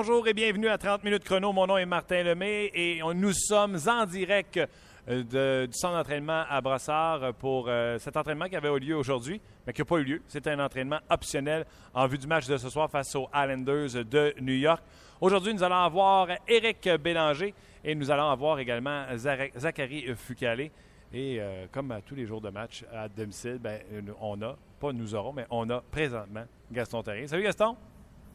Bonjour 0.00 0.28
et 0.28 0.32
bienvenue 0.32 0.68
à 0.68 0.78
30 0.78 1.02
minutes 1.02 1.24
chrono. 1.24 1.52
Mon 1.52 1.66
nom 1.66 1.76
est 1.76 1.84
Martin 1.84 2.22
Lemay 2.22 2.70
et 2.72 3.00
nous 3.16 3.32
sommes 3.32 3.76
en 3.84 4.06
direct 4.06 4.60
euh, 5.08 5.66
du 5.66 5.72
centre 5.72 5.96
d'entraînement 5.96 6.44
à 6.48 6.60
Brossard 6.60 7.34
pour 7.34 7.66
euh, 7.66 7.98
cet 7.98 8.16
entraînement 8.16 8.44
qui 8.44 8.54
avait 8.54 8.68
eu 8.68 8.78
lieu 8.78 8.96
aujourd'hui, 8.96 9.40
mais 9.66 9.72
qui 9.72 9.80
n'a 9.80 9.84
pas 9.86 9.96
eu 9.96 10.04
lieu. 10.04 10.22
C'était 10.28 10.50
un 10.50 10.60
entraînement 10.60 11.00
optionnel 11.10 11.66
en 11.92 12.06
vue 12.06 12.16
du 12.16 12.28
match 12.28 12.46
de 12.46 12.56
ce 12.58 12.70
soir 12.70 12.88
face 12.88 13.12
aux 13.16 13.28
Islanders 13.34 14.04
de 14.08 14.34
New 14.40 14.54
York. 14.54 14.80
Aujourd'hui, 15.20 15.52
nous 15.52 15.64
allons 15.64 15.82
avoir 15.82 16.28
Éric 16.46 16.88
Bélanger 17.02 17.52
et 17.82 17.96
nous 17.96 18.08
allons 18.08 18.30
avoir 18.30 18.60
également 18.60 19.04
Zachary 19.16 20.14
Fucalé. 20.14 20.70
Et 21.12 21.40
euh, 21.40 21.66
comme 21.72 21.92
tous 22.06 22.14
les 22.14 22.24
jours 22.24 22.40
de 22.40 22.50
match 22.50 22.84
à 22.94 23.08
domicile, 23.08 23.58
ben, 23.60 23.80
on 24.20 24.40
a, 24.42 24.56
pas 24.78 24.92
nous 24.92 25.12
aurons, 25.16 25.32
mais 25.32 25.46
on 25.50 25.68
a 25.70 25.80
présentement 25.80 26.44
Gaston 26.70 27.02
Terrien. 27.02 27.26
Salut 27.26 27.42
Gaston! 27.42 27.74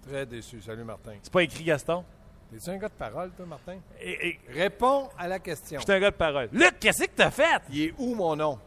Très 0.07 0.25
déçu. 0.25 0.61
Salut, 0.61 0.83
Martin. 0.83 1.13
C'est 1.21 1.31
pas 1.31 1.43
écrit 1.43 1.63
Gaston? 1.63 2.03
T'es-tu 2.51 2.69
un 2.69 2.77
gars 2.77 2.89
de 2.89 2.93
parole, 2.93 3.31
toi, 3.31 3.45
Martin? 3.45 3.77
Et- 3.99 4.27
et- 4.27 4.39
Réponds 4.49 5.09
à 5.17 5.27
la 5.27 5.39
question. 5.39 5.79
Je 5.79 5.83
suis 5.85 5.91
un 5.93 5.99
gars 5.99 6.11
de 6.11 6.15
parole. 6.15 6.49
Luc, 6.51 6.79
qu'est-ce 6.79 7.03
que 7.05 7.11
t'as 7.15 7.31
fait? 7.31 7.61
Il 7.71 7.81
est 7.81 7.93
où 7.97 8.13
mon 8.13 8.35
nom? 8.35 8.59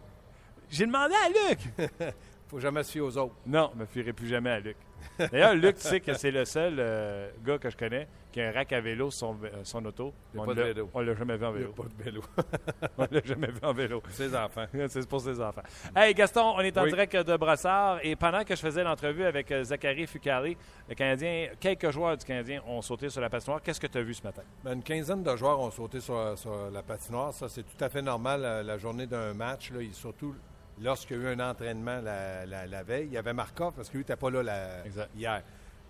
J'ai 0.71 0.87
demandé 0.87 1.15
à 1.15 1.29
Luc. 1.29 1.61
Faut 2.49 2.59
jamais 2.61 2.83
se 2.83 2.93
fier 2.93 3.01
aux 3.01 3.17
autres. 3.19 3.35
non, 3.47 3.71
je 3.75 3.81
me 3.81 3.87
fierai 3.87 4.13
plus 4.13 4.29
jamais 4.29 4.51
à 4.51 4.61
Luc. 4.61 4.77
D'ailleurs, 5.19 5.55
Luc, 5.55 5.77
tu 5.77 5.83
sais 5.83 6.01
que 6.01 6.15
c'est 6.15 6.31
le 6.31 6.45
seul 6.45 6.77
euh, 6.79 7.31
gars 7.45 7.59
que 7.59 7.71
je 7.71 7.77
connais 7.77 8.09
qui 8.37 8.43
a 8.43 8.49
un 8.51 8.53
rack 8.53 8.71
à 8.75 8.81
vélo 8.83 9.11
sur 9.11 9.29
son, 9.29 9.37
euh, 9.45 9.49
son 9.65 9.83
auto. 9.87 10.13
Il 10.35 10.41
on 10.41 10.45
pas 10.45 10.53
de 10.53 10.61
l'a- 10.61 10.67
vélo. 10.67 10.91
On 10.93 11.01
l'a 11.01 11.15
jamais 11.15 11.37
vu 11.39 11.47
en 11.47 11.53
Il 11.55 11.59
vélo. 11.61 11.73
pas 11.73 11.85
de 11.85 12.03
vélo. 12.05 12.23
on 12.99 13.07
l'a 13.11 13.21
jamais 13.25 13.47
vu 13.47 13.59
en 13.63 13.73
vélo. 13.73 14.03
Ses 14.11 14.37
enfants. 14.37 14.67
C'est 14.89 15.09
pour 15.09 15.23
ses 15.23 15.41
enfants. 15.41 15.63
Hey 15.97 16.13
Gaston, 16.13 16.53
on 16.55 16.61
est 16.61 16.77
en 16.77 16.83
Oui. 16.83 16.91
direct 16.91 17.17
de 17.17 17.35
Brassard 17.39 18.01
et 18.03 18.15
pendant 18.15 18.45
que 18.45 18.55
je 18.55 18.61
faisais 18.61 18.85
l'entrevue 18.85 19.25
avec 19.25 19.51
euh, 19.53 19.65
Zachary 19.65 20.07
Fucali, 20.07 20.55
le 20.87 20.95
Canadien, 20.95 21.49
quelques 21.59 21.91
joueurs 21.91 22.15
du 22.19 22.27
Canadien 22.27 22.61
ont 22.67 22.83
sauté 22.83 23.09
sur 23.09 23.23
la 23.23 23.31
patinoire. 23.31 23.63
Qu'est-ce 23.63 23.81
que 23.81 23.87
tu 23.87 23.97
as 23.97 24.03
vu 24.03 24.13
ce 24.13 24.23
matin? 24.23 24.43
Ben, 24.63 24.75
une 24.75 24.83
quinzaine 24.83 25.23
de 25.23 25.35
joueurs 25.35 25.59
ont 25.59 25.71
sauté 25.71 26.01
sur, 26.01 26.37
sur 26.37 26.71
la 26.71 26.83
patinoire. 26.83 27.33
Ça, 27.33 27.49
c'est 27.49 27.63
tout 27.63 27.83
à 27.83 27.89
fait 27.89 28.03
normal 28.03 28.43
la, 28.43 28.63
la 28.63 28.77
journée 28.77 29.07
d'un 29.07 29.33
match. 29.33 29.71
Là, 29.71 29.81
surtout 29.93 30.35
lorsqu'il 30.83 31.17
y 31.17 31.21
a 31.21 31.31
eu 31.31 31.35
un 31.35 31.41
entraînement 31.41 32.03
la, 32.03 32.45
la- 32.45 32.67
la 32.67 32.83
veille. 32.83 33.07
Il 33.07 33.13
y 33.15 33.17
avait 33.17 33.33
Markov 33.33 33.73
parce 33.75 33.89
que 33.89 33.95
lui 33.95 34.01
n'était 34.01 34.17
pas 34.17 34.29
là 34.31 34.43
la- 34.43 35.07
hier. 35.17 35.43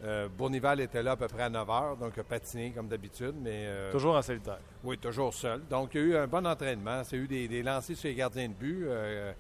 Euh, 0.05 0.29
Bournival 0.29 0.81
était 0.81 1.03
là 1.03 1.13
à 1.13 1.17
peu 1.17 1.27
près 1.27 1.45
à 1.45 1.49
9 1.49 1.67
h, 1.67 1.99
donc 1.99 2.19
a 2.19 2.23
patiné 2.23 2.71
comme 2.71 2.87
d'habitude. 2.89 3.35
Mais, 3.41 3.65
euh, 3.67 3.93
Toujours 3.93 4.15
en 4.17 4.23
solitaire. 4.23 4.59
Oui, 4.85 4.99
toujours 4.99 5.33
seul. 5.33 5.63
Donc, 5.71 5.95
il 5.95 6.01
y 6.01 6.05
a 6.05 6.07
eu 6.07 6.17
un 6.17 6.27
bon 6.27 6.47
entraînement. 6.47 7.03
C'est 7.05 7.17
eu 7.17 7.27
des, 7.27 7.49
des 7.49 7.63
lancers 7.63 7.97
sur 7.97 8.09
les 8.09 8.15
gardiens 8.15 8.49
de 8.49 8.53
but. 8.55 8.85
Euh, 8.87 9.33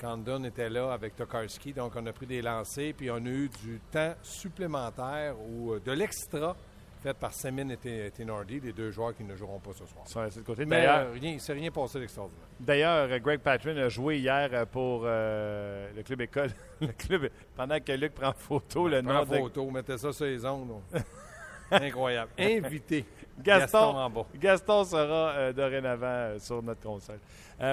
Condon 0.00 0.44
était 0.44 0.70
là 0.70 0.92
avec 0.92 1.14
Tokarski. 1.16 1.72
Donc, 1.72 1.92
on 1.96 2.06
a 2.06 2.12
pris 2.12 2.26
des 2.26 2.40
lancers. 2.40 2.94
Puis, 2.96 3.10
on 3.10 3.16
a 3.16 3.28
eu 3.28 3.48
du 3.62 3.80
temps 3.90 4.14
supplémentaire 4.22 5.34
ou 5.40 5.72
euh, 5.72 5.80
de 5.84 5.92
l'extra 5.92 6.56
fait 6.98 7.14
par 7.14 7.32
Semin 7.32 7.68
et 7.68 8.10
Tenardi, 8.10 8.60
les 8.60 8.72
deux 8.72 8.90
joueurs 8.90 9.14
qui 9.14 9.24
ne 9.24 9.34
joueront 9.36 9.60
pas 9.60 9.70
ce 9.72 9.86
soir. 9.86 10.28
De 10.30 10.40
côté. 10.40 10.64
Mais 10.64 10.78
D'ailleurs, 10.78 10.98
euh, 10.98 11.12
rien, 11.12 11.30
il 11.30 11.34
ne 11.34 11.40
s'est 11.40 11.52
rien 11.52 11.70
passé 11.70 12.00
d'extraordinaire. 12.00 12.44
D'ailleurs, 12.60 13.08
euh, 13.10 13.18
Greg 13.18 13.40
Patrin 13.40 13.76
a 13.76 13.88
joué 13.88 14.18
hier 14.18 14.48
euh, 14.52 14.66
pour 14.66 15.02
euh, 15.04 15.88
le 15.96 16.02
club 16.02 16.20
école. 16.22 16.50
le 16.80 16.88
club, 16.88 17.30
pendant 17.56 17.78
que 17.80 17.92
Luc 17.92 18.14
prend 18.14 18.32
photo, 18.32 18.88
le 18.88 19.02
Prends 19.02 19.12
nom 19.12 19.18
la 19.20 19.24
de 19.24 19.42
photo, 19.42 19.70
mettez 19.70 19.98
ça 19.98 20.12
sur 20.12 20.26
les 20.26 20.44
ondes. 20.44 20.82
Incroyable. 21.70 22.30
Invité. 22.38 23.04
Gaston, 23.40 24.10
bas. 24.10 24.26
Gaston 24.34 24.84
sera 24.84 25.30
euh, 25.36 25.52
dorénavant 25.52 26.38
sur 26.38 26.62
notre 26.62 26.80
console. 26.80 27.20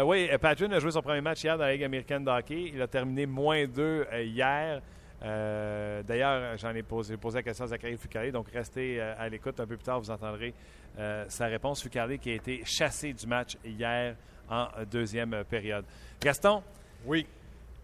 Oui, 0.03 0.29
Patrin 0.39 0.71
a 0.71 0.79
joué 0.79 0.91
son 0.91 1.01
premier 1.01 1.21
match 1.21 1.43
hier 1.43 1.57
dans 1.57 1.63
la 1.63 1.71
Ligue 1.71 1.83
américaine 1.83 2.23
de 2.23 2.29
hockey. 2.29 2.71
Il 2.73 2.81
a 2.81 2.87
terminé 2.87 3.25
moins 3.25 3.65
2 3.65 4.07
hier. 4.23 4.81
Euh, 5.23 6.03
D'ailleurs, 6.03 6.57
j'en 6.57 6.73
ai 6.73 6.83
posé, 6.83 7.17
posé 7.17 7.39
la 7.39 7.43
question 7.43 7.65
à 7.65 7.67
Zachary 7.67 7.97
Fucalé, 7.97 8.31
donc 8.31 8.49
restez 8.49 8.99
euh, 8.99 9.13
à 9.17 9.29
l'écoute. 9.29 9.59
Un 9.59 9.65
peu 9.65 9.75
plus 9.75 9.83
tard, 9.83 9.99
vous 9.99 10.11
entendrez 10.11 10.53
euh, 10.99 11.25
sa 11.29 11.45
réponse. 11.47 11.81
Fucalé 11.81 12.17
qui 12.17 12.31
a 12.31 12.35
été 12.35 12.61
chassé 12.65 13.13
du 13.13 13.25
match 13.25 13.57
hier 13.63 14.15
en 14.49 14.67
deuxième 14.89 15.43
période. 15.49 15.85
Gaston, 16.21 16.61
Oui. 17.05 17.25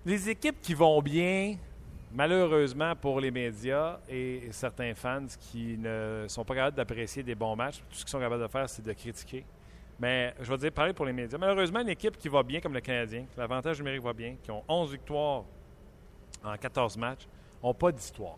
Les 0.06 0.30
équipes 0.30 0.60
qui 0.62 0.74
vont 0.74 1.00
bien, 1.00 1.56
malheureusement 2.12 2.96
pour 2.96 3.20
les 3.20 3.30
médias 3.30 4.00
et 4.10 4.48
certains 4.52 4.96
fans 4.96 5.28
qui 5.40 5.78
ne 5.78 6.26
sont 6.28 6.44
pas 6.44 6.56
capables 6.56 6.78
d'apprécier 6.78 7.22
des 7.22 7.36
bons 7.36 7.56
matchs, 7.56 7.78
tout 7.78 7.98
ce 7.98 8.04
qu'ils 8.04 8.10
sont 8.10 8.20
capables 8.20 8.42
de 8.42 8.48
faire, 8.48 8.68
c'est 8.68 8.84
de 8.84 8.94
critiquer. 8.94 9.46
Mais 10.00 10.34
je 10.40 10.50
vais 10.50 10.58
dire, 10.58 10.72
parler 10.72 10.94
pour 10.94 11.06
les 11.06 11.14
médias. 11.14 11.38
Malheureusement, 11.38 11.82
une 11.82 11.90
équipe 11.90 12.18
qui 12.18 12.28
va 12.30 12.42
bien, 12.42 12.60
comme 12.60 12.74
le 12.74 12.82
Canadien, 12.82 13.26
l'avantage 13.38 13.78
numérique 13.78 14.02
va 14.02 14.14
bien, 14.14 14.36
qui 14.42 14.50
ont 14.50 14.64
11 14.68 14.92
victoires 14.92 15.44
en 16.44 16.58
14 16.58 16.98
matchs, 16.98 17.28
n'ont 17.64 17.74
pas 17.74 17.92
d'histoire. 17.92 18.38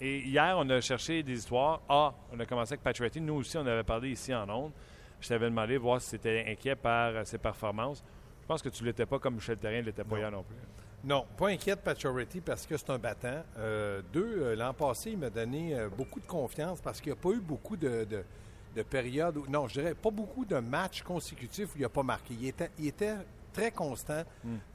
Et 0.00 0.18
hier, 0.20 0.56
on 0.58 0.68
a 0.70 0.80
cherché 0.80 1.22
des 1.22 1.38
histoires. 1.38 1.80
Ah, 1.88 2.12
on 2.32 2.40
a 2.40 2.46
commencé 2.46 2.72
avec 2.72 2.82
Pacioretty. 2.82 3.20
Nous 3.20 3.34
aussi, 3.34 3.56
on 3.56 3.66
avait 3.66 3.84
parlé 3.84 4.10
ici 4.10 4.34
en 4.34 4.48
ondes. 4.48 4.72
Je 5.20 5.28
t'avais 5.28 5.46
demandé 5.46 5.74
de 5.74 5.78
voir 5.78 6.00
si 6.00 6.10
c'était 6.10 6.44
inquiet 6.48 6.74
par 6.74 7.10
euh, 7.14 7.24
ses 7.24 7.38
performances. 7.38 8.02
Je 8.42 8.46
pense 8.46 8.60
que 8.60 8.68
tu 8.68 8.82
ne 8.82 8.88
l'étais 8.88 9.06
pas 9.06 9.18
comme 9.18 9.34
Michel 9.36 9.56
Terrien 9.56 9.80
ne 9.80 9.86
l'était 9.86 10.04
pas 10.04 10.16
Non. 10.16 10.20
hier 10.20 10.30
non 10.32 10.42
plus. 10.42 10.56
Non, 11.04 11.24
pas 11.36 11.48
inquiète 11.48 11.80
Pacioretty 11.82 12.40
parce 12.40 12.66
que 12.66 12.76
c'est 12.76 12.90
un 12.90 12.98
battant. 12.98 13.42
Euh, 13.58 14.02
deux, 14.12 14.42
euh, 14.42 14.56
l'an 14.56 14.74
passé, 14.74 15.12
il 15.12 15.18
m'a 15.18 15.30
donné 15.30 15.76
beaucoup 15.96 16.18
de 16.20 16.26
confiance 16.26 16.80
parce 16.80 17.00
qu'il 17.00 17.12
n'y 17.12 17.18
a 17.18 17.22
pas 17.22 17.30
eu 17.30 17.40
beaucoup 17.40 17.76
de, 17.76 18.04
de- 18.04 18.24
de 18.74 18.82
périodes, 18.82 19.36
où, 19.36 19.46
non, 19.48 19.68
je 19.68 19.74
dirais 19.80 19.94
pas 19.94 20.10
beaucoup 20.10 20.44
de 20.44 20.56
matchs 20.58 21.02
consécutifs 21.02 21.68
où 21.74 21.78
il 21.78 21.82
n'a 21.82 21.88
pas 21.88 22.02
marqué. 22.02 22.34
Il 22.34 22.48
était, 22.48 22.70
il 22.78 22.88
était 22.88 23.14
très 23.54 23.70
constant, 23.70 24.22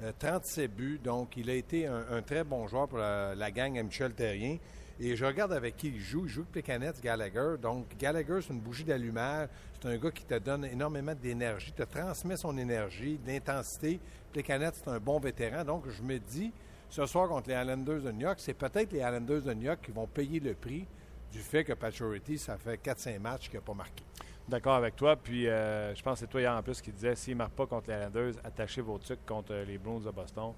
euh, 0.02 0.12
37 0.18 0.74
buts, 0.76 1.00
donc 1.04 1.38
il 1.38 1.50
a 1.50 1.54
été 1.54 1.86
un, 1.86 2.04
un 2.12 2.22
très 2.22 2.44
bon 2.44 2.68
joueur 2.68 2.88
pour 2.88 2.98
la, 2.98 3.36
la 3.36 3.52
gang 3.52 3.78
à 3.78 3.84
Michel 3.84 4.14
Terrien. 4.14 4.58
Et 5.02 5.16
je 5.16 5.24
regarde 5.24 5.54
avec 5.54 5.78
qui 5.78 5.88
il 5.88 6.00
joue. 6.00 6.26
Il 6.26 6.30
joue 6.30 6.42
avec 6.42 6.52
Plekanec, 6.52 7.02
Gallagher. 7.02 7.56
Donc, 7.62 7.86
Gallagher, 7.98 8.40
c'est 8.42 8.54
une 8.54 8.60
bougie 8.60 8.84
d'allumage. 8.84 9.48
C'est 9.82 9.88
un 9.88 9.98
gars 9.98 10.12
qui 10.12 10.26
te 10.26 10.38
donne 10.38 10.66
énormément 10.66 11.16
d'énergie, 11.16 11.72
te 11.72 11.84
transmet 11.84 12.36
son 12.36 12.58
énergie, 12.58 13.18
de 13.18 13.32
l'intensité. 13.32 14.00
Plekanec, 14.34 14.74
c'est 14.76 14.90
un 14.90 15.00
bon 15.00 15.20
vétéran. 15.20 15.64
Donc, 15.64 15.86
je 15.88 16.02
me 16.02 16.20
dis, 16.20 16.52
ce 16.90 17.06
soir 17.06 17.30
contre 17.30 17.50
les 17.50 17.56
Islanders 17.56 18.02
de 18.02 18.12
New 18.12 18.22
York, 18.22 18.40
c'est 18.42 18.54
peut-être 18.54 18.92
les 18.92 19.00
Islanders 19.00 19.42
de 19.42 19.54
New 19.54 19.64
York 19.68 19.80
qui 19.86 19.92
vont 19.92 20.08
payer 20.08 20.42
le 20.42 20.54
prix 20.54 20.86
du 21.32 21.40
fait 21.40 21.64
que 21.64 21.74
Pacioretty, 21.74 22.38
ça 22.38 22.58
fait 22.58 22.84
4-5 22.84 23.20
matchs 23.20 23.50
qu'il 23.50 23.60
n'a 23.60 23.66
pas 23.66 23.74
marqué. 23.74 24.04
D'accord 24.50 24.76
avec 24.76 24.96
toi. 24.96 25.16
Puis 25.16 25.48
euh, 25.48 25.94
je 25.96 26.02
pense 26.02 26.16
que 26.16 26.26
c'est 26.26 26.32
toi 26.32 26.42
hier 26.42 26.52
en 26.54 26.62
plus 26.64 26.82
qui 26.82 26.92
disait 26.92 27.16
s'il 27.16 27.34
ne 27.34 27.40
marque 27.40 27.52
pas 27.54 27.68
contre 27.68 27.90
les 27.90 27.96
Islanders, 27.98 28.34
attachez 28.44 28.82
vos 28.82 28.98
trucs 28.98 29.26
contre 29.26 29.54
euh, 29.54 29.66
les 29.66 29.78
Bruins 29.78 30.00
de 30.00 30.10
Boston. 30.12 30.54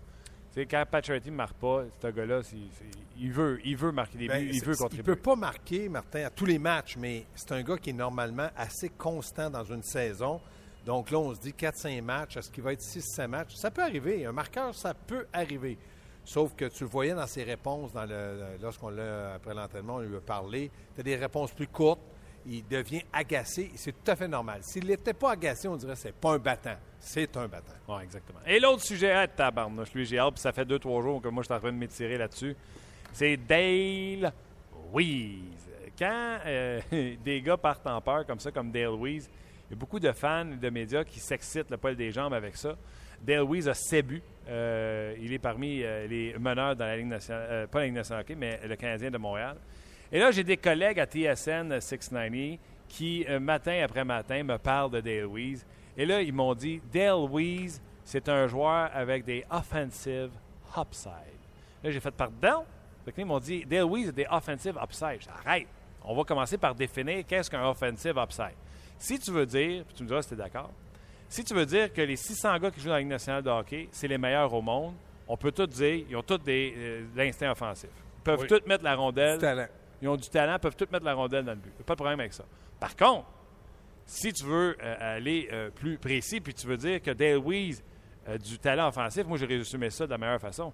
Tu 0.53 0.59
sais, 0.61 0.65
quand 0.65 0.83
Pacioretty 0.89 1.31
ne 1.31 1.35
marque 1.35 1.55
pas, 1.55 1.83
ce 2.01 2.07
gars-là, 2.07 2.41
il, 3.17 3.31
veut, 3.31 3.59
il 3.63 3.77
veut 3.77 3.91
marquer 3.93 4.17
des 4.17 4.27
buts, 4.27 4.33
Ben, 4.33 4.47
il 4.47 4.59
c'est- 4.59 4.65
veut 4.65 4.73
Il 4.73 4.77
contribuer. 4.77 5.03
peut 5.03 5.15
pas 5.21 5.35
marquer, 5.35 5.87
Martin, 5.87 6.25
à 6.25 6.29
tous 6.29 6.45
les 6.45 6.59
matchs, 6.59 6.97
mais 6.97 7.25
c'est 7.35 7.53
un 7.53 7.63
gars 7.63 7.77
qui 7.77 7.91
est 7.91 7.93
normalement 7.93 8.49
assez 8.57 8.89
constant 8.89 9.49
dans 9.49 9.63
une 9.63 9.81
saison. 9.83 10.41
Donc 10.85 11.09
là, 11.11 11.19
on 11.19 11.33
se 11.33 11.39
dit 11.39 11.53
4-5 11.53 12.01
matchs. 12.01 12.35
Est-ce 12.37 12.51
qu'il 12.51 12.63
va 12.63 12.73
être 12.73 12.81
6-7 12.81 13.27
matchs? 13.27 13.55
Ça 13.55 13.71
peut 13.71 13.81
arriver. 13.83 14.25
Un 14.25 14.31
marqueur, 14.33 14.75
ça 14.75 14.93
peut 14.93 15.25
arriver. 15.31 15.77
Sauf 16.25 16.53
que 16.55 16.65
tu 16.65 16.83
le 16.83 16.89
voyais 16.89 17.13
dans 17.13 17.27
ses 17.27 17.43
réponses 17.43 17.93
dans 17.93 18.05
le, 18.05 18.57
lorsqu'on 18.61 18.89
l'a, 18.89 19.35
après 19.35 19.53
l'entraînement, 19.53 19.95
on 19.95 19.99
lui 19.99 20.17
a 20.17 20.21
parlé. 20.21 20.69
Tu 20.95 20.99
as 21.01 21.03
des 21.03 21.15
réponses 21.15 21.51
plus 21.53 21.67
courtes. 21.67 22.01
Il 22.45 22.67
devient 22.67 23.03
agacé. 23.13 23.71
C'est 23.75 23.91
tout 23.91 24.11
à 24.11 24.15
fait 24.15 24.27
normal. 24.27 24.59
S'il 24.63 24.85
n'était 24.85 25.13
pas 25.13 25.31
agacé, 25.31 25.67
on 25.67 25.75
dirait 25.75 25.93
que 25.93 25.99
c'est 25.99 26.15
pas 26.15 26.33
un 26.33 26.39
battant. 26.39 26.75
C'est 26.99 27.35
un 27.37 27.47
battant. 27.47 27.73
Oui, 27.87 28.03
exactement. 28.03 28.39
Et 28.45 28.59
l'autre 28.59 28.83
sujet, 28.83 29.11
ah, 29.11 29.27
tabarnouche, 29.27 29.93
lui, 29.93 30.05
j'ai 30.05 30.19
hâte, 30.19 30.33
puis 30.33 30.41
ça 30.41 30.51
fait 30.51 30.65
deux, 30.65 30.79
trois 30.79 31.01
jours 31.01 31.21
que 31.21 31.27
moi, 31.27 31.43
je 31.43 31.47
suis 31.47 31.53
en 31.53 31.59
train 31.59 31.71
de 31.71 31.77
m'étirer 31.77 32.17
là-dessus. 32.17 32.55
C'est 33.13 33.37
Dale 33.37 34.31
Weiss. 34.93 35.69
Quand 35.97 36.39
euh, 36.45 36.81
des 37.23 37.41
gars 37.41 37.57
partent 37.57 37.87
en 37.87 38.01
peur 38.01 38.25
comme 38.25 38.39
ça, 38.39 38.51
comme 38.51 38.71
Dale 38.71 38.95
Weiss, 38.99 39.29
il 39.69 39.73
y 39.73 39.77
a 39.77 39.79
beaucoup 39.79 39.99
de 39.99 40.11
fans 40.11 40.51
et 40.51 40.57
de 40.57 40.69
médias 40.69 41.03
qui 41.03 41.19
s'excitent 41.19 41.69
le 41.69 41.77
poil 41.77 41.95
des 41.95 42.11
jambes 42.11 42.33
avec 42.33 42.55
ça. 42.57 42.75
Dale 43.21 43.43
Weiss 43.43 43.67
a 43.67 43.73
7 43.73 44.05
buts. 44.05 44.23
Euh, 44.47 45.15
il 45.19 45.31
est 45.31 45.39
parmi 45.39 45.83
euh, 45.83 46.07
les 46.07 46.35
meneurs 46.39 46.75
dans 46.75 46.85
la 46.85 46.97
Ligue 46.97 47.07
nationale, 47.07 47.67
pas 47.67 47.79
la 47.79 47.85
Ligue 47.85 47.95
nationale, 47.95 48.23
hockey, 48.23 48.35
mais 48.35 48.59
le 48.67 48.75
Canadien 48.75 49.11
de 49.11 49.17
Montréal. 49.17 49.57
Et 50.11 50.19
là, 50.19 50.31
j'ai 50.31 50.43
des 50.43 50.57
collègues 50.57 50.99
à 50.99 51.05
TSN 51.05 51.79
690 51.79 52.59
qui, 52.87 53.25
euh, 53.29 53.39
matin 53.39 53.81
après 53.83 54.03
matin, 54.03 54.43
me 54.43 54.57
parlent 54.57 54.91
de 54.91 54.99
Dale 54.99 55.25
Weiss. 55.27 55.65
Et 55.97 56.05
là, 56.05 56.21
ils 56.21 56.33
m'ont 56.33 56.53
dit 56.53 56.81
Dale 56.91 57.27
Weiss, 57.31 57.81
c'est 58.03 58.27
un 58.27 58.47
joueur 58.47 58.89
avec 58.93 59.23
des 59.23 59.45
offensive 59.49 60.31
upside. 60.77 61.11
Là, 61.83 61.91
j'ai 61.91 61.99
fait 61.99 62.11
pardon? 62.11 62.65
Là, 63.05 63.13
ils 63.17 63.25
m'ont 63.25 63.39
dit 63.39 63.65
Dale 63.65 63.85
Weiss 63.89 64.09
a 64.09 64.11
des 64.11 64.27
offensive 64.29 64.77
upside. 64.81 65.17
Je 65.21 65.25
dis, 65.25 65.31
arrête. 65.45 65.67
On 66.03 66.15
va 66.15 66.23
commencer 66.23 66.57
par 66.57 66.73
définir 66.75 67.23
qu'est-ce 67.25 67.49
qu'un 67.49 67.65
offensive 67.67 68.17
upside. 68.17 68.55
Si 68.97 69.17
tu 69.19 69.31
veux 69.31 69.45
dire, 69.45 69.83
puis 69.85 69.95
tu 69.95 70.03
me 70.03 70.07
diras 70.07 70.21
si 70.21 70.29
tu 70.29 70.33
es 70.33 70.37
d'accord, 70.37 70.71
si 71.29 71.43
tu 71.43 71.53
veux 71.53 71.65
dire 71.65 71.93
que 71.93 72.01
les 72.01 72.15
600 72.17 72.57
gars 72.59 72.71
qui 72.71 72.81
jouent 72.81 72.87
dans 72.87 72.93
la 72.95 72.99
Ligue 72.99 73.07
nationale 73.09 73.41
de 73.43 73.49
hockey, 73.49 73.87
c'est 73.91 74.07
les 74.07 74.17
meilleurs 74.17 74.53
au 74.53 74.61
monde, 74.61 74.93
on 75.27 75.37
peut 75.37 75.51
tout 75.51 75.65
dire, 75.67 76.05
ils 76.09 76.15
ont 76.17 76.21
tous 76.23 76.39
des, 76.39 76.73
euh, 76.75 77.05
de 77.13 77.17
l'instinct 77.17 77.51
offensif. 77.51 77.89
Ils 78.19 78.23
peuvent 78.23 78.41
Oui. 78.41 78.47
tous 78.47 78.61
mettre 78.67 78.83
la 78.83 78.95
rondelle. 78.95 79.37
Talent. 79.39 79.67
Ils 80.01 80.07
ont 80.07 80.15
du 80.15 80.29
talent, 80.29 80.57
peuvent 80.59 80.75
tous 80.75 80.89
mettre 80.91 81.05
la 81.05 81.13
rondelle 81.13 81.45
dans 81.45 81.51
le 81.51 81.59
but. 81.59 81.73
Pas 81.85 81.93
de 81.93 81.97
problème 81.97 82.19
avec 82.19 82.33
ça. 82.33 82.43
Par 82.79 82.95
contre, 82.95 83.27
si 84.05 84.33
tu 84.33 84.43
veux 84.43 84.75
euh, 84.81 85.15
aller 85.15 85.47
euh, 85.51 85.69
plus 85.69 85.97
précis, 85.97 86.41
puis 86.41 86.53
tu 86.53 86.67
veux 86.67 86.77
dire 86.77 87.01
que 87.01 87.11
Dale 87.11 87.37
Weiss 87.37 87.83
a 88.25 88.37
du 88.37 88.59
talent 88.59 88.87
offensif, 88.87 89.25
moi 89.25 89.37
j'ai 89.37 89.45
résumé 89.45 89.89
ça 89.89 90.05
de 90.05 90.11
la 90.11 90.17
meilleure 90.17 90.41
façon. 90.41 90.73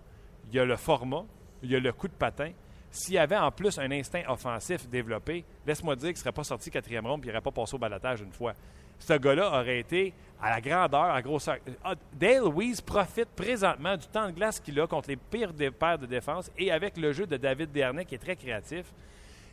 Il 0.50 0.56
y 0.56 0.60
a 0.60 0.66
le 0.66 0.76
format, 0.78 1.26
il 1.62 1.72
y 1.72 1.76
a 1.76 1.80
le 1.80 1.92
coup 1.92 2.08
de 2.08 2.14
patin. 2.14 2.52
s'il 2.90 3.16
y 3.16 3.18
avait 3.18 3.38
en 3.38 3.52
plus 3.52 3.78
un 3.78 3.92
instinct 3.92 4.24
offensif 4.28 4.88
développé, 4.88 5.44
laisse-moi 5.66 5.96
dire 5.96 6.10
qu'il 6.10 6.18
ne 6.18 6.20
serait 6.20 6.32
pas 6.32 6.44
sorti 6.44 6.72
quatrième 6.72 7.06
ronde 7.06 7.24
et 7.24 7.28
il 7.28 7.30
n'aurait 7.30 7.42
pas 7.42 7.52
passé 7.52 7.76
au 7.76 7.80
balatage 7.80 8.22
une 8.22 8.32
fois. 8.32 8.54
Ce 9.00 9.14
gars-là 9.14 9.50
aurait 9.50 9.80
été 9.80 10.14
à 10.42 10.50
la 10.50 10.62
grandeur, 10.62 11.04
à 11.04 11.16
la 11.16 11.22
grosseur. 11.22 11.58
Ah, 11.84 11.94
Dale 12.14 12.48
Weiss 12.56 12.82
profite 12.82 13.30
présentement 13.36 13.96
du 13.96 14.08
temps 14.08 14.28
de 14.28 14.32
glace 14.32 14.60
qu'il 14.60 14.80
a 14.80 14.88
contre 14.88 15.10
les 15.10 15.18
pires 15.18 15.54
paires 15.78 16.00
de 16.00 16.06
défense 16.06 16.52
et 16.58 16.72
avec 16.72 16.98
le 16.98 17.12
jeu 17.12 17.28
de 17.28 17.38
David 17.38 17.72
Dernay 17.72 18.06
qui 18.06 18.16
est 18.16 18.20
très 18.20 18.36
créatif. 18.36 18.94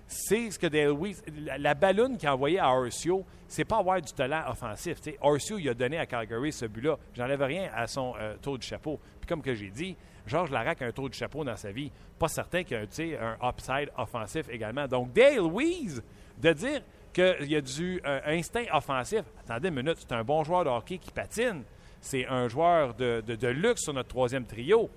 C'est 0.07 0.51
ce 0.51 0.59
que 0.59 0.67
Dale 0.67 0.93
Weiss. 0.93 1.23
La, 1.35 1.59
la 1.59 1.75
qu'il 1.75 2.29
a 2.29 2.35
envoyée 2.35 2.59
à 2.59 2.71
Orcio, 2.71 3.25
c'est 3.49 3.65
pas 3.65 3.79
avoir 3.79 4.01
du 4.01 4.13
talent 4.13 4.43
offensif. 4.49 5.01
T'sais. 5.01 5.19
Il 5.59 5.69
a 5.69 5.75
donné 5.75 5.99
à 5.99 6.07
Calgary 6.07 6.53
ce 6.53 6.67
but-là. 6.67 6.97
J'enlève 7.15 7.43
rien 7.43 7.71
à 7.75 7.87
son 7.87 8.15
euh, 8.19 8.37
taux 8.41 8.59
de 8.59 8.63
chapeau. 8.63 9.01
Puis 9.21 9.29
comme 9.29 9.43
que 9.43 9.55
j'ai 9.55 9.71
dit, 9.71 9.97
Georges 10.27 10.51
Larac 10.51 10.81
a 10.83 10.87
un 10.87 10.93
taux 10.93 11.09
de 11.09 11.15
chapeau 11.15 11.45
dans 11.45 11.57
sa 11.57 11.71
vie. 11.71 11.91
Pas 12.19 12.29
certain 12.29 12.65
qu'il 12.65 12.77
y 12.77 13.15
a 13.15 13.37
un, 13.41 13.49
upside 13.49 13.91
offensif 13.97 14.49
également. 14.49 14.87
Donc, 14.87 15.13
Dale 15.13 15.41
Weiss, 15.41 16.03
de 16.39 16.53
dire 16.53 16.83
qu'il 17.13 17.47
y 17.51 17.57
a 17.57 17.61
du 17.61 18.01
euh, 18.05 18.21
instinct 18.27 18.65
offensif. 18.73 19.23
Attendez 19.41 19.69
une 19.69 19.75
minute, 19.75 19.97
c'est 19.99 20.13
un 20.13 20.25
bon 20.25 20.43
joueur 20.45 20.65
de 20.65 20.71
hockey 20.71 20.99
qui 20.99 21.11
patine. 21.11 21.63
C'est 22.01 22.27
un 22.27 22.49
joueur 22.49 22.95
de, 22.95 23.47
luxe 23.49 23.83
sur 23.83 23.95
notre 23.95 24.09
troisième 24.09 24.45
trio. 24.45 24.91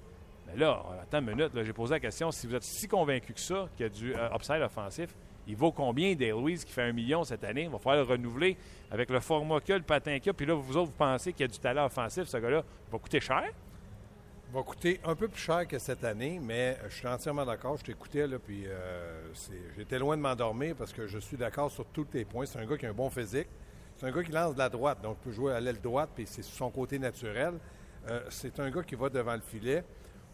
Mais 0.47 0.57
là, 0.57 0.83
attends 1.01 1.19
une 1.19 1.35
minute, 1.35 1.51
j'ai 1.61 1.73
posé 1.73 1.95
la 1.95 1.99
question, 1.99 2.31
si 2.31 2.47
vous 2.47 2.55
êtes 2.55 2.63
si 2.63 2.88
convaincu 2.88 3.33
que 3.33 3.39
ça, 3.39 3.67
qu'il 3.75 3.85
y 3.85 3.88
a 3.88 3.89
du 3.89 4.15
euh, 4.15 4.35
upside 4.35 4.61
offensif, 4.61 5.13
il 5.47 5.55
vaut 5.55 5.71
combien 5.71 6.13
Dale 6.15 6.35
qui 6.65 6.71
fait 6.71 6.83
un 6.83 6.91
million 6.91 7.23
cette 7.23 7.44
année? 7.44 7.63
Il 7.63 7.69
va 7.69 7.77
falloir 7.77 8.05
le 8.05 8.11
renouveler 8.11 8.57
avec 8.91 9.09
le 9.09 9.19
format 9.19 9.61
qu'il 9.61 9.75
a, 9.75 9.77
le 9.77 9.83
patin 9.83 10.19
qu'il 10.19 10.29
a. 10.29 10.33
Puis 10.33 10.45
là, 10.45 10.53
vous 10.53 10.75
autres, 10.75 10.88
vous 10.88 10.97
pensez 10.97 11.31
qu'il 11.31 11.41
y 11.41 11.45
a 11.45 11.47
du 11.47 11.59
talent 11.59 11.85
offensif, 11.85 12.25
ce 12.25 12.38
gars-là, 12.38 12.63
va 12.91 12.99
coûter 12.99 13.19
cher? 13.19 13.44
va 14.53 14.63
coûter 14.63 14.99
un 15.03 15.15
peu 15.15 15.27
plus 15.27 15.41
cher 15.41 15.67
que 15.67 15.77
cette 15.77 16.03
année, 16.03 16.39
mais 16.41 16.77
je 16.88 16.95
suis 16.95 17.07
entièrement 17.07 17.45
d'accord. 17.45 17.77
Je 17.77 17.83
t'écoutais, 17.83 18.27
là, 18.27 18.39
puis 18.39 18.63
euh, 18.65 19.27
j'étais 19.75 20.00
loin 20.00 20.15
de 20.15 20.21
m'endormir 20.21 20.75
parce 20.75 20.93
que 20.93 21.05
je 21.07 21.19
suis 21.19 21.38
d'accord 21.38 21.69
sur 21.69 21.85
tous 21.88 22.05
tes 22.05 22.23
points. 22.23 22.45
C'est 22.45 22.59
un 22.59 22.65
gars 22.65 22.77
qui 22.77 22.85
a 22.85 22.89
un 22.89 22.93
bon 22.93 23.09
physique. 23.09 23.47
C'est 23.95 24.05
un 24.05 24.11
gars 24.11 24.23
qui 24.23 24.31
lance 24.31 24.53
de 24.53 24.59
la 24.59 24.69
droite, 24.69 25.01
donc 25.01 25.17
peut 25.17 25.31
jouer 25.31 25.53
à 25.53 25.59
l'aile 25.59 25.81
droite, 25.81 26.11
puis 26.15 26.25
c'est 26.27 26.43
son 26.43 26.69
côté 26.69 27.00
naturel. 27.00 27.55
Euh, 28.07 28.21
c'est 28.29 28.59
un 28.59 28.69
gars 28.69 28.83
qui 28.83 28.95
va 28.95 29.09
devant 29.09 29.33
le 29.33 29.41
filet. 29.41 29.83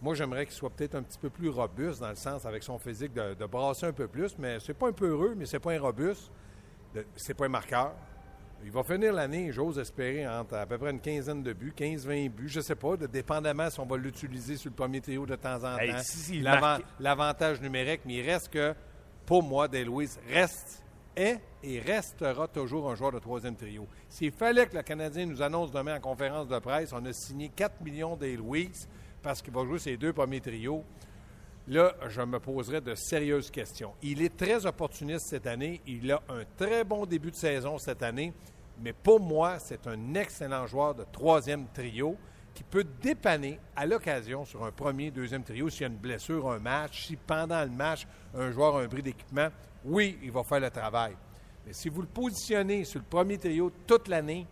Moi, 0.03 0.15
j'aimerais 0.15 0.45
qu'il 0.45 0.53
soit 0.53 0.69
peut-être 0.69 0.95
un 0.95 1.01
petit 1.01 1.17
peu 1.17 1.29
plus 1.29 1.47
robuste 1.47 2.01
dans 2.01 2.09
le 2.09 2.15
sens, 2.15 2.45
avec 2.45 2.61
son 2.61 2.77
physique, 2.77 3.13
de, 3.13 3.35
de 3.35 3.45
brasser 3.45 3.85
un 3.85 3.93
peu 3.93 4.09
plus, 4.09 4.37
mais 4.37 4.59
c'est 4.59 4.73
pas 4.73 4.89
un 4.89 4.91
peu 4.91 5.07
heureux, 5.07 5.33
mais 5.33 5.45
c'est 5.45 5.61
pas 5.61 5.71
un 5.71 5.79
robuste. 5.79 6.29
C'est 7.15 7.33
pas 7.33 7.45
un 7.45 7.49
marqueur. 7.49 7.93
Il 8.65 8.71
va 8.71 8.83
finir 8.83 9.13
l'année, 9.13 9.51
j'ose 9.53 9.79
espérer, 9.79 10.27
entre 10.27 10.55
à 10.55 10.65
peu 10.65 10.77
près 10.77 10.91
une 10.91 10.99
quinzaine 10.99 11.41
de 11.41 11.53
buts, 11.53 11.73
15-20 11.75 12.29
buts, 12.29 12.49
je 12.49 12.59
ne 12.59 12.63
sais 12.63 12.75
pas, 12.75 12.97
de, 12.97 13.07
dépendamment 13.07 13.69
si 13.69 13.79
on 13.79 13.85
va 13.85 13.95
l'utiliser 13.95 14.57
sur 14.57 14.71
le 14.71 14.75
premier 14.75 14.99
trio 14.99 15.25
de 15.25 15.35
temps 15.35 15.55
en 15.55 15.77
temps. 15.77 15.79
Hey, 15.79 15.93
si, 15.99 16.41
L'avantage 16.99 17.61
numérique, 17.61 18.01
mais 18.05 18.15
il 18.15 18.29
reste 18.29 18.49
que, 18.49 18.75
pour 19.25 19.41
moi, 19.41 19.67
Louise 19.67 20.19
reste, 20.29 20.83
est 21.15 21.39
et 21.63 21.79
restera 21.79 22.47
toujours 22.47 22.91
un 22.91 22.95
joueur 22.95 23.13
de 23.13 23.19
troisième 23.19 23.55
trio. 23.55 23.87
S'il 24.09 24.31
fallait 24.31 24.67
que 24.67 24.75
le 24.75 24.83
Canadien 24.83 25.25
nous 25.25 25.41
annonce 25.41 25.71
demain 25.71 25.95
en 25.95 26.01
conférence 26.01 26.47
de 26.49 26.59
presse, 26.59 26.91
on 26.91 27.05
a 27.05 27.13
signé 27.13 27.49
4 27.55 27.81
millions 27.81 28.17
Louise 28.37 28.87
parce 29.23 29.41
qu'il 29.41 29.53
va 29.53 29.63
jouer 29.63 29.79
ses 29.79 29.97
deux 29.97 30.13
premiers 30.13 30.41
trios, 30.41 30.83
là, 31.67 31.95
je 32.09 32.21
me 32.21 32.39
poserais 32.39 32.81
de 32.81 32.93
sérieuses 32.93 33.49
questions. 33.49 33.93
Il 34.03 34.21
est 34.21 34.35
très 34.35 34.65
opportuniste 34.65 35.27
cette 35.27 35.47
année. 35.47 35.81
Il 35.87 36.11
a 36.11 36.21
un 36.29 36.43
très 36.57 36.83
bon 36.83 37.05
début 37.05 37.31
de 37.31 37.35
saison 37.35 37.77
cette 37.77 38.03
année. 38.03 38.33
Mais 38.81 38.91
pour 38.91 39.19
moi, 39.19 39.59
c'est 39.59 39.87
un 39.87 40.13
excellent 40.13 40.67
joueur 40.67 40.93
de 40.93 41.05
troisième 41.11 41.67
trio 41.73 42.17
qui 42.53 42.63
peut 42.63 42.85
dépanner 43.01 43.59
à 43.75 43.85
l'occasion 43.85 44.45
sur 44.45 44.63
un 44.63 44.71
premier, 44.71 45.09
deuxième 45.09 45.43
trio 45.43 45.69
s'il 45.69 45.81
y 45.81 45.85
a 45.85 45.87
une 45.87 45.95
blessure, 45.95 46.51
un 46.51 46.59
match, 46.59 47.07
si 47.07 47.15
pendant 47.15 47.63
le 47.63 47.69
match, 47.69 48.05
un 48.35 48.51
joueur 48.51 48.77
a 48.77 48.81
un 48.81 48.87
bris 48.87 49.01
d'équipement, 49.01 49.47
oui, 49.85 50.19
il 50.21 50.31
va 50.31 50.43
faire 50.43 50.59
le 50.59 50.69
travail. 50.69 51.15
Mais 51.65 51.73
si 51.73 51.89
vous 51.89 52.01
le 52.01 52.07
positionnez 52.07 52.83
sur 52.83 52.99
le 52.99 53.05
premier 53.05 53.37
trio 53.37 53.71
toute 53.87 54.07
l'année, 54.07 54.45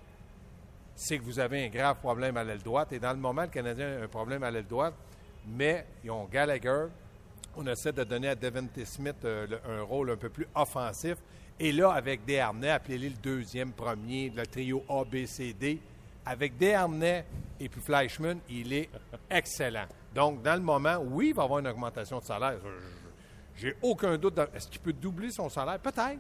c'est 1.02 1.18
que 1.18 1.24
vous 1.24 1.40
avez 1.40 1.66
un 1.66 1.70
grave 1.70 1.98
problème 1.98 2.38
à 2.38 2.44
l'aile 2.44 2.62
droite. 2.62 2.94
Et 2.94 3.00
dans 3.00 3.12
le 3.12 3.18
moment, 3.18 3.42
le 3.42 3.48
Canadien 3.48 4.00
a 4.00 4.04
un 4.04 4.08
problème 4.08 4.44
à 4.44 4.52
l'aile 4.52 4.68
droite, 4.68 4.94
mais 5.48 5.88
ils 6.04 6.12
ont 6.12 6.26
Gallagher. 6.26 6.86
On 7.58 7.66
essaie 7.66 7.92
de 7.92 8.04
donner 8.04 8.30
à 8.30 8.36
Devante 8.36 8.86
Smith 8.86 9.16
euh, 9.26 9.48
un 9.68 9.82
rôle 9.82 10.12
un 10.12 10.16
peu 10.16 10.30
plus 10.30 10.48
offensif. 10.54 11.18
Et 11.60 11.72
là, 11.72 11.92
avec 11.92 12.24
Desharnais, 12.24 12.70
appelez-le 12.70 13.10
le 13.10 13.16
deuxième, 13.16 13.72
premier, 13.72 14.30
le 14.30 14.46
trio 14.46 14.84
A, 14.88 15.04
B, 15.04 15.26
C, 15.26 15.56
D. 15.60 15.80
Avec 16.24 16.56
Desharnais 16.56 17.26
et 17.60 17.68
puis 17.68 17.82
Fleischmann, 17.82 18.40
il 18.48 18.72
est 18.72 18.90
excellent. 19.32 19.88
Donc, 20.14 20.44
dans 20.44 20.56
le 20.56 20.62
moment, 20.62 20.98
oui, 21.04 21.30
il 21.30 21.34
va 21.34 21.44
avoir 21.44 21.60
une 21.60 21.68
augmentation 21.68 22.20
de 22.20 22.26
salaire. 22.26 22.60
J'ai 23.56 23.76
aucun 23.82 24.20
doute. 24.20 24.40
Est-ce 24.54 24.68
qu'il 24.68 24.82
peut 24.82 24.94
doubler 24.94 25.32
son 25.32 25.50
salaire? 25.50 25.80
Peut-être. 25.80 26.20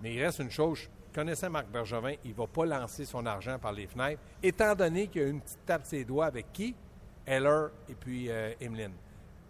Mais 0.00 0.14
il 0.14 0.22
reste 0.22 0.38
une 0.38 0.52
chose. 0.52 0.88
Connaissant 1.14 1.50
Marc 1.50 1.68
Bergevin, 1.68 2.14
il 2.24 2.30
ne 2.30 2.36
va 2.36 2.46
pas 2.46 2.66
lancer 2.66 3.04
son 3.04 3.24
argent 3.26 3.58
par 3.58 3.72
les 3.72 3.86
fenêtres, 3.86 4.20
étant 4.42 4.74
donné 4.74 5.08
qu'il 5.08 5.22
a 5.22 5.26
une 5.26 5.40
petite 5.40 5.64
tape 5.66 5.82
de 5.82 5.86
ses 5.86 6.04
doigts 6.04 6.26
avec 6.26 6.52
qui? 6.52 6.74
Heller 7.26 7.68
et 7.88 7.94
puis 7.94 8.30
euh, 8.30 8.52
Emeline. 8.60 8.92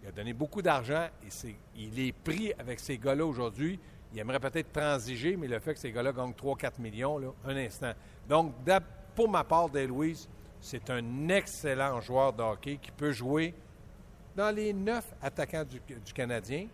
Il 0.01 0.09
a 0.09 0.11
donné 0.11 0.33
beaucoup 0.33 0.61
d'argent 0.61 1.07
et 1.23 1.55
il 1.75 1.99
est 1.99 2.11
pris 2.11 2.53
avec 2.57 2.79
ces 2.79 2.97
gars-là 2.97 3.25
aujourd'hui 3.25 3.79
il 4.13 4.19
aimerait 4.19 4.39
peut-être 4.39 4.71
transiger, 4.71 5.35
mais 5.35 5.47
le 5.47 5.59
fait 5.59 5.73
que 5.73 5.79
ces 5.79 5.91
gars-là 5.91 6.11
gagnent 6.11 6.31
3-4 6.31 6.79
millions, 6.79 7.17
là, 7.17 7.29
un 7.45 7.55
instant. 7.55 7.91
Donc, 8.27 8.53
pour 9.15 9.29
ma 9.29 9.43
part, 9.43 9.69
Louise, 9.73 10.27
c'est 10.59 10.89
un 10.89 11.29
excellent 11.29 12.01
joueur 12.01 12.33
de 12.33 12.41
hockey 12.41 12.79
qui 12.81 12.91
peut 12.91 13.11
jouer 13.11 13.53
dans 14.35 14.53
les 14.53 14.73
neuf 14.73 15.13
attaquants 15.21 15.63
du, 15.63 16.13
Canadien, 16.13 16.67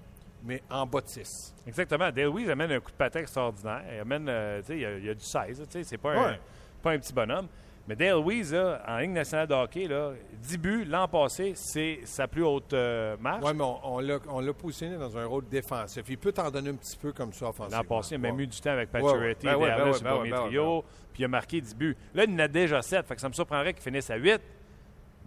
mais 0.45 0.61
en 0.69 0.85
bas 0.85 1.01
de 1.01 1.07
6. 1.07 1.55
Exactement. 1.67 2.11
Dale 2.11 2.25
Louise 2.25 2.49
amène 2.49 2.71
un 2.71 2.79
coup 2.79 2.91
de 2.91 2.95
patin 2.97 3.19
extraordinaire. 3.19 3.83
Il 3.91 3.99
amène, 3.99 4.27
euh, 4.29 4.61
il, 4.69 4.79
y 4.79 4.85
a, 4.85 4.97
il 4.97 5.05
y 5.05 5.09
a 5.09 5.13
du 5.13 5.25
16. 5.25 5.65
C'est 5.69 5.97
pas, 5.97 6.13
un, 6.13 6.37
pas 6.81 6.91
un 6.91 6.99
petit 6.99 7.13
bonhomme. 7.13 7.47
Mais 7.87 7.95
Dale 7.95 8.17
Weiss, 8.17 8.51
en 8.87 8.97
Ligue 8.97 9.11
nationale 9.11 9.47
de 9.47 9.53
hockey, 9.53 9.87
là, 9.87 10.13
10 10.41 10.57
buts 10.57 10.85
l'an 10.85 11.07
passé, 11.07 11.53
c'est 11.55 11.99
sa 12.03 12.27
plus 12.27 12.43
haute 12.43 12.73
euh, 12.73 13.15
marche. 13.19 13.43
Oui, 13.45 13.51
mais 13.53 13.63
on, 13.63 13.99
l'a 14.39 14.53
positionné 14.53 14.97
dans 14.97 15.15
un 15.15 15.25
rôle 15.25 15.47
défensif. 15.47 16.03
Il 16.09 16.17
peut 16.17 16.31
t'en 16.31 16.49
donner 16.49 16.71
un 16.71 16.75
petit 16.75 16.97
peu 16.97 17.11
comme 17.11 17.31
ça 17.31 17.49
offensivement. 17.49 17.77
L'an 17.77 17.87
passé, 17.87 18.15
il 18.15 18.17
a 18.17 18.17
même 18.19 18.39
eu 18.39 18.47
du 18.47 18.59
temps 18.59 18.71
avec 18.71 18.89
Pacioretty, 18.89 19.47
ouais, 19.47 19.55
ouais. 19.55 19.69
ben 19.69 19.85
le 19.85 19.99
premier 19.99 20.31
trio, 20.31 20.83
puis 21.13 21.21
il 21.21 21.25
a 21.25 21.27
marqué 21.27 21.61
10 21.61 21.75
buts. 21.75 21.95
Là, 22.15 22.23
il 22.23 22.33
en 22.33 22.39
a 22.39 22.47
déjà 22.47 22.81
7, 22.81 23.05
fait 23.05 23.15
que 23.15 23.21
ça 23.21 23.29
me 23.29 23.33
surprendrait 23.33 23.73
qu'il 23.73 23.83
finisse 23.83 24.09
à 24.09 24.15
8. 24.15 24.41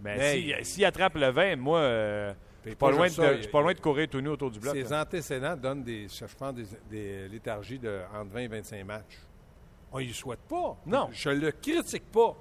Mais 0.03 0.63
s'il 0.63 0.83
attrape 0.83 1.15
le 1.15 1.29
20, 1.29 1.55
moi, 1.55 1.79
euh, 1.79 2.33
je 2.63 2.69
ne 2.69 2.75
suis 3.41 3.47
pas, 3.47 3.61
loin 3.61 3.73
de 3.73 3.79
courir 3.79 4.07
tout 4.09 4.21
nu 4.21 4.29
autour 4.29 4.51
du 4.51 4.59
bloc. 4.59 4.75
Ses 4.75 4.93
antécédents 4.93 5.55
donnent, 5.55 5.83
des, 5.83 6.07
je 6.07 6.25
pense, 6.37 6.53
des, 6.53 6.65
des 6.89 7.27
léthargies 7.27 7.79
de 7.79 7.99
entre 8.13 8.31
20 8.31 8.39
et 8.39 8.47
25 8.47 8.85
matchs. 8.85 9.19
On 9.91 9.99
y 9.99 10.13
souhaite 10.13 10.41
pas. 10.41 10.77
Non. 10.85 11.09
Je 11.11 11.29
le 11.29 11.51
critique 11.51 12.11
pas. 12.11 12.35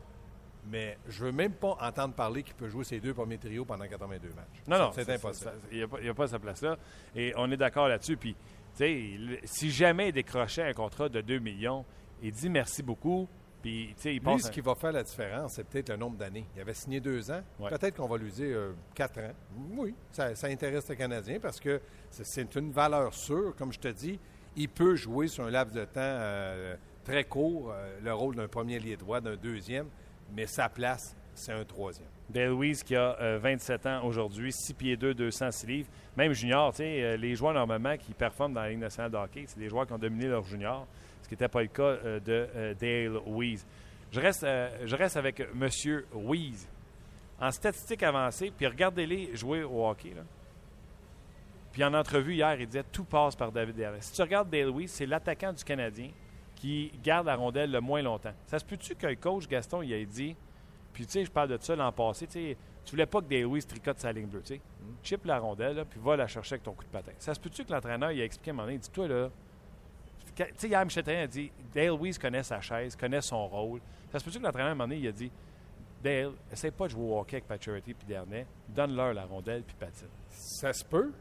Mais 0.71 0.99
je 1.09 1.25
veux 1.25 1.33
même 1.33 1.53
pas 1.53 1.77
entendre 1.81 2.15
parler 2.15 2.43
qu'il 2.43 2.55
peut 2.55 2.69
jouer 2.69 2.85
ses 2.85 3.01
deux 3.01 3.15
premiers 3.15 3.39
trios 3.39 3.65
pendant 3.65 3.87
82 3.87 4.29
matchs. 4.29 4.63
Non, 4.67 4.79
non. 4.79 4.91
C'est 4.95 5.09
impossible. 5.09 5.53
Il 5.71 5.87
n'y 6.03 6.09
a, 6.09 6.15
pas 6.15 6.29
sa 6.29 6.39
place 6.39 6.61
là. 6.63 6.77
Et 7.15 7.33
on 7.37 7.51
est 7.51 7.57
d'accord 7.57 7.89
là-dessus. 7.89 8.17
Puis, 8.17 8.35
tu 8.77 8.85
sais, 8.85 9.41
si 9.45 9.71
jamais 9.71 10.09
il 10.09 10.13
décrochait 10.13 10.65
un 10.65 10.75
contrat 10.75 11.09
de 11.09 11.21
2 11.23 11.39
millions, 11.39 11.85
il 12.23 12.33
dit 12.33 12.51
merci 12.51 12.83
beaucoup. 12.83 13.29
Puis, 13.63 13.89
tu 13.97 14.03
sais, 14.03 14.15
il 14.15 14.21
pense. 14.21 14.43
ce 14.43 14.51
qui 14.51 14.61
va 14.61 14.75
faire 14.75 14.93
la 14.93 15.03
différence, 15.03 15.55
c'est 15.55 15.65
peut-être 15.65 15.91
le 15.91 15.97
nombre 15.97 16.17
d'années. 16.17 16.47
Il 16.55 16.61
avait 16.61 16.75
signé 16.75 17.01
deux 17.01 17.31
ans. 17.31 17.43
Peut-être 17.59 17.97
qu'on 17.97 18.07
va 18.07 18.17
lui 18.17 18.31
dire 18.31 18.57
euh, 18.57 18.73
quatre 18.95 19.19
ans. 19.19 19.33
Oui, 19.77 19.95
ça, 20.13 20.31
intéresse 20.45 20.89
le 20.89 20.95
Canadien 20.95 21.39
parce 21.41 21.59
que 21.59 21.81
c'est 22.11 22.55
une 22.55 22.71
valeur 22.71 23.13
sûre. 23.13 23.55
Comme 23.57 23.73
je 23.73 23.81
te 23.81 23.89
dis, 23.89 24.19
il 24.57 24.69
peut 24.69 24.95
jouer 24.95 25.27
sur 25.29 25.45
un 25.45 25.51
laps 25.51 25.75
de 25.75 25.85
temps 25.85 26.01
euh, 26.01 26.77
très 27.05 27.25
court 27.25 27.73
euh, 27.73 27.99
le 28.03 28.15
rôle 28.15 28.37
d'un 28.37 28.49
premier 28.49 28.79
lié 28.79 28.97
droit, 28.97 29.21
d'un 29.21 29.37
deuxième 29.37 29.87
mais 30.35 30.47
sa 30.47 30.69
place, 30.69 31.17
c'est 31.35 31.53
un 31.53 31.65
troisième. 31.65 32.09
Dale 32.29 32.49
Louise 32.49 32.83
qui 32.83 32.95
a 32.95 33.39
27 33.39 33.87
euh, 33.87 33.99
ans 33.99 34.05
aujourd'hui, 34.05 34.53
6 34.53 34.75
pieds 34.75 34.97
2, 34.97 35.15
206 35.15 35.67
livres. 35.67 35.89
Même 36.17 36.33
junior, 36.33 36.73
tu 36.73 36.79
sais, 36.79 37.03
euh, 37.03 37.17
les 37.17 37.35
joueurs 37.35 37.55
normalement 37.55 37.97
qui 37.97 38.13
performent 38.13 38.55
dans 38.55 38.63
la 38.63 38.71
Ligue 38.71 38.81
nationale 38.81 39.11
de 39.11 39.17
hockey, 39.17 39.45
c'est 39.47 39.59
des 39.59 39.69
joueurs 39.69 39.87
qui 39.87 39.93
ont 39.93 39.99
dominé 39.99 40.27
leur 40.27 40.45
junior, 40.45 40.87
ce 41.29 41.35
qui 41.35 41.35
n'était 41.35 41.49
pas 41.49 41.61
le 41.61 41.69
cas 41.69 41.83
euh, 41.83 42.21
de 42.21 42.75
Dale 42.81 43.21
Louise. 43.27 43.67
Je 44.11 44.21
reste, 44.21 44.47
je 44.85 44.97
reste 44.97 45.19
avec 45.19 45.41
M. 45.41 45.69
Louise. 46.15 46.67
En 47.39 47.51
statistique 47.51 48.03
avancée, 48.03 48.51
puis 48.57 48.67
regardez-les 48.67 49.37
jouer 49.37 49.63
au 49.63 49.87
hockey. 49.87 50.15
Là. 50.15 50.23
Puis 51.73 51.85
en 51.85 51.93
entrevue 51.93 52.35
hier, 52.35 52.59
il 52.59 52.67
disait 52.67 52.85
tout 52.91 53.05
passe 53.05 53.37
par 53.37 53.53
David 53.53 53.79
Herrera. 53.79 54.01
Si 54.01 54.13
tu 54.13 54.23
regardes 54.23 54.49
Dale 54.49 54.67
Louise, 54.69 54.91
c'est 54.91 55.07
l'attaquant 55.07 55.53
du 55.53 55.63
Canadien 55.63 56.11
qui 56.57 56.91
garde 57.05 57.27
la 57.27 57.37
rondelle 57.37 57.71
le 57.71 57.81
moins 57.81 58.03
longtemps. 58.03 58.33
Ça 58.47 58.59
se 58.59 58.65
peut-tu 58.65 58.95
que 58.95 59.07
le 59.07 59.17
coach 59.17 59.47
Gaston 59.47 59.83
il 59.83 59.93
ait 59.93 60.07
dit, 60.07 60.35
puis 60.93 61.07
tu 61.07 61.13
sais, 61.13 61.25
je 61.25 61.31
parle 61.31 61.51
de 61.51 61.59
ça 61.61 61.77
l'an 61.77 61.93
passé, 61.93 62.27
tu 62.27 62.33
sais, 62.33 62.57
tu 62.85 62.93
voulais 62.93 63.07
pas 63.07 63.21
que 63.21 63.27
Des 63.27 63.43
Louis 63.43 63.63
tricote 63.63 64.01
sa 64.01 64.11
ligne 64.11 64.27
bleue, 64.27 64.41
tu 64.41 64.55
sais. 64.55 64.57
Mm. 64.57 64.95
Chip 65.05 65.25
la 65.27 65.39
rondelle, 65.39 65.85
puis 65.89 66.01
va 66.03 66.17
la 66.17 66.27
chercher 66.27 66.55
avec 66.55 66.65
ton 66.65 66.73
coup 66.73 66.85
de 66.85 66.89
patin. 66.89 67.13
Ça 67.19 67.35
se 67.35 67.39
peut-tu 67.39 67.65
que 67.65 67.71
l'entraîneur 67.71 68.11
il 68.11 68.21
a 68.23 68.25
expliqué 68.25 68.51
à 68.51 68.55
un 68.55 68.57
moment 68.57 68.67
donné, 68.67 68.79
dis-toi 68.79 69.07
là, 69.07 69.31
tu 70.47 70.55
sais, 70.57 70.69
hier, 70.69 70.85
Michel 70.85 71.05
Therrien 71.05 71.25
a 71.25 71.27
dit, 71.27 71.51
Dale 71.75 71.99
Weiss 72.01 72.19
connaît 72.19 72.43
sa 72.43 72.61
chaise, 72.61 72.97
connaît 72.97 73.21
son 73.21 73.47
rôle. 73.49 73.81
Ça 74.11 74.19
se 74.19 74.25
peut-tu 74.25 74.39
que 74.39 74.45
l'entraîneur, 74.45 74.69
à 74.69 74.73
un 74.73 74.75
moment 74.75 74.89
donné, 74.89 75.01
il 75.01 75.09
a 75.09 75.13
dit, 75.13 75.31
Dale, 76.03 76.33
essaie 76.53 76.71
pas 76.71 76.87
de 76.87 76.93
jouer 76.93 77.03
au 77.03 77.19
hockey 77.19 77.37
avec 77.37 77.49
Paturity 77.49 77.95
puis 77.95 78.07
Dernay, 78.07 78.47
donne-leur 78.69 79.15
la 79.15 79.25
rondelle 79.25 79.63
puis 79.63 79.75
patine. 79.79 80.09
Ça 80.31 80.73
se 80.73 80.85
peut, 80.85 81.13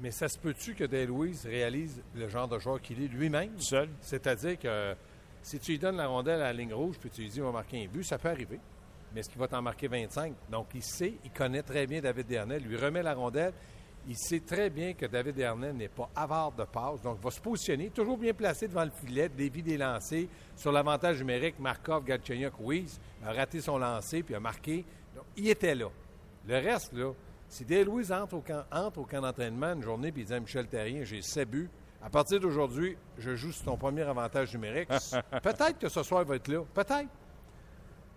Mais 0.00 0.10
ça 0.10 0.28
se 0.28 0.38
peut-tu 0.38 0.74
que 0.74 0.84
Dale 0.84 1.06
Louise 1.06 1.46
réalise 1.46 2.02
le 2.14 2.28
genre 2.28 2.48
de 2.48 2.58
joueur 2.58 2.80
qu'il 2.80 3.02
est 3.02 3.08
lui-même? 3.08 3.60
Seul. 3.60 3.88
C'est-à-dire 4.00 4.58
que 4.58 4.94
si 5.42 5.58
tu 5.60 5.72
lui 5.72 5.78
donnes 5.78 5.96
la 5.96 6.08
rondelle 6.08 6.40
à 6.40 6.46
la 6.46 6.52
ligne 6.52 6.74
rouge 6.74 6.96
puis 6.98 7.10
tu 7.10 7.22
lui 7.22 7.28
dis 7.28 7.40
on 7.40 7.46
va 7.46 7.52
marquer 7.52 7.84
un 7.84 7.86
but, 7.86 8.02
ça 8.02 8.18
peut 8.18 8.28
arriver. 8.28 8.58
Mais 9.12 9.20
est-ce 9.20 9.30
qu'il 9.30 9.38
va 9.38 9.46
t'en 9.46 9.62
marquer 9.62 9.86
25? 9.86 10.34
Donc, 10.50 10.66
il 10.74 10.82
sait, 10.82 11.14
il 11.24 11.30
connaît 11.30 11.62
très 11.62 11.86
bien 11.86 12.00
David 12.00 12.26
Dernay, 12.26 12.58
lui 12.58 12.76
remet 12.76 13.02
la 13.02 13.14
rondelle. 13.14 13.52
Il 14.06 14.16
sait 14.16 14.40
très 14.40 14.68
bien 14.68 14.92
que 14.92 15.06
David 15.06 15.34
Dernay 15.34 15.72
n'est 15.72 15.88
pas 15.88 16.10
avare 16.14 16.52
de 16.52 16.64
passe, 16.64 17.00
donc 17.00 17.16
il 17.20 17.24
va 17.24 17.30
se 17.30 17.40
positionner, 17.40 17.88
toujours 17.88 18.18
bien 18.18 18.34
placé 18.34 18.68
devant 18.68 18.84
le 18.84 18.90
filet, 18.90 19.30
dévie 19.30 19.62
des 19.62 19.78
lancers. 19.78 20.26
Sur 20.56 20.72
l'avantage 20.72 21.18
numérique, 21.20 21.58
Markov, 21.58 22.04
Galchenyuk, 22.04 22.52
Weiss 22.60 23.00
a 23.24 23.32
raté 23.32 23.60
son 23.60 23.78
lancer 23.78 24.22
puis 24.22 24.34
a 24.34 24.40
marqué. 24.40 24.84
Donc, 25.14 25.24
il 25.36 25.48
était 25.48 25.74
là. 25.74 25.88
Le 26.46 26.54
reste, 26.54 26.92
là, 26.92 27.12
si 27.48 27.64
Dale 27.64 27.84
Louise 27.84 28.12
entre 28.12 28.34
au 28.34 28.40
camp, 28.40 28.64
entre 28.70 28.98
au 28.98 29.04
camp 29.04 29.22
d'entraînement 29.22 29.72
une 29.72 29.82
journée 29.82 30.08
et 30.08 30.14
il 30.14 30.24
dit 30.24 30.34
à 30.34 30.40
Michel 30.40 30.66
Terrien, 30.66 31.04
j'ai 31.04 31.22
7 31.22 31.48
buts, 31.48 31.70
à 32.02 32.10
partir 32.10 32.38
d'aujourd'hui, 32.38 32.98
je 33.16 33.34
joue 33.34 33.52
sur 33.52 33.64
ton 33.64 33.76
premier 33.78 34.02
avantage 34.02 34.52
numérique. 34.52 34.88
peut-être 35.42 35.78
que 35.78 35.88
ce 35.88 36.02
soir, 36.02 36.22
il 36.22 36.28
va 36.28 36.36
être 36.36 36.48
là. 36.48 36.62
Peut-être. 36.74 37.08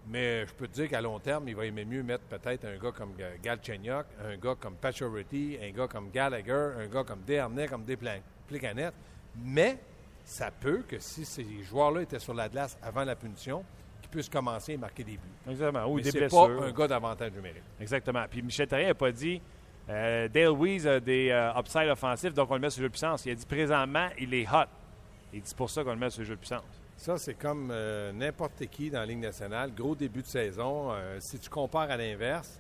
Mais 0.09 0.45
je 0.45 0.53
peux 0.53 0.67
te 0.67 0.73
dire 0.73 0.89
qu'à 0.89 1.01
long 1.01 1.19
terme, 1.19 1.49
il 1.49 1.55
va 1.55 1.65
aimer 1.65 1.83
mieux 1.83 2.01
mettre 2.01 2.23
peut-être 2.23 2.65
un 2.65 2.77
gars 2.77 2.91
comme 2.91 3.13
Galchenyuk, 3.43 4.05
un 4.23 4.37
gars 4.37 4.55
comme 4.59 4.75
Pacioretty, 4.75 5.57
un 5.61 5.71
gars 5.71 5.87
comme 5.87 6.09
Gallagher, 6.11 6.69
un 6.79 6.87
gars 6.87 7.03
comme 7.03 7.21
Dernay, 7.21 7.67
comme 7.67 7.83
Desplicanettes. 7.83 8.93
Mais 9.43 9.77
ça 10.23 10.49
peut 10.51 10.83
que 10.87 10.99
si 10.99 11.25
ces 11.25 11.45
joueurs-là 11.63 12.01
étaient 12.01 12.19
sur 12.19 12.33
la 12.33 12.47
glace 12.47 12.77
avant 12.81 13.03
la 13.03 13.15
punition, 13.15 13.63
qu'ils 14.01 14.09
puissent 14.09 14.29
commencer 14.29 14.75
à 14.75 14.77
marquer 14.77 15.03
des 15.03 15.13
buts. 15.13 15.49
Exactement. 15.49 15.85
Ou 15.85 15.95
Mais 15.95 16.03
des 16.03 16.11
blessures. 16.11 16.57
pas 16.57 16.65
un 16.65 16.71
gars 16.71 16.87
d'avantage 16.87 17.31
numérique. 17.33 17.63
Exactement. 17.79 18.25
Puis 18.29 18.41
Michel 18.41 18.67
Therrien 18.67 18.87
n'a 18.87 18.93
pas 18.93 19.11
dit 19.11 19.41
euh, 19.89 20.27
Dale 20.27 20.51
Weiss 20.51 20.85
a 20.85 20.99
des 20.99 21.29
euh, 21.31 21.57
upsides 21.57 21.89
offensifs, 21.89 22.33
donc 22.33 22.49
on 22.49 22.55
le 22.55 22.61
met 22.61 22.69
sur 22.69 22.81
le 22.81 22.85
jeu 22.85 22.89
de 22.89 22.93
puissance. 22.93 23.25
Il 23.25 23.31
a 23.31 23.35
dit 23.35 23.45
présentement, 23.45 24.07
il 24.17 24.33
est 24.33 24.47
hot. 24.47 24.67
Il 25.33 25.41
dit 25.41 25.47
c'est 25.49 25.57
pour 25.57 25.69
ça 25.69 25.83
qu'on 25.83 25.91
le 25.91 25.97
met 25.97 26.09
sur 26.09 26.21
le 26.21 26.27
jeu 26.27 26.35
de 26.35 26.39
puissance. 26.39 26.63
Ça, 26.97 27.17
c'est 27.17 27.35
comme 27.35 27.69
euh, 27.71 28.11
n'importe 28.11 28.65
qui 28.67 28.89
dans 28.89 28.99
la 28.99 29.05
Ligue 29.05 29.19
nationale. 29.19 29.71
Gros 29.73 29.95
début 29.95 30.23
de 30.23 30.27
saison. 30.27 30.91
Euh, 30.91 31.17
si 31.19 31.37
tu 31.39 31.49
compares 31.49 31.91
à 31.91 31.95
l'inverse, 31.95 32.59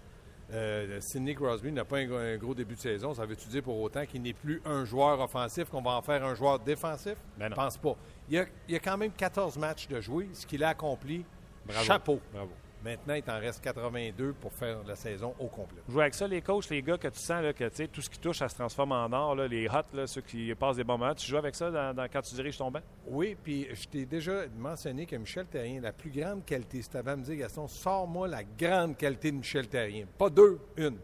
euh, 0.53 1.01
Sidney 1.01 1.33
Crosby 1.35 1.71
n'a 1.71 1.83
pas 1.83 1.97
un, 1.97 2.05
gros- 2.05 2.17
un 2.17 2.37
gros 2.37 2.53
début 2.53 2.75
de 2.75 2.79
saison. 2.79 3.13
Ça 3.15 3.25
veut-tu 3.25 3.47
dire 3.49 3.63
pour 3.63 3.81
autant 3.81 4.05
qu'il 4.05 4.21
n'est 4.21 4.33
plus 4.33 4.61
un 4.63 4.85
joueur 4.85 5.19
offensif, 5.19 5.65
qu'on 5.69 5.81
va 5.81 5.91
en 5.91 6.01
faire 6.03 6.23
un 6.23 6.35
joueur 6.35 6.59
défensif? 6.59 7.15
Ben 7.37 7.45
Je 7.45 7.49
non. 7.49 7.55
pense 7.55 7.77
pas. 7.77 7.95
Il 8.29 8.35
y, 8.35 8.39
a, 8.39 8.45
il 8.67 8.73
y 8.73 8.77
a 8.77 8.79
quand 8.79 8.95
même 8.97 9.11
14 9.11 9.57
matchs 9.57 9.87
de 9.87 9.99
jouer. 9.99 10.29
Ce 10.33 10.45
qu'il 10.45 10.63
a 10.63 10.69
accompli, 10.69 11.25
Bravo. 11.65 11.83
chapeau. 11.83 12.19
Bravo. 12.31 12.51
Maintenant, 12.83 13.15
il 13.15 13.23
t'en 13.23 13.39
reste 13.39 13.61
82 13.63 14.33
pour 14.33 14.53
faire 14.53 14.77
la 14.85 14.95
saison 14.95 15.33
au 15.39 15.47
complet. 15.47 15.81
Jouer 15.89 16.03
avec 16.03 16.13
ça, 16.13 16.27
les 16.27 16.41
coachs, 16.41 16.69
les 16.69 16.81
gars 16.81 16.97
que 16.97 17.07
tu 17.07 17.19
sens 17.19 17.41
là, 17.41 17.51
que 17.51 17.67
tu 17.69 17.75
sais, 17.75 17.87
tout 17.87 18.01
ce 18.01 18.09
qui 18.09 18.19
touche, 18.19 18.37
ça 18.37 18.47
se 18.47 18.55
transforme 18.55 18.91
en 18.91 19.11
or. 19.11 19.35
là, 19.35 19.47
les 19.47 19.67
hot, 19.67 19.81
là, 19.93 20.05
ceux 20.07 20.21
qui 20.21 20.53
passent 20.55 20.77
des 20.77 20.83
bons 20.83 20.97
moments. 20.97 21.13
Tu 21.15 21.25
joues 21.27 21.37
avec 21.37 21.55
ça 21.55 21.71
dans- 21.71 21.93
dans- 21.93 22.07
quand 22.07 22.21
tu 22.21 22.35
diriges 22.35 22.57
ton 22.57 22.69
banc? 22.71 22.81
Oui, 23.07 23.35
puis 23.43 23.67
je 23.73 23.87
t'ai 23.87 24.05
déjà 24.05 24.43
mentionné 24.57 25.05
que 25.05 25.15
Michel 25.15 25.47
Terrien, 25.47 25.81
la 25.81 25.91
plus 25.91 26.11
grande 26.11 26.45
qualité, 26.45 26.81
si 26.81 26.89
tu 26.89 26.97
avais 26.97 27.11
à 27.11 27.15
me 27.15 27.23
dire, 27.23 27.35
Gaston, 27.37 27.67
sors-moi 27.67 28.27
la 28.27 28.43
grande 28.43 28.95
qualité 28.95 29.31
de 29.31 29.37
Michel 29.37 29.67
Terrien. 29.67 30.05
Pas 30.17 30.29
deux, 30.29 30.59
une. 30.77 30.97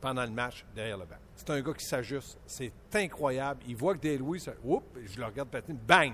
Pendant 0.00 0.24
le 0.24 0.30
match, 0.30 0.64
derrière 0.74 0.98
le 0.98 1.06
banc. 1.06 1.16
C'est 1.34 1.50
un 1.50 1.60
gars 1.62 1.72
qui 1.72 1.84
s'ajuste. 1.84 2.38
C'est 2.46 2.72
incroyable. 2.94 3.60
Il 3.66 3.74
voit 3.74 3.94
que 3.94 4.00
Dale 4.00 4.18
Louis, 4.18 4.38
ça- 4.38 4.52
oups, 4.62 4.84
je 5.06 5.18
le 5.18 5.24
regarde 5.24 5.48
patiner, 5.48 5.78
bang! 5.86 6.12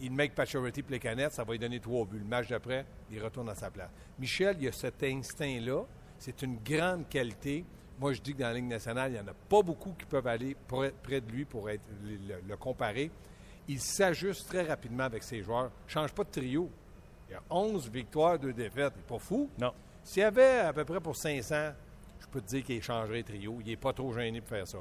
Il 0.00 0.12
make 0.12 0.34
Pacioretty 0.34 0.84
les 0.88 0.98
canettes, 0.98 1.32
ça 1.32 1.44
va 1.44 1.52
lui 1.52 1.58
donner 1.58 1.80
trois 1.80 2.04
buts. 2.04 2.18
Le 2.18 2.24
match 2.24 2.48
d'après, 2.48 2.84
il 3.10 3.22
retourne 3.22 3.48
à 3.48 3.54
sa 3.54 3.70
place. 3.70 3.90
Michel, 4.18 4.56
il 4.60 4.68
a 4.68 4.72
cet 4.72 5.02
instinct-là. 5.02 5.84
C'est 6.18 6.42
une 6.42 6.58
grande 6.62 7.08
qualité. 7.08 7.64
Moi, 7.98 8.12
je 8.12 8.20
dis 8.20 8.34
que 8.34 8.40
dans 8.40 8.48
la 8.48 8.54
Ligue 8.54 8.66
nationale, 8.66 9.10
il 9.10 9.14
n'y 9.14 9.20
en 9.20 9.28
a 9.28 9.34
pas 9.34 9.62
beaucoup 9.62 9.94
qui 9.98 10.04
peuvent 10.04 10.26
aller 10.26 10.54
près, 10.68 11.20
de 11.20 11.32
lui 11.32 11.46
pour 11.46 11.70
être, 11.70 11.82
le, 12.02 12.56
comparer. 12.56 13.10
Il 13.68 13.80
s'ajuste 13.80 14.46
très 14.48 14.62
rapidement 14.62 15.04
avec 15.04 15.22
ses 15.22 15.42
joueurs. 15.42 15.70
Il 15.84 15.86
ne 15.86 15.90
change 15.90 16.12
pas 16.12 16.24
de 16.24 16.30
trio. 16.30 16.70
Il 17.28 17.32
y 17.32 17.36
a 17.36 17.42
11 17.50 17.90
victoires, 17.90 18.38
2 18.38 18.52
défaites. 18.52 18.92
Il 18.96 18.98
n'est 18.98 19.08
pas 19.08 19.18
fou. 19.18 19.48
Non. 19.58 19.72
S'il 20.04 20.20
y 20.20 20.24
avait 20.24 20.58
à 20.60 20.72
peu 20.72 20.84
près 20.84 21.00
pour 21.00 21.16
500, 21.16 21.72
je 22.20 22.26
peux 22.26 22.40
te 22.40 22.48
dire 22.48 22.64
qu'il 22.64 22.82
changerait 22.82 23.22
de 23.22 23.28
trio. 23.28 23.56
Il 23.60 23.66
n'est 23.66 23.76
pas 23.76 23.92
trop 23.92 24.12
gêné 24.12 24.40
pour 24.40 24.50
faire 24.50 24.68
ça. 24.68 24.78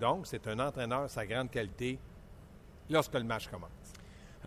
Donc, 0.00 0.26
c'est 0.26 0.46
un 0.46 0.58
entraîneur, 0.60 1.10
sa 1.10 1.26
grande 1.26 1.50
qualité, 1.50 1.98
lorsque 2.88 3.14
le 3.14 3.24
match 3.24 3.48
commence. 3.48 3.85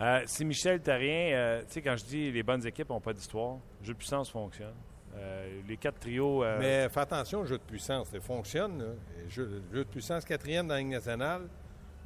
Euh, 0.01 0.21
si 0.25 0.45
Michel 0.45 0.79
Therrien, 0.81 1.33
euh, 1.35 1.61
tu 1.61 1.73
sais, 1.73 1.81
quand 1.81 1.95
je 1.97 2.05
dis 2.05 2.31
les 2.31 2.41
bonnes 2.43 2.65
équipes 2.65 2.89
n'ont 2.89 3.01
pas 3.01 3.11
d'histoire, 3.13 3.57
le 3.81 3.85
jeu 3.87 3.93
de 3.93 3.97
puissance 3.97 4.29
fonctionne. 4.29 4.73
Euh, 5.15 5.61
les 5.67 5.75
quatre 5.75 5.99
trios. 5.99 6.43
euh, 6.43 6.57
Mais 6.59 6.87
fais 6.89 7.01
attention 7.01 7.41
au 7.41 7.45
jeu 7.45 7.57
de 7.57 7.63
puissance. 7.63 8.07
Ça 8.09 8.19
fonctionne. 8.21 8.79
là. 8.79 8.85
Le 9.23 9.29
jeu, 9.29 9.61
de 9.73 9.83
puissance 9.83 10.23
quatrième 10.23 10.67
dans 10.67 10.75
la 10.75 10.79
Ligue 10.79 10.89
nationale 10.91 11.41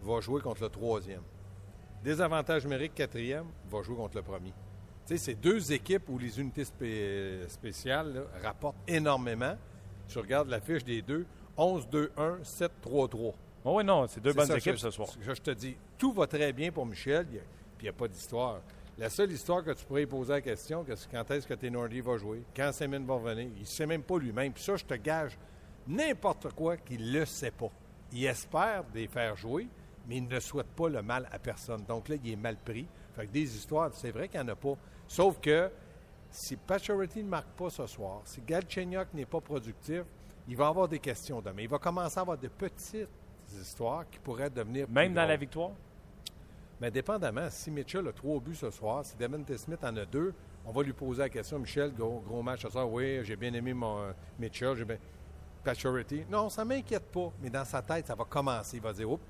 va 0.02 0.20
jouer 0.22 0.42
contre 0.42 0.64
le 0.64 0.70
troisième. 0.70 1.22
Désavantage 2.04 2.64
numérique 2.64 2.96
quatrième 2.96 3.46
va 3.70 3.82
jouer 3.84 3.96
contre 3.96 4.18
le 4.18 4.24
premier. 4.24 4.50
Tu 5.06 5.16
sais, 5.16 5.18
c'est 5.18 5.36
deux 5.36 5.72
équipes 5.72 6.10
où 6.10 6.18
les 6.18 6.40
unités 6.40 6.64
spé- 6.64 7.48
spéciales 7.48 8.14
là, 8.14 8.22
rapportent 8.42 8.78
énormément. 8.88 9.56
Tu 10.08 10.18
regardes 10.18 10.50
la 10.50 10.60
fiche 10.62 10.84
des 10.84 11.02
deux 11.02 11.26
11-2-1, 11.58 12.44
7-3-3. 12.44 13.34
Oh 13.66 13.78
oui, 13.78 13.84
non, 13.84 14.08
c'est 14.08 14.22
deux 14.22 14.34
bonnes 14.34 14.48
ça, 14.48 14.58
équipes 14.58 14.74
je- 14.74 14.80
ce 14.80 14.92
soir. 14.92 15.10
Je, 15.22 15.34
je 15.34 15.42
te 15.42 15.52
dis, 15.52 15.78
tout 15.98 16.12
va 16.14 16.26
très 16.28 16.52
bien 16.52 16.72
pour 16.72 16.86
Michel, 16.86 17.28
il 17.32 17.40
puis 17.84 17.90
il 17.90 17.92
n'y 17.92 17.98
a 17.98 18.00
pas 18.00 18.08
d'histoire. 18.08 18.62
La 18.98 19.10
seule 19.10 19.32
histoire 19.32 19.64
que 19.64 19.72
tu 19.72 19.84
pourrais 19.84 20.06
poser 20.06 20.34
la 20.34 20.42
question, 20.42 20.86
que 20.86 20.96
c'est 20.96 21.12
quand 21.12 21.30
est-ce 21.32 21.46
que 21.46 21.54
Tenordi 21.54 22.00
va 22.00 22.18
jouer, 22.18 22.44
quand 22.56 22.72
Semin 22.72 23.00
va 23.02 23.16
revenir, 23.16 23.50
il 23.56 23.62
ne 23.62 23.66
sait 23.66 23.86
même 23.86 24.04
pas 24.04 24.18
lui-même. 24.18 24.54
Puis 24.54 24.64
ça, 24.64 24.78
je 24.78 24.86
te 24.86 24.94
gage 24.94 25.38
n'importe 25.88 26.54
quoi 26.54 26.78
qu'il 26.78 27.12
ne 27.12 27.20
le 27.20 27.26
sait 27.26 27.52
pas. 27.52 27.72
Il 28.14 28.24
espère 28.26 28.86
les 28.94 29.08
faire 29.08 29.36
jouer, 29.36 29.68
mais 30.08 30.18
il 30.18 30.28
ne 30.28 30.40
souhaite 30.40 30.68
pas 30.68 30.88
le 30.88 31.02
mal 31.02 31.28
à 31.32 31.40
personne. 31.40 31.84
Donc 31.86 32.08
là, 32.08 32.16
il 32.24 32.32
est 32.32 32.38
mal 32.38 32.56
pris. 32.56 32.86
Fait 33.16 33.26
que 33.26 33.32
des 33.32 33.54
histoires, 33.54 33.90
c'est 33.94 34.12
vrai 34.12 34.30
qu'il 34.30 34.40
n'y 34.40 34.46
en 34.46 34.54
a 34.54 34.56
pas. 34.56 34.78
Sauf 35.08 35.40
que 35.42 35.70
si 36.30 36.56
Pacioretty 36.56 37.24
ne 37.24 37.30
marque 37.30 37.52
pas 37.58 37.70
ce 37.70 37.86
soir, 37.88 38.22
si 38.24 38.42
Galchenyuk 38.42 39.14
n'est 39.14 39.26
pas 39.26 39.42
productif, 39.42 40.04
il 40.48 40.56
va 40.56 40.68
avoir 40.68 40.88
des 40.88 41.00
questions 41.00 41.42
demain. 41.42 41.64
Il 41.64 41.70
va 41.70 41.80
commencer 41.80 42.18
à 42.18 42.22
avoir 42.22 42.38
de 42.38 42.48
petites 42.48 43.10
histoires 43.60 44.10
qui 44.10 44.20
pourraient 44.20 44.50
devenir 44.50 44.88
Même 44.90 45.14
dans 45.14 45.26
la 45.26 45.36
victoire? 45.36 45.72
Mais 46.82 46.92
dépendamment, 46.92 47.50
si 47.50 47.72
Mitchell 47.72 48.08
a 48.08 48.14
trois 48.14 48.40
buts 48.40 48.56
ce 48.56 48.70
soir, 48.72 49.06
si 49.06 49.16
Devin 49.16 49.44
Smith 49.58 49.84
en 49.84 49.96
a 49.96 50.06
deux, 50.06 50.34
on 50.66 50.72
va 50.72 50.84
lui 50.84 50.94
poser 50.94 51.22
la 51.22 51.30
question, 51.30 51.60
Michel, 51.60 51.94
gros, 51.94 52.42
match 52.42 52.62
ce 52.64 52.70
soir, 52.70 52.90
oui, 52.90 53.20
j'ai 53.24 53.36
bien 53.36 53.54
aimé 53.54 53.74
mon 53.74 54.00
euh, 54.00 54.12
Mitchell, 54.40 54.76
j'ai 54.76 54.86
bien... 54.86 54.98
Pacioretty. 55.64 56.26
Non, 56.30 56.50
ça 56.50 56.64
ne 56.64 56.70
m'inquiète 56.70 57.06
pas, 57.06 57.32
mais 57.42 57.50
dans 57.50 57.64
sa 57.64 57.82
tête, 57.82 58.08
ça 58.08 58.16
va 58.16 58.26
commencer. 58.26 58.78
Il 58.78 58.84
va 58.84 58.92
dire, 58.92 59.10
oups, 59.10 59.24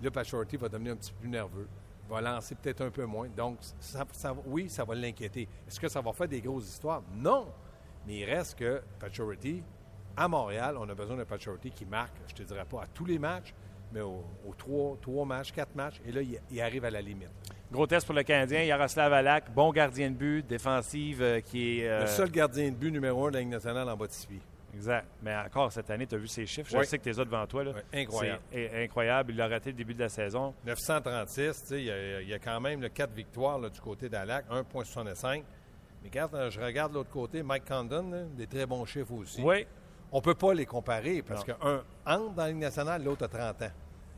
là, 0.00 0.10
Pacioretty 0.10 0.56
va 0.56 0.68
devenir 0.68 0.92
un 0.92 0.96
petit 0.96 1.10
peu 1.10 1.18
plus 1.18 1.28
nerveux, 1.28 1.68
va 2.08 2.20
lancer 2.20 2.54
peut-être 2.54 2.82
un 2.82 2.90
peu 2.90 3.04
moins. 3.04 3.28
Donc, 3.28 3.58
oui, 4.46 4.68
ça 4.68 4.84
va 4.84 4.94
l'inquiéter. 4.94 5.48
Est-ce 5.66 5.80
que 5.80 5.88
ça 5.88 6.00
va 6.00 6.12
faire 6.12 6.28
des 6.28 6.40
grosses 6.40 6.68
histoires? 6.68 7.02
Non! 7.16 7.48
Mais 8.06 8.18
il 8.18 8.24
reste 8.24 8.58
que 8.58 8.82
Pacioretty, 9.00 9.62
à 10.16 10.28
Montréal, 10.28 10.76
on 10.78 10.88
a 10.88 10.94
besoin 10.94 11.16
d'un 11.16 11.24
Pacioretty 11.24 11.72
qui 11.72 11.86
marque, 11.86 12.14
je 12.28 12.34
te 12.34 12.42
dirais 12.44 12.66
pas 12.66 12.82
à 12.82 12.86
tous 12.86 13.04
les 13.04 13.18
matchs, 13.18 13.52
mais 13.94 14.00
aux, 14.00 14.24
aux 14.46 14.54
trois, 14.58 14.98
trois 15.00 15.24
matchs, 15.24 15.52
quatre 15.52 15.74
matchs, 15.74 16.00
et 16.04 16.10
là, 16.12 16.20
il, 16.20 16.38
il 16.50 16.60
arrive 16.60 16.84
à 16.84 16.90
la 16.90 17.00
limite. 17.00 17.30
Gros 17.72 17.86
test 17.86 18.04
pour 18.04 18.14
le 18.14 18.22
Canadien. 18.24 18.62
Yaroslav 18.64 19.12
Alak, 19.12 19.54
bon 19.54 19.70
gardien 19.72 20.10
de 20.10 20.16
but, 20.16 20.46
défensive 20.46 21.22
euh, 21.22 21.40
qui 21.40 21.80
est. 21.80 21.88
euh, 21.88 22.00
Le 22.00 22.06
seul 22.08 22.30
gardien 22.30 22.70
de 22.70 22.74
but 22.76 22.90
numéro 22.90 23.26
un 23.26 23.30
de 23.30 23.34
la 23.34 23.40
Ligue 23.40 23.48
nationale 23.50 23.88
en 23.88 23.96
bas 23.96 24.06
de. 24.06 24.12
Exact. 24.76 25.06
Mais 25.22 25.34
encore 25.36 25.70
cette 25.72 25.88
année, 25.90 26.04
tu 26.06 26.16
as 26.16 26.18
vu 26.18 26.26
ses 26.26 26.46
chiffres? 26.46 26.68
Je 26.70 26.76
Oui. 26.76 26.84
sais 26.86 26.98
que 26.98 27.04
tu 27.04 27.08
les 27.10 27.20
as 27.20 27.24
devant 27.24 27.46
toi. 27.46 27.62
Là. 27.62 27.70
Oui, 27.76 28.00
incroyable. 28.02 28.40
C'est 28.52 28.82
incroyable. 28.84 29.32
Il 29.32 29.40
a 29.40 29.46
raté 29.48 29.70
le 29.70 29.76
début 29.76 29.94
de 29.94 30.00
la 30.00 30.08
saison. 30.08 30.52
936, 30.66 31.60
tu 31.62 31.68
sais, 31.68 31.78
il 31.78 31.84
y, 31.84 31.90
a- 31.92 32.20
il 32.22 32.28
y 32.28 32.34
a 32.34 32.38
quand 32.40 32.60
même 32.60 32.88
4 32.90 33.12
victoires 33.12 33.58
là, 33.60 33.68
du 33.70 33.80
côté 33.80 34.08
d'Alac, 34.08 34.46
1,65. 34.50 35.44
Mais 36.02 36.10
quand 36.12 36.28
euh, 36.34 36.50
je 36.50 36.60
regarde 36.60 36.92
l'autre 36.92 37.10
côté, 37.10 37.42
Mike 37.44 37.66
Condon, 37.68 38.10
là, 38.10 38.22
des 38.36 38.46
très 38.48 38.66
bons 38.66 38.84
chiffres 38.84 39.12
aussi. 39.14 39.40
Oui. 39.42 39.64
On 40.12 40.16
ne 40.18 40.22
peut 40.22 40.34
pas 40.34 40.54
les 40.54 40.66
comparer 40.66 41.22
parce 41.22 41.42
qu'un 41.44 41.56
entre 42.06 42.34
dans 42.34 42.42
la 42.42 42.48
Ligue 42.48 42.58
nationale, 42.58 43.02
l'autre 43.02 43.24
a 43.24 43.28
30 43.28 43.62
ans. 43.62 43.70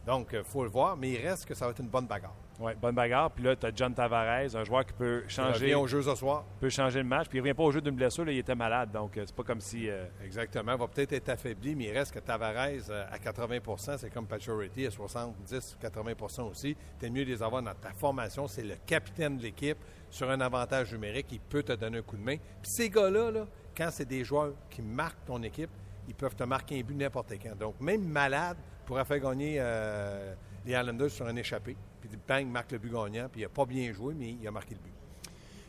Donc, 0.07 0.29
il 0.33 0.45
faut 0.45 0.63
le 0.63 0.71
voir, 0.71 0.97
mais 0.97 1.11
il 1.11 1.27
reste 1.27 1.47
que 1.47 1.55
ça 1.55 1.65
va 1.65 1.73
être 1.73 1.81
une 1.81 1.89
bonne 1.89 2.07
bagarre. 2.07 2.35
Ouais, 2.61 2.75
bonne 2.75 2.95
bagarre. 2.95 3.31
Puis 3.33 3.43
là, 3.45 3.55
tu 3.57 3.67
as 3.67 3.71
John 3.75 3.93
Tavares, 3.93 4.55
un 4.57 4.65
joueur 4.65 4.87
qui 4.87 4.93
peut 4.95 5.23
Il 5.25 5.31
changer, 5.31 5.65
revient 5.65 5.75
au 5.75 5.87
jeu 5.87 6.01
ce 6.01 6.15
soir. 6.15 6.45
peut 6.61 6.71
changer 6.71 7.01
le 7.01 7.05
match. 7.09 7.29
Puis 7.29 7.39
il 7.39 7.41
revient 7.43 7.53
pas 7.55 7.65
au 7.65 7.71
jeu 7.73 7.81
d'une 7.81 7.97
blessure. 7.97 8.25
Là, 8.25 8.33
il 8.33 8.39
était 8.39 8.55
malade. 8.55 8.91
Donc, 8.93 9.17
euh, 9.19 9.25
c'est 9.27 9.35
pas 9.35 9.43
comme 9.43 9.61
si. 9.61 9.91
euh, 9.91 10.07
Exactement. 10.25 10.73
Il 10.73 10.79
va 10.79 10.87
peut-être 10.89 11.13
être 11.13 11.29
affaibli, 11.29 11.75
mais 11.75 11.85
il 11.87 11.93
reste 11.93 12.15
que 12.15 12.21
Tavares 12.21 12.57
euh, 12.89 13.05
à 13.11 13.19
80% 13.19 13.99
c'est 13.99 14.09
comme 14.11 14.27
Pacioretty 14.27 14.87
à 14.87 14.91
70-80% 14.91 16.43
aussi. 16.51 16.77
Tu 16.99 17.11
mieux 17.11 17.25
de 17.25 17.31
les 17.31 17.43
avoir 17.43 17.63
dans 17.63 17.75
ta 17.75 17.91
formation. 17.93 18.47
C'est 18.49 18.63
le 18.63 18.77
capitaine 18.87 19.37
de 19.37 19.43
l'équipe 19.43 19.79
sur 20.11 20.31
un 20.31 20.41
avantage 20.41 20.93
numérique. 20.93 21.27
Il 21.33 21.41
peut 21.41 21.63
te 21.63 21.73
donner 21.73 21.99
un 21.99 22.03
coup 22.03 22.17
de 22.17 22.23
main. 22.23 22.37
Puis 22.37 22.71
ces 22.71 22.89
gars-là, 22.91 23.31
là, 23.31 23.47
quand 23.77 23.89
c'est 23.91 24.07
des 24.07 24.25
joueurs 24.25 24.53
qui 24.71 24.83
marquent 24.83 25.25
ton 25.27 25.43
équipe, 25.43 25.71
ils 26.09 26.15
peuvent 26.15 26.37
te 26.37 26.45
marquer 26.45 26.79
un 26.79 26.83
but 26.83 26.95
n'importe 26.95 27.33
quand. 27.43 27.57
Donc, 27.59 27.81
même 27.81 28.03
malade 28.05 28.57
pourrait 28.87 29.05
faire 29.05 29.21
gagner 29.21 29.57
euh, 29.59 30.35
les 30.65 30.73
Islanders 30.73 31.11
sur 31.11 31.27
un 31.27 31.37
échappé. 31.37 31.77
Puis 32.01 32.09
bang, 32.27 32.41
il 32.43 32.49
marque 32.51 32.73
le 32.73 32.79
but 32.79 32.93
gagnant. 32.93 33.29
Puis 33.31 33.41
il 33.41 33.45
n'a 33.45 33.49
pas 33.51 33.65
bien 33.67 33.93
joué, 33.93 34.15
mais 34.17 34.31
il 34.41 34.47
a 34.47 34.51
marqué 34.51 34.75
le 34.75 34.81
but. 34.81 34.93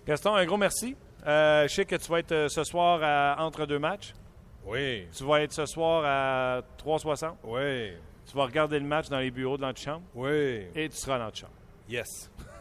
Gaston, 0.05 0.35
un 0.35 0.45
gros 0.45 0.57
merci. 0.57 0.95
Euh, 1.25 1.67
je 1.67 1.73
sais 1.73 1.85
que 1.85 1.95
tu 1.95 2.09
vas 2.09 2.19
être 2.19 2.31
euh, 2.31 2.47
ce 2.47 2.63
soir 2.63 2.99
à- 3.03 3.43
entre 3.43 3.65
deux 3.65 3.79
matchs. 3.79 4.13
Oui. 4.65 5.07
Tu 5.15 5.23
vas 5.25 5.41
être 5.41 5.51
ce 5.53 5.65
soir 5.65 6.03
à 6.05 6.61
3,60. 6.77 7.35
Oui. 7.43 7.93
Tu 8.29 8.35
vas 8.35 8.45
regarder 8.45 8.79
le 8.79 8.85
match 8.85 9.09
dans 9.09 9.19
les 9.19 9.31
bureaux 9.31 9.57
de 9.57 9.61
l'antichambre. 9.63 10.03
Oui. 10.15 10.67
Et 10.75 10.87
tu 10.89 10.95
seras 10.97 11.15
à 11.15 11.19
l'antichambre. 11.19 11.53
Yes. 11.89 12.29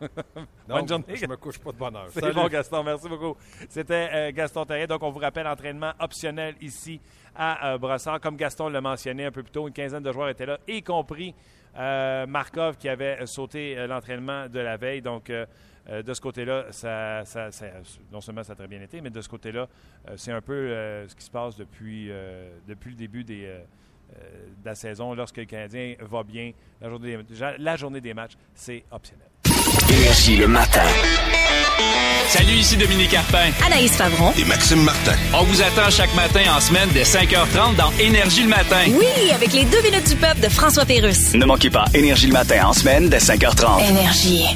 Bonne 0.68 0.88
journée. 0.88 1.16
Je 1.16 1.26
me 1.26 1.36
couche 1.36 1.58
pas 1.58 1.72
de 1.72 1.76
bonne 1.76 1.96
heure. 1.96 2.08
C'est 2.10 2.32
bon, 2.32 2.46
Gaston. 2.48 2.82
Merci 2.82 3.08
beaucoup. 3.08 3.36
C'était 3.68 4.08
euh, 4.12 4.32
Gaston 4.32 4.64
Terrier. 4.64 4.86
Donc, 4.86 5.02
on 5.02 5.10
vous 5.10 5.18
rappelle, 5.18 5.46
entraînement 5.46 5.92
optionnel 5.98 6.54
ici 6.60 7.00
à 7.34 7.72
euh, 7.72 7.78
Brossard. 7.78 8.20
Comme 8.20 8.36
Gaston 8.36 8.68
l'a 8.68 8.80
mentionné 8.80 9.24
un 9.24 9.30
peu 9.30 9.42
plus 9.42 9.52
tôt, 9.52 9.66
une 9.66 9.74
quinzaine 9.74 10.02
de 10.02 10.12
joueurs 10.12 10.28
étaient 10.28 10.46
là, 10.46 10.58
y 10.68 10.82
compris 10.82 11.34
euh, 11.76 12.26
Markov 12.26 12.76
qui 12.76 12.88
avait 12.88 13.26
sauté 13.26 13.86
l'entraînement 13.86 14.48
de 14.48 14.60
la 14.60 14.76
veille. 14.76 15.02
Donc, 15.02 15.30
de 15.30 16.14
ce 16.14 16.20
côté-là, 16.20 16.66
ça, 16.70 17.22
non 18.10 18.20
seulement 18.20 18.42
ça 18.42 18.54
a 18.54 18.56
très 18.56 18.66
bien 18.66 18.82
été, 18.82 19.00
mais 19.00 19.10
de 19.10 19.20
ce 19.20 19.28
côté-là, 19.28 19.68
c'est 20.16 20.32
un 20.32 20.40
peu 20.40 21.06
ce 21.06 21.14
qui 21.14 21.24
se 21.24 21.30
passe 21.30 21.56
depuis, 21.56 22.10
depuis 22.66 22.90
le 22.90 22.96
début 22.96 23.24
des, 23.24 23.46
de 23.46 24.64
la 24.64 24.74
saison. 24.74 25.14
Lorsque 25.14 25.36
le 25.36 25.44
Canadien 25.44 25.94
va 26.00 26.22
bien, 26.22 26.52
la 26.80 26.88
journée 26.88 27.18
la 27.58 27.76
journée 27.76 28.00
des 28.00 28.14
matchs, 28.14 28.36
c'est 28.54 28.84
optionnel. 28.90 29.28
Énergie 29.88 30.36
le 30.36 30.48
matin. 30.48 30.82
Salut, 32.26 32.54
ici 32.54 32.76
Dominique 32.76 33.10
Carpin. 33.10 33.50
Anaïs 33.64 33.96
Favron. 33.96 34.32
Et 34.36 34.44
Maxime 34.44 34.82
Martin. 34.82 35.14
On 35.32 35.44
vous 35.44 35.62
attend 35.62 35.88
chaque 35.90 36.12
matin 36.16 36.40
en 36.56 36.60
semaine 36.60 36.88
dès 36.92 37.04
5h30 37.04 37.76
dans 37.76 37.92
Énergie 38.00 38.42
le 38.42 38.48
matin. 38.48 38.82
Oui, 38.88 39.30
avec 39.32 39.52
les 39.52 39.64
deux 39.64 39.80
minutes 39.82 40.08
du 40.08 40.16
peuple 40.16 40.40
de 40.40 40.48
François 40.48 40.84
Pérusse. 40.84 41.34
Ne 41.34 41.46
manquez 41.46 41.70
pas 41.70 41.84
Énergie 41.94 42.26
le 42.26 42.32
matin 42.32 42.66
en 42.66 42.72
semaine 42.72 43.08
dès 43.08 43.18
5h30. 43.18 43.88
Énergie. 43.88 44.46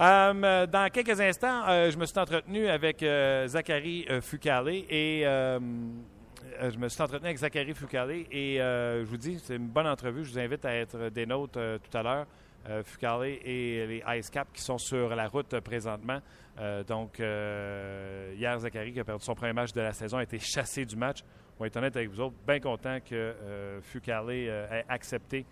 Euh, 0.00 0.66
dans 0.66 0.88
quelques 0.90 1.20
instants, 1.20 1.68
euh, 1.68 1.90
je 1.90 1.98
me 1.98 2.06
suis 2.06 2.18
entretenu 2.18 2.66
avec 2.66 3.02
euh, 3.02 3.46
Zachary 3.46 4.06
Fucale 4.22 4.68
et 4.88 5.24
je 5.24 6.78
me 6.78 6.88
suis 6.88 7.02
entretenu 7.02 7.26
avec 7.26 7.38
Zachary 7.38 7.74
Fucale 7.74 8.24
et 8.32 8.56
je 8.58 9.04
vous 9.04 9.18
dis, 9.18 9.38
c'est 9.44 9.56
une 9.56 9.68
bonne 9.68 9.86
entrevue. 9.86 10.24
Je 10.24 10.30
vous 10.30 10.38
invite 10.38 10.64
à 10.64 10.74
être 10.74 11.10
des 11.10 11.26
nôtres 11.26 11.58
tout 11.58 11.98
à 11.98 12.02
l'heure. 12.02 12.26
Euh, 12.68 12.82
Fucale 12.82 13.38
et 13.44 13.86
les 13.86 14.18
Ice 14.18 14.28
Cap 14.28 14.48
qui 14.52 14.60
sont 14.60 14.76
sur 14.76 15.14
la 15.14 15.26
route 15.28 15.58
présentement. 15.60 16.20
Euh, 16.58 16.84
donc, 16.84 17.18
euh, 17.18 18.34
hier, 18.36 18.58
Zachary, 18.58 18.92
qui 18.92 19.00
a 19.00 19.04
perdu 19.04 19.24
son 19.24 19.34
premier 19.34 19.54
match 19.54 19.72
de 19.72 19.80
la 19.80 19.92
saison, 19.92 20.18
a 20.18 20.22
été 20.22 20.38
chassé 20.38 20.84
du 20.84 20.96
match. 20.96 21.20
On 21.56 21.64
va 21.64 21.68
être 21.68 21.76
honnête 21.76 21.96
avec 21.96 22.10
vous 22.10 22.20
autres, 22.20 22.36
bien 22.46 22.60
content 22.60 22.98
que 23.00 23.80
Fucale 23.82 24.30
ait 24.30 24.84
accepté 24.88 25.44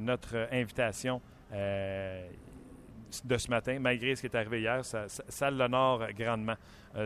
notre 0.00 0.48
invitation 0.50 1.20
de 1.52 3.36
ce 3.36 3.50
matin, 3.50 3.78
malgré 3.78 4.16
ce 4.16 4.22
qui 4.22 4.28
est 4.28 4.36
arrivé 4.36 4.60
hier. 4.60 4.82
Ça, 4.86 5.06
ça, 5.08 5.50
l'honore 5.50 6.06
grandement. 6.16 6.54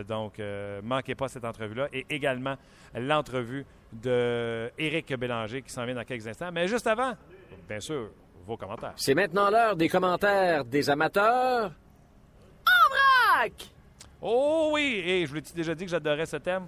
donc, 0.07 0.39
manquez 0.83 1.15
pas 1.15 1.27
cette 1.27 1.43
entrevue-là. 1.43 1.89
Et 1.91 2.05
également 2.09 2.55
l'entrevue 2.93 3.65
d'Éric 3.91 5.13
Bélanger 5.17 5.61
qui 5.61 5.69
s'en 5.69 5.83
vient 5.83 5.95
dans 5.95 6.05
quelques 6.05 6.27
instants. 6.27 6.51
Mais 6.53 6.69
juste 6.69 6.87
avant, 6.87 7.13
bien 7.67 7.81
sûr, 7.81 8.09
vos 8.45 8.57
commentaires. 8.57 8.93
C'est 8.95 9.15
maintenant 9.15 9.49
l'heure 9.49 9.75
des 9.75 9.89
commentaires 9.89 10.65
des 10.65 10.89
amateurs. 10.89 11.71
En 12.65 12.89
vrac! 12.89 13.53
Oh 14.21 14.71
oui! 14.73 15.01
Et 15.05 15.25
je 15.25 15.29
vous 15.29 15.35
l'ai 15.35 15.41
déjà 15.41 15.75
dit 15.75 15.85
que 15.85 15.91
j'adorais 15.91 16.25
ce 16.25 16.37
thème? 16.37 16.67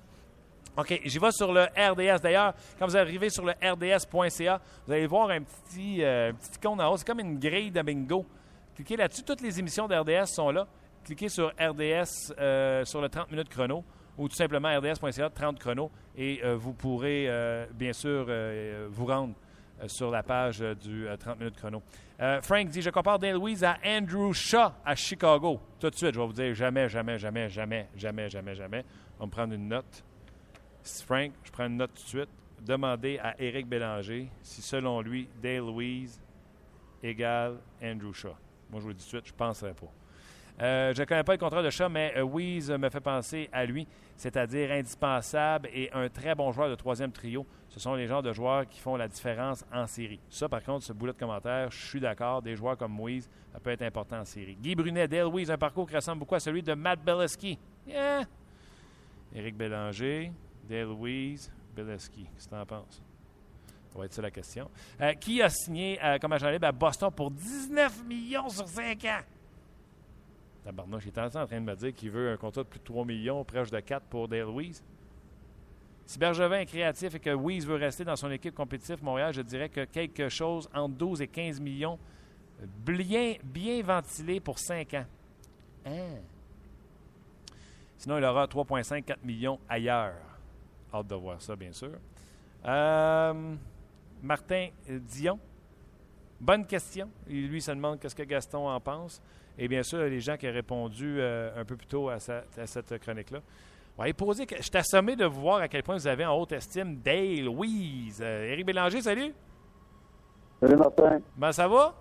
OK, 0.78 1.02
j'y 1.06 1.18
vais 1.18 1.32
sur 1.32 1.52
le 1.52 1.64
RDS. 1.64 2.22
D'ailleurs, 2.22 2.54
quand 2.78 2.86
vous 2.86 2.98
arrivez 2.98 3.30
sur 3.30 3.44
le 3.44 3.54
rds.ca, 3.54 4.62
vous 4.86 4.94
allez 4.94 5.08
voir 5.08 5.30
un 5.32 5.42
petit, 5.42 6.04
euh, 6.04 6.32
petit 6.34 6.52
icône 6.56 6.80
en 6.80 6.92
haut. 6.92 6.98
C'est 6.98 7.08
comme 7.08 7.20
une 7.20 7.40
grille 7.40 7.72
de 7.72 7.82
bingo. 7.82 8.26
Cliquez 8.76 8.96
là-dessus. 8.96 9.24
Toutes 9.24 9.42
les 9.42 9.58
émissions 9.58 9.88
d'RDS 9.88 10.28
sont 10.28 10.52
là. 10.52 10.68
Cliquez 11.08 11.30
sur 11.30 11.54
RDS 11.58 12.34
euh, 12.38 12.84
sur 12.84 13.02
le 13.02 13.08
30 13.08 13.32
minutes 13.32 13.50
chrono 13.50 13.84
ou 14.18 14.28
tout 14.28 14.36
simplement 14.36 14.68
rds.ca 14.78 15.30
30 15.30 15.58
chrono 15.58 15.90
et 16.18 16.42
euh, 16.44 16.58
vous 16.58 16.74
pourrez 16.74 17.30
bien 17.74 17.94
sûr 17.94 18.28
vous 18.90 19.06
rendre 19.06 19.34
euh, 19.34 19.47
sur 19.86 20.10
la 20.10 20.24
page 20.24 20.62
euh, 20.62 20.74
du 20.74 21.06
30 21.20 21.28
euh, 21.28 21.40
minutes 21.40 21.56
chrono. 21.58 21.84
Frank 22.42 22.68
dit 22.70 22.82
Je 22.82 22.90
compare 22.90 23.20
Dale 23.20 23.36
Louise 23.36 23.64
à 23.64 23.78
Andrew 23.86 24.34
Shaw 24.34 24.72
à 24.84 24.96
Chicago. 24.96 25.60
Tout 25.80 25.90
de 25.90 25.96
suite, 25.96 26.14
je 26.14 26.20
vais 26.20 26.26
vous 26.26 26.34
dire 26.34 26.54
jamais, 26.56 26.90
jamais, 26.90 27.20
jamais, 27.20 27.50
jamais, 27.50 27.88
jamais, 27.96 28.30
jamais, 28.30 28.56
jamais. 28.56 28.86
On 29.18 29.22
va 29.22 29.26
me 29.28 29.32
prendre 29.32 29.54
une 29.54 29.68
note. 29.68 30.04
Frank, 30.84 31.32
je 31.44 31.52
prends 31.52 31.68
une 31.68 31.78
note 31.78 31.92
tout 31.94 32.04
de 32.04 32.08
suite. 32.08 32.30
Demandez 32.60 33.20
à 33.20 33.40
Éric 33.40 33.68
Bélanger 33.68 34.30
si, 34.42 34.62
selon 34.62 35.02
lui, 35.02 35.30
Dale 35.42 35.58
Louise 35.58 36.20
égale 37.04 37.58
Andrew 37.84 38.14
Shaw. 38.14 38.36
Moi, 38.70 38.82
je 38.82 38.86
vous 38.86 38.94
dis 38.94 39.04
tout 39.04 39.18
de 39.18 39.22
suite, 39.22 39.28
je 39.28 39.34
ne 39.34 39.38
penserais 39.38 39.74
pas. 39.74 39.92
Euh, 40.60 40.92
je 40.96 41.02
ne 41.02 41.06
connais 41.06 41.24
pas 41.24 41.34
le 41.34 41.38
contrat 41.38 41.62
de 41.62 41.70
chat, 41.70 41.88
mais 41.88 42.14
euh, 42.18 42.78
me 42.78 42.90
fait 42.90 43.00
penser 43.00 43.48
à 43.52 43.64
lui, 43.66 43.88
c'est-à-dire 44.16 44.72
indispensable 44.72 45.70
et 45.72 45.92
un 45.94 46.10
très 46.10 46.34
bon 46.34 46.52
joueur 46.52 46.70
de 46.70 46.76
troisième 46.76 47.12
trio. 47.12 47.46
Ce 47.70 47.80
sont 47.80 47.94
les 47.94 48.08
genres 48.08 48.24
de 48.24 48.34
joueurs 48.34 48.68
qui 48.68 48.80
font 48.80 48.96
la 48.96 49.08
différence 49.08 49.64
en 49.72 49.86
série. 49.86 50.20
Ça, 50.30 50.50
par 50.50 50.64
contre, 50.64 50.84
ce 50.84 50.94
boulet 50.94 51.14
de 51.14 51.18
commentaire, 51.20 51.70
je 51.70 51.86
suis 51.86 52.00
d'accord. 52.00 52.42
Des 52.42 52.56
joueurs 52.56 52.76
comme 52.76 53.00
Weeze, 53.00 53.30
ça 53.54 53.60
peut 53.60 53.70
être 53.70 53.84
important 53.84 54.20
en 54.20 54.26
série. 54.26 54.56
Guy 54.56 54.74
Brunet, 54.74 55.08
Dale 55.08 55.28
Weeze, 55.32 55.52
un 55.52 55.58
parcours 55.58 55.88
qui 55.88 55.96
ressemble 55.96 56.20
beaucoup 56.20 56.36
à 56.36 56.40
celui 56.40 56.64
de 56.64 56.74
Matt 56.74 57.04
Beleski. 57.04 57.60
Yeah! 57.86 58.24
Éric 59.36 59.56
Bélanger, 59.56 60.32
Dale 60.68 60.94
Weeze, 61.00 61.52
Beleski. 61.76 62.24
Qu'est-ce 62.34 62.46
que 62.46 62.56
tu 62.56 62.60
en 62.60 62.66
penses? 62.66 63.04
Ça 63.90 64.00
va 64.00 64.06
être 64.06 64.14
ça 64.14 64.22
la 64.24 64.32
question. 64.32 64.72
Euh, 65.02 65.14
qui 65.14 65.40
a 65.42 65.50
signé 65.50 66.00
comme 66.20 66.34
agent 66.34 66.50
libre 66.50 66.68
à 66.68 66.72
Boston 66.72 67.12
pour 67.16 67.30
19 67.30 68.06
millions 68.06 68.50
sur 68.50 68.68
5 68.68 69.06
ans? 69.06 69.22
Tabarnouche, 70.68 71.06
il 71.06 71.14
est 71.18 71.18
en 71.18 71.30
train 71.30 71.46
de 71.46 71.60
me 71.60 71.76
dire 71.78 71.94
qu'il 71.94 72.12
veut 72.12 72.34
un 72.34 72.36
contrat 72.36 72.62
de 72.62 72.68
plus 72.68 72.80
de 72.80 72.84
3 72.84 73.06
millions, 73.06 73.42
proche 73.46 73.72
de 73.72 73.80
4 73.80 74.06
pour 74.08 74.28
Dale 74.28 74.42
Louise. 74.42 74.84
Si 76.06 76.20
Bergevin 76.20 76.60
est 76.60 76.66
créatif 76.66 77.16
et 77.16 77.20
que 77.22 77.30
Weiss 77.34 77.66
veut 77.66 77.78
rester 77.78 78.04
dans 78.04 78.18
son 78.18 78.30
équipe 78.32 78.54
compétitive 78.54 79.02
Montréal, 79.02 79.34
je 79.34 79.42
dirais 79.42 79.70
que 79.70 79.86
quelque 79.86 80.28
chose 80.28 80.70
entre 80.74 80.96
12 80.96 81.22
et 81.22 81.28
15 81.30 81.62
millions, 81.62 81.98
bien, 82.86 83.36
bien 83.46 83.82
ventilé 83.82 84.42
pour 84.42 84.60
5 84.60 84.94
ans. 84.96 85.06
Hein? 85.86 86.18
Sinon, 87.98 88.18
il 88.18 88.26
aura 88.26 88.46
3,5-4 88.46 89.20
millions 89.24 89.60
ailleurs. 89.70 90.16
Hâte 90.94 91.08
de 91.08 91.16
voir 91.16 91.42
ça, 91.42 91.56
bien 91.56 91.72
sûr. 91.72 91.94
Euh, 92.66 93.56
Martin 94.22 94.68
Dion, 94.86 95.40
bonne 96.42 96.66
question. 96.66 97.10
Lui 97.26 97.62
se 97.62 97.72
demande 97.72 98.02
qu'est-ce 98.02 98.16
que 98.16 98.24
Gaston 98.24 98.68
en 98.68 98.82
pense. 98.82 99.22
Et 99.58 99.68
bien 99.68 99.84
sûr, 99.84 100.00
les 100.00 100.20
gens 100.20 100.38
qui 100.38 100.48
ont 100.48 100.54
répondu 100.54 101.18
euh, 101.20 101.50
un 101.60 101.66
peu 101.66 101.76
plus 101.76 101.88
tôt 101.88 102.10
à, 102.10 102.20
cette 102.20 103.00
chronique-là. 103.00 103.40
Ouais, 103.98 104.14
je 104.16 104.62
suis 104.62 104.78
assommé 104.78 105.16
de 105.16 105.26
vous 105.26 105.42
voir 105.42 105.58
à 105.58 105.68
quel 105.68 105.82
point 105.82 105.96
vous 105.96 106.08
avez 106.08 106.24
en 106.24 106.38
haute 106.38 106.52
estime 106.52 106.98
Dale, 106.98 107.46
Louise. 107.46 108.20
Euh, 108.22 108.52
Éric 108.52 108.68
Bélanger, 108.68 109.02
salut. 109.02 109.34
Salut 110.60 110.76
Martin. 110.76 111.20
Ben, 111.36 111.52
ça 111.52 111.68
va? 111.68 111.96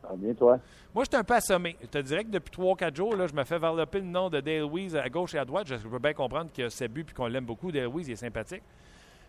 Ça 0.00 0.08
va 0.08 0.16
bien, 0.16 0.34
toi? 0.34 0.60
Moi, 0.94 1.04
je 1.04 1.08
suis 1.10 1.20
un 1.20 1.24
peu 1.24 1.34
assommé. 1.34 1.76
Je 1.82 1.86
te 1.88 1.98
dirais 1.98 2.22
que 2.22 2.30
depuis 2.30 2.52
3-4 2.62 2.94
jours, 2.94 3.16
là, 3.16 3.26
je 3.26 3.34
me 3.34 3.42
fais 3.42 3.58
varloper 3.58 3.98
le 3.98 4.06
nom 4.06 4.30
de 4.30 4.40
Dale 4.40 4.60
Louise 4.60 4.94
à 4.94 5.08
gauche 5.08 5.34
et 5.34 5.38
à 5.38 5.44
droite. 5.44 5.66
Je 5.66 5.76
peux 5.76 5.98
bien 5.98 6.14
comprendre 6.14 6.50
que 6.56 6.68
c'est 6.68 6.88
but 6.88 7.10
et 7.10 7.12
qu'on 7.12 7.26
l'aime 7.26 7.44
beaucoup. 7.44 7.72
Dale 7.72 7.84
Louise, 7.84 8.06
il 8.06 8.12
est 8.12 8.16
sympathique. 8.16 8.62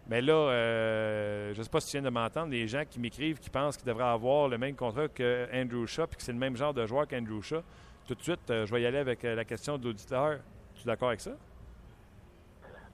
Mais 0.10 0.22
là, 0.22 0.34
euh, 0.34 1.54
je 1.54 1.60
ne 1.60 1.64
sais 1.64 1.70
pas 1.70 1.80
si 1.80 1.92
tu 1.92 1.98
viens 1.98 2.10
de 2.10 2.14
m'entendre, 2.14 2.50
les 2.50 2.68
gens 2.68 2.82
qui 2.90 3.00
m'écrivent, 3.00 3.38
qui 3.38 3.52
pensent 3.52 3.78
qu'ils 3.78 3.88
devraient 3.88 4.06
avoir 4.06 4.48
le 4.48 4.58
même 4.58 4.76
contrat 4.76 5.08
que 5.08 5.48
Andrew 5.54 5.86
Shaw, 5.86 6.08
puis 6.08 6.18
que 6.18 6.24
c'est 6.24 6.32
le 6.32 6.40
même 6.40 6.56
genre 6.56 6.74
de 6.74 6.86
joueur 6.88 7.08
qu'Andrew 7.08 7.44
Shaw. 7.44 7.62
Tout 8.08 8.16
de 8.16 8.22
suite, 8.22 8.50
euh, 8.50 8.66
je 8.66 8.74
vais 8.74 8.82
y 8.82 8.88
aller 8.88 8.98
avec 8.98 9.24
euh, 9.24 9.36
la 9.36 9.46
question 9.46 9.78
de 9.78 9.86
l'auditeur. 9.86 10.38
Tu 10.74 10.82
es 10.82 10.86
d'accord 10.88 11.10
avec 11.10 11.22
ça? 11.22 11.32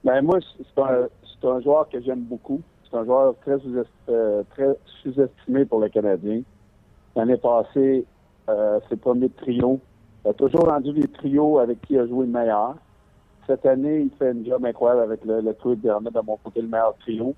Ben 0.04 0.20
moi, 0.20 0.38
c'est 0.58 1.46
un, 1.48 1.60
joueur 1.62 1.88
que 1.88 2.02
j'aime 2.02 2.20
beaucoup. 2.20 2.60
C'est 2.84 2.98
un 2.98 3.04
joueur 3.06 3.34
très 3.42 3.56
sous-estimé 5.02 5.64
pour 5.64 5.80
le 5.80 5.88
Canadien. 5.88 6.42
L'année 7.16 7.38
passée, 7.38 8.04
ses 8.88 8.96
premiers 8.96 9.30
trios. 9.30 9.80
Il 10.24 10.28
a 10.30 10.34
toujours 10.34 10.68
rendu 10.68 10.92
des 10.92 11.08
trios 11.08 11.58
avec 11.58 11.80
qui 11.82 11.94
il 11.94 12.00
a 12.00 12.06
joué 12.06 12.26
le 12.26 12.32
meilleur. 12.32 12.76
Cette 13.46 13.64
année, 13.66 14.00
il 14.00 14.10
fait 14.18 14.32
une 14.32 14.44
job 14.44 14.64
incroyable 14.64 15.02
avec 15.02 15.24
le, 15.24 15.40
le 15.40 15.54
tweet 15.54 15.80
de 15.82 15.90
remettre 15.90 16.20
de 16.20 16.26
mon 16.26 16.36
côté 16.36 16.60
le 16.60 16.68
meilleur 16.68 16.96
trio. 16.98 17.34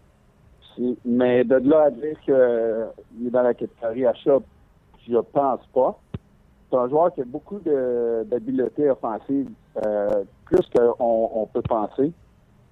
Mais 1.04 1.44
de 1.44 1.56
là 1.56 1.84
à 1.84 1.90
dire 1.90 2.18
qu'il 2.20 2.34
est 2.34 3.30
dans 3.30 3.42
la 3.42 3.54
catégorie 3.54 4.06
achat, 4.06 4.38
je 5.08 5.18
pense 5.18 5.60
pas. 5.74 5.98
C'est 6.70 6.76
un 6.76 6.88
joueur 6.88 7.12
qui 7.14 7.22
a 7.22 7.24
beaucoup 7.24 7.58
d'habileté 7.58 8.90
offensive, 8.90 9.48
euh, 9.84 10.24
plus 10.44 10.60
qu'on 10.74 11.30
on 11.34 11.46
peut 11.46 11.62
penser. 11.62 12.12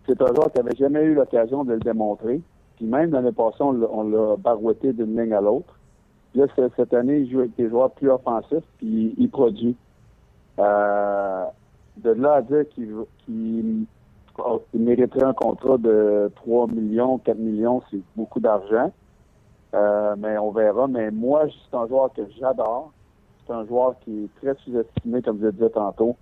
C'est 0.07 0.21
un 0.21 0.35
joueur 0.35 0.53
qui 0.53 0.59
n'avait 0.59 0.77
jamais 0.77 1.03
eu 1.03 1.15
l'occasion 1.15 1.65
de 1.65 1.73
le 1.73 1.81
démontrer. 1.81 2.41
Puis 2.77 2.85
même 2.85 3.11
l'année 3.11 3.33
passée, 3.33 3.63
on 3.63 3.73
l'a 3.73 4.37
barouetté 4.37 4.93
d'une 4.93 5.19
ligne 5.19 5.33
à 5.33 5.41
l'autre. 5.41 5.75
Là, 6.35 6.45
cette 6.77 6.93
année, 6.93 7.21
il 7.21 7.31
joue 7.31 7.41
avec 7.41 7.57
des 7.57 7.71
joueurs 7.71 7.91
plus 7.93 8.11
offensifs, 8.11 8.65
puis 8.77 9.15
il 9.17 9.31
produit. 9.31 9.75
Euh, 10.59 11.45
de 11.97 12.11
là 12.11 12.35
à 12.35 12.43
dire 12.43 12.65
qu'il 12.69 13.87
mériterait 14.75 15.25
un 15.25 15.33
contrat 15.33 15.79
de 15.79 16.31
3 16.37 16.69
millions, 16.69 17.19
4 17.19 17.39
millions, 17.39 17.83
c'est 17.91 18.01
beaucoup 18.17 18.41
d'argent. 18.41 18.93
Euh, 19.75 20.15
mais 20.19 20.39
on 20.39 20.53
verra. 20.53 20.87
Mais 20.87 21.11
moi, 21.11 21.47
c'est 21.49 21.77
un 21.77 21.87
joueur 21.87 22.13
que 22.13 22.23
j'adore. 22.39 22.93
C'est 23.47 23.53
un 23.53 23.67
joueur 23.67 23.99
qui 24.01 24.25
est 24.25 24.41
très 24.41 24.55
sous-estimé, 24.63 25.23
comme 25.23 25.39
je 25.39 25.47
le 25.47 25.53
disais 25.53 25.71
tantôt. 25.71 26.17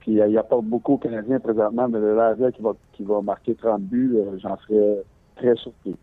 Puis 0.00 0.20
euh, 0.20 0.28
il 0.28 0.38
apporte 0.38 0.64
beaucoup 0.64 0.94
aux 0.94 0.98
Canadiens 0.98 1.40
présentement, 1.40 1.88
mais 1.88 1.98
le 1.98 2.16
Laser 2.16 2.52
qui 2.52 2.62
va, 2.62 2.72
qui 2.92 3.04
va 3.04 3.20
marquer 3.20 3.54
30 3.54 3.82
buts, 3.82 4.16
euh, 4.16 4.38
j'en 4.38 4.56
serais 4.58 5.02
très 5.36 5.54
surpris. 5.56 5.96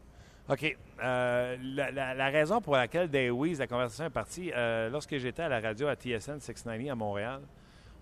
OK. 0.49 0.77
Euh, 1.03 1.55
la, 1.61 2.29
raison 2.29 2.61
pour 2.61 2.75
laquelle 2.75 3.09
Weiss, 3.31 3.59
la 3.59 3.67
conversation 3.67 4.05
est 4.05 4.09
partie, 4.09 4.51
euh, 4.55 4.89
lorsque 4.89 5.15
j'étais 5.17 5.43
à 5.43 5.49
la 5.49 5.59
radio 5.59 5.87
à 5.87 5.95
TSN 5.95 6.39
690 6.39 6.89
à 6.89 6.95
Montréal, 6.95 7.41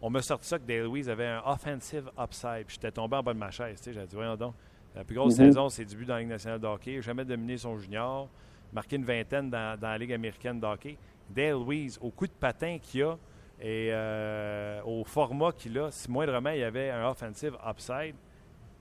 on 0.06 0.10
m'a 0.12 0.22
sorti 0.22 0.48
ça 0.48 0.60
que 0.60 0.66
Dale 0.66 0.88
Weiss 0.88 1.08
avait 1.08 1.26
un 1.26 1.42
offensive 1.46 2.12
upside. 2.20 2.66
J'étais 2.68 2.92
tombé 2.92 3.16
en 3.18 3.24
bas 3.24 3.34
de 3.34 3.40
ma 3.40 3.50
chaise. 3.50 3.78
tu 3.82 3.86
sais. 3.86 3.94
J'ai 3.94 4.06
dit, 4.06 4.16
voyons 4.16 4.36
donc, 4.36 4.54
la 4.94 5.04
plus 5.04 5.16
grosse 5.16 5.38
Mhm. 5.40 5.46
saison, 5.48 5.70
c'est 5.70 5.82
le 5.84 5.90
début 5.90 6.06
dans 6.06 6.14
la 6.14 6.20
Ligue 6.20 6.30
nationale 6.30 6.60
de 6.60 6.68
hockey. 6.68 7.02
Jamais 7.02 7.26
dominé 7.26 7.58
son 7.58 7.76
junior, 7.78 8.30
marqué 8.72 8.98
une 8.98 9.04
vingtaine 9.06 9.50
dans, 9.50 9.80
dans 9.80 9.88
la 9.90 9.98
Ligue 9.98 10.14
américaine 10.14 10.60
de 10.60 10.66
hockey. 10.68 10.98
Dale 11.30 11.56
Weiss, 11.56 11.98
au 12.02 12.12
coup 12.12 12.28
de 12.28 12.32
patin 12.34 12.78
qu'il 12.80 13.02
a 13.04 13.18
et 13.60 13.90
euh, 13.92 14.82
au 14.84 15.04
format 15.06 15.52
qu'il 15.54 15.78
a, 15.80 15.90
si 15.90 16.12
moindrement 16.12 16.52
il 16.52 16.60
y 16.60 16.64
avait 16.64 16.92
un 16.92 17.10
offensive 17.10 17.58
upside, 17.68 18.14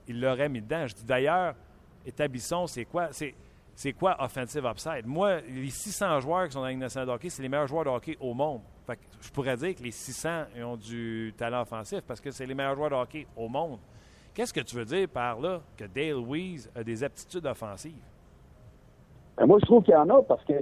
il 0.06 0.20
l'aurait 0.20 0.48
mis 0.50 0.60
dedans. 0.60 0.86
Je 0.86 0.94
dis 0.94 1.04
d'ailleurs, 1.04 1.54
établissons, 2.04 2.66
c'est 2.66 2.84
quoi? 2.84 3.08
C'est, 3.12 3.34
c'est 3.74 3.92
quoi 3.94 4.16
offensive 4.22 4.64
upside? 4.66 5.06
Moi, 5.06 5.40
les 5.40 5.70
600 5.70 6.20
joueurs 6.20 6.46
qui 6.48 6.52
sont 6.52 6.58
dans 6.58 6.66
la 6.66 6.70
Ligue 6.72 6.80
nationale 6.80 7.08
de 7.08 7.12
hockey, 7.12 7.30
c'est 7.30 7.42
les 7.42 7.48
meilleurs 7.48 7.66
joueurs 7.66 7.84
de 7.84 7.90
hockey 7.90 8.16
au 8.20 8.34
monde. 8.34 8.60
Fait 8.86 8.96
que 8.96 9.02
je 9.20 9.30
pourrais 9.30 9.56
dire 9.56 9.74
que 9.74 9.82
les 9.82 9.90
600 9.90 10.28
ils 10.56 10.64
ont 10.64 10.76
du 10.76 11.32
talent 11.36 11.62
offensif 11.62 12.02
parce 12.06 12.20
que 12.20 12.30
c'est 12.30 12.44
les 12.44 12.54
meilleurs 12.54 12.76
joueurs 12.76 12.90
de 12.90 12.94
hockey 12.94 13.26
au 13.36 13.48
monde. 13.48 13.78
Qu'est-ce 14.34 14.52
que 14.52 14.60
tu 14.60 14.76
veux 14.76 14.84
dire 14.84 15.08
par 15.08 15.40
là 15.40 15.60
que 15.76 15.84
Dale 15.84 16.22
Weiss 16.26 16.68
a 16.74 16.82
des 16.82 17.04
aptitudes 17.04 17.46
offensives? 17.46 18.02
Ben, 19.36 19.46
moi, 19.46 19.58
je 19.60 19.66
trouve 19.66 19.82
qu'il 19.84 19.94
y 19.94 19.96
en 19.96 20.08
a 20.10 20.22
parce 20.22 20.44
que 20.44 20.52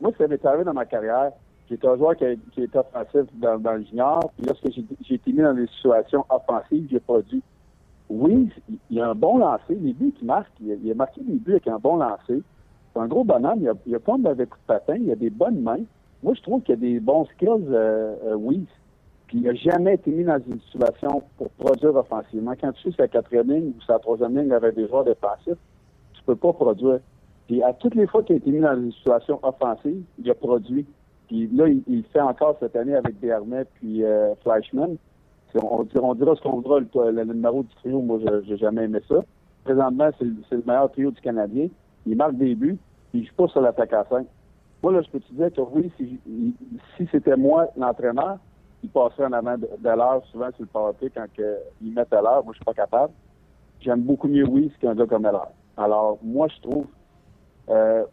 moi, 0.00 0.12
ça 0.18 0.26
m'est 0.26 0.44
arrivé 0.44 0.64
dans 0.64 0.74
ma 0.74 0.86
carrière. 0.86 1.32
J'étais 1.68 1.86
un 1.86 1.96
joueur 1.96 2.16
qui, 2.16 2.24
était 2.24 2.78
offensif 2.78 3.22
dans, 3.34 3.72
le 3.72 3.84
junior. 3.84 4.30
Puis 4.36 4.46
lorsque 4.46 4.70
j'ai 5.02 5.14
été 5.14 5.32
mis 5.32 5.42
dans 5.42 5.54
des 5.54 5.66
situations 5.68 6.24
offensives, 6.30 6.88
j'ai 6.90 7.00
produit. 7.00 7.42
Oui, 8.08 8.48
il 8.90 9.00
a 9.00 9.10
un 9.10 9.14
bon 9.14 9.38
lancer. 9.38 9.74
Les 9.74 9.92
buts 9.92 10.12
qu'il 10.16 10.26
marque, 10.26 10.50
il 10.60 10.90
a, 10.90 10.94
marqué 10.94 11.20
des 11.22 11.38
buts 11.38 11.52
avec 11.52 11.66
un 11.66 11.78
bon 11.78 11.96
lancer. 11.96 12.42
C'est 12.92 13.00
un 13.00 13.06
gros 13.08 13.24
bonhomme. 13.24 13.60
Il 13.60 13.68
a, 13.68 13.74
il 13.84 13.94
a 13.94 14.00
pas 14.00 14.16
de 14.16 14.22
mauvais 14.22 14.46
coups 14.46 14.62
de 14.62 14.66
patin. 14.66 14.96
Il 14.96 15.10
a 15.10 15.16
des 15.16 15.30
bonnes 15.30 15.60
mains. 15.60 15.82
Moi, 16.22 16.34
je 16.34 16.42
trouve 16.42 16.62
qu'il 16.62 16.74
a 16.74 16.76
des 16.76 17.00
bons 17.00 17.26
skills, 17.26 17.48
euh, 17.70 18.14
euh, 18.24 18.34
oui. 18.34 18.66
Puis 19.26 19.38
il 19.38 19.42
n'a 19.42 19.54
jamais 19.54 19.94
été 19.94 20.10
mis 20.10 20.24
dans 20.24 20.38
une 20.46 20.60
situation 20.60 21.22
pour 21.36 21.50
produire 21.50 21.94
offensivement. 21.96 22.54
Quand 22.60 22.72
tu 22.72 22.90
sais 22.90 22.96
sa 22.96 23.08
quatrième 23.08 23.50
ligne 23.50 23.72
ou 23.76 23.82
sa 23.82 23.98
troisième 23.98 24.38
ligne 24.38 24.52
avec 24.52 24.74
des 24.76 24.86
joueurs 24.88 25.04
défensifs, 25.04 25.58
tu 26.14 26.22
peux 26.24 26.36
pas 26.36 26.52
produire. 26.52 27.00
Puis 27.46 27.62
à 27.62 27.72
toutes 27.72 27.94
les 27.94 28.06
fois 28.06 28.22
qu'il 28.22 28.34
a 28.34 28.38
été 28.38 28.50
mis 28.50 28.60
dans 28.60 28.76
une 28.76 28.92
situation 28.92 29.40
offensive, 29.42 30.02
il 30.18 30.30
a 30.30 30.34
produit. 30.34 30.86
Puis 31.28 31.48
là, 31.48 31.66
il, 31.68 32.04
fait 32.12 32.20
encore 32.20 32.56
cette 32.60 32.76
année 32.76 32.94
avec 32.94 33.18
Desharnais 33.18 33.64
puis 33.74 34.04
euh, 34.04 34.34
Fleischmann. 34.42 34.96
On, 35.54 35.82
dira- 36.14 36.36
ce 36.36 36.42
qu'on 36.42 36.60
voudra, 36.60 36.80
le, 36.80 37.24
numéro 37.24 37.62
du 37.62 37.74
trio, 37.76 38.00
moi, 38.00 38.18
je 38.20 38.50
n'ai 38.50 38.58
jamais 38.58 38.84
aimé 38.84 38.98
ça. 39.08 39.24
Présentement, 39.64 40.10
c'est 40.18 40.24
le, 40.24 40.36
c'est 40.48 40.56
le 40.56 40.62
meilleur 40.66 40.90
trio 40.92 41.10
du 41.10 41.20
Canadien. 41.20 41.68
Il 42.04 42.16
marque 42.16 42.36
des 42.36 42.54
buts, 42.54 42.78
puis 43.10 43.20
il 43.20 43.26
joue 43.26 43.34
pas 43.34 43.48
sur 43.48 43.60
l'attaque 43.60 43.92
à 43.92 44.04
5. 44.08 44.26
Moi, 44.82 44.92
là, 44.92 45.02
je 45.02 45.10
peux 45.10 45.20
te 45.20 45.32
dire 45.32 45.52
que 45.52 45.60
oui, 45.60 45.90
si, 45.96 46.20
si 46.96 47.08
c'était 47.10 47.36
moi 47.36 47.68
l'entraîneur, 47.76 48.38
il 48.82 48.90
passerait 48.90 49.26
en 49.26 49.32
avant 49.32 49.56
de, 49.56 49.66
l'heure 49.82 50.24
souvent 50.30 50.50
sur 50.52 50.62
le 50.62 50.66
powerplay 50.66 51.10
quand 51.10 51.26
que, 51.36 51.56
il 51.82 51.92
met 51.92 52.02
à 52.02 52.22
l'heure. 52.22 52.44
Moi, 52.44 52.52
je 52.52 52.58
suis 52.58 52.64
pas 52.64 52.74
capable. 52.74 53.12
J'aime 53.80 54.02
beaucoup 54.02 54.28
mieux 54.28 54.46
Weiss 54.46 54.72
qu'un 54.80 54.94
gars 54.94 55.06
comme 55.06 55.26
Heller. 55.26 55.48
Alors, 55.76 56.18
moi, 56.22 56.48
je 56.48 56.60
trouve, 56.62 56.86
euh, 57.68 58.04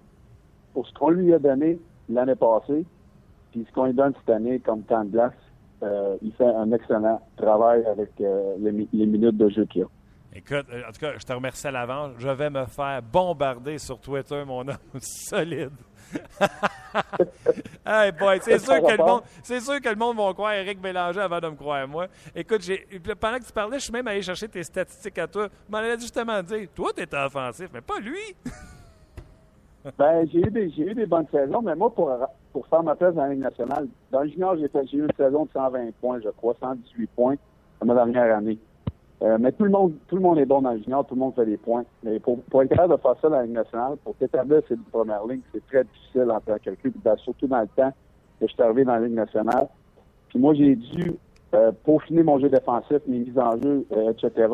pour 0.74 0.88
ce 0.88 0.94
qu'on 0.94 1.10
lui 1.10 1.34
a 1.34 1.40
donné 1.40 1.80
l'année 2.10 2.36
passée, 2.36 2.86
puis 3.52 3.66
ce 3.68 3.74
qu'on 3.74 3.86
lui 3.86 3.94
donne 3.94 4.14
cette 4.20 4.36
année 4.36 4.60
comme 4.60 4.82
temps 4.84 5.04
de 5.04 5.12
glace, 5.12 5.34
euh, 5.84 6.18
il 6.22 6.32
fait 6.34 6.46
un 6.46 6.72
excellent 6.72 7.22
travail 7.38 7.86
avec 7.86 8.10
euh, 8.22 8.56
les, 8.60 8.88
les 8.92 9.06
minutes 9.06 9.38
de 9.38 9.50
jeu 9.50 9.66
qu'il 9.66 9.84
a. 9.84 9.86
Écoute, 10.36 10.66
euh, 10.72 10.82
en 10.88 10.92
tout 10.92 11.00
cas, 11.00 11.14
je 11.18 11.26
te 11.26 11.34
remercie 11.34 11.68
à 11.68 11.72
l'avance. 11.72 12.14
Je 12.18 12.30
vais 12.30 12.50
me 12.50 12.66
faire 12.66 13.02
bombarder 13.04 13.78
sur 13.78 14.00
Twitter, 14.00 14.44
mon 14.46 14.62
homme. 14.62 14.78
Solide. 15.00 15.72
hey 17.86 18.12
boy, 18.12 18.40
c'est 18.42 18.60
sûr, 18.60 18.82
que 18.82 18.92
le 18.92 19.04
monde, 19.04 19.22
c'est 19.42 19.60
sûr 19.60 19.80
que 19.82 19.90
le 19.90 19.96
monde 19.96 20.18
va 20.18 20.34
croire 20.34 20.54
Eric 20.54 20.80
Bélanger 20.80 21.22
avant 21.22 21.40
de 21.40 21.50
me 21.50 21.56
croire 21.56 21.88
moi. 21.88 22.08
Écoute, 22.36 22.62
j'ai, 22.62 22.86
pendant 23.20 23.40
que 23.40 23.46
tu 23.46 23.52
parlais, 23.52 23.80
je 23.80 23.86
suis 23.86 23.94
même 23.94 24.08
allé 24.08 24.22
chercher 24.22 24.48
tes 24.48 24.64
statistiques 24.64 25.18
à 25.18 25.28
toi. 25.28 25.48
Je 25.68 25.72
m'en 25.72 25.80
allais 25.80 26.00
justement 26.00 26.42
dire, 26.44 26.68
toi, 26.76 26.92
tu 26.96 27.02
étais 27.02 27.18
offensif, 27.18 27.70
mais 27.74 27.82
pas 27.82 28.00
lui. 28.00 28.36
Ben, 29.98 30.26
j'ai 30.32 30.40
eu 30.40 30.50
des, 30.50 30.70
j'ai 30.70 30.84
eu 30.84 30.94
des 30.94 31.06
bonnes 31.06 31.28
saisons, 31.30 31.62
mais 31.62 31.76
moi, 31.76 31.94
pour, 31.94 32.10
pour 32.54 32.66
faire 32.68 32.82
ma 32.84 32.96
place 32.96 33.14
dans 33.16 33.24
la 33.24 33.32
Ligue 33.32 33.44
nationale, 33.44 33.90
dans 34.12 34.22
le 34.22 34.30
junior, 34.30 34.56
j'ai 34.56 34.70
fait, 34.70 34.88
j'ai 34.88 34.96
eu 34.96 35.04
une 35.04 35.12
saison 35.18 35.44
de 35.44 35.52
120 35.52 35.92
points, 36.00 36.22
je 36.24 36.30
crois, 36.30 36.56
118 36.62 37.08
points 37.08 37.36
dans 37.82 37.88
ma 37.88 37.94
dernière 37.94 38.38
année. 38.38 38.58
Euh, 39.24 39.38
mais 39.40 39.54
tout 39.54 39.64
le 39.64 39.70
monde, 39.70 39.94
tout 40.08 40.16
le 40.16 40.22
monde 40.22 40.38
est 40.38 40.46
bon 40.46 40.62
dans 40.62 40.72
le 40.72 40.80
junior, 40.80 41.06
tout 41.06 41.16
le 41.16 41.22
monde 41.22 41.34
fait 41.34 41.46
des 41.46 41.56
points. 41.56 41.86
Mais 42.04 42.20
pour, 42.20 42.40
être 42.62 42.70
capable 42.70 42.96
de 42.96 43.02
faire 43.02 43.16
ça 43.22 43.30
dans 43.30 43.38
la 43.38 43.44
Ligue 43.44 43.56
nationale, 43.56 43.96
pour 44.04 44.16
t'établir 44.16 44.62
cette 44.68 44.84
première 44.92 45.26
ligne, 45.26 45.40
c'est 45.54 45.66
très 45.68 45.86
difficile 45.86 46.30
en 46.30 46.42
tant 46.42 46.58
que 46.58 46.72
quelqu'un, 46.72 47.16
surtout 47.18 47.48
dans 47.48 47.62
le 47.62 47.68
temps 47.68 47.94
que 48.40 48.48
je 48.48 48.54
suis 48.54 48.62
arrivé 48.62 48.84
dans 48.84 48.96
la 48.96 49.00
Ligue 49.00 49.16
nationale. 49.16 49.70
Puis 50.28 50.40
moi, 50.40 50.54
j'ai 50.54 50.76
dû 50.76 51.14
euh, 51.54 51.72
peaufiner 51.86 52.24
mon 52.24 52.38
jeu 52.40 52.50
défensif, 52.50 52.98
mes 53.08 53.20
mises 53.20 53.40
en 53.40 53.52
jeu, 53.62 53.86
euh, 53.94 54.12
etc., 54.12 54.50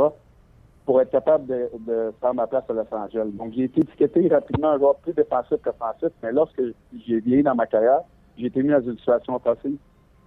pour 0.85 1.01
être 1.01 1.11
capable 1.11 1.47
de, 1.47 1.69
de 1.87 2.13
faire 2.21 2.33
ma 2.35 2.45
place 2.45 2.63
à 2.69 2.73
Los 2.73 2.85
Angeles. 2.91 3.29
Donc, 3.33 3.53
j'ai 3.53 3.63
été 3.63 3.81
étiqueté 3.81 4.27
rapidement 4.27 4.69
un 4.69 4.77
joueur 4.77 4.95
plus 4.97 5.13
défensif 5.13 5.57
qu'offensif, 5.63 6.09
mais 6.21 6.31
lorsque 6.31 6.61
j'ai 7.07 7.19
vieilli 7.19 7.43
dans 7.43 7.55
ma 7.55 7.65
carrière, 7.65 8.01
j'ai 8.37 8.47
été 8.47 8.61
mis 8.61 8.69
dans 8.69 8.81
une 8.81 8.97
situation 8.97 9.35
offensive. 9.35 9.77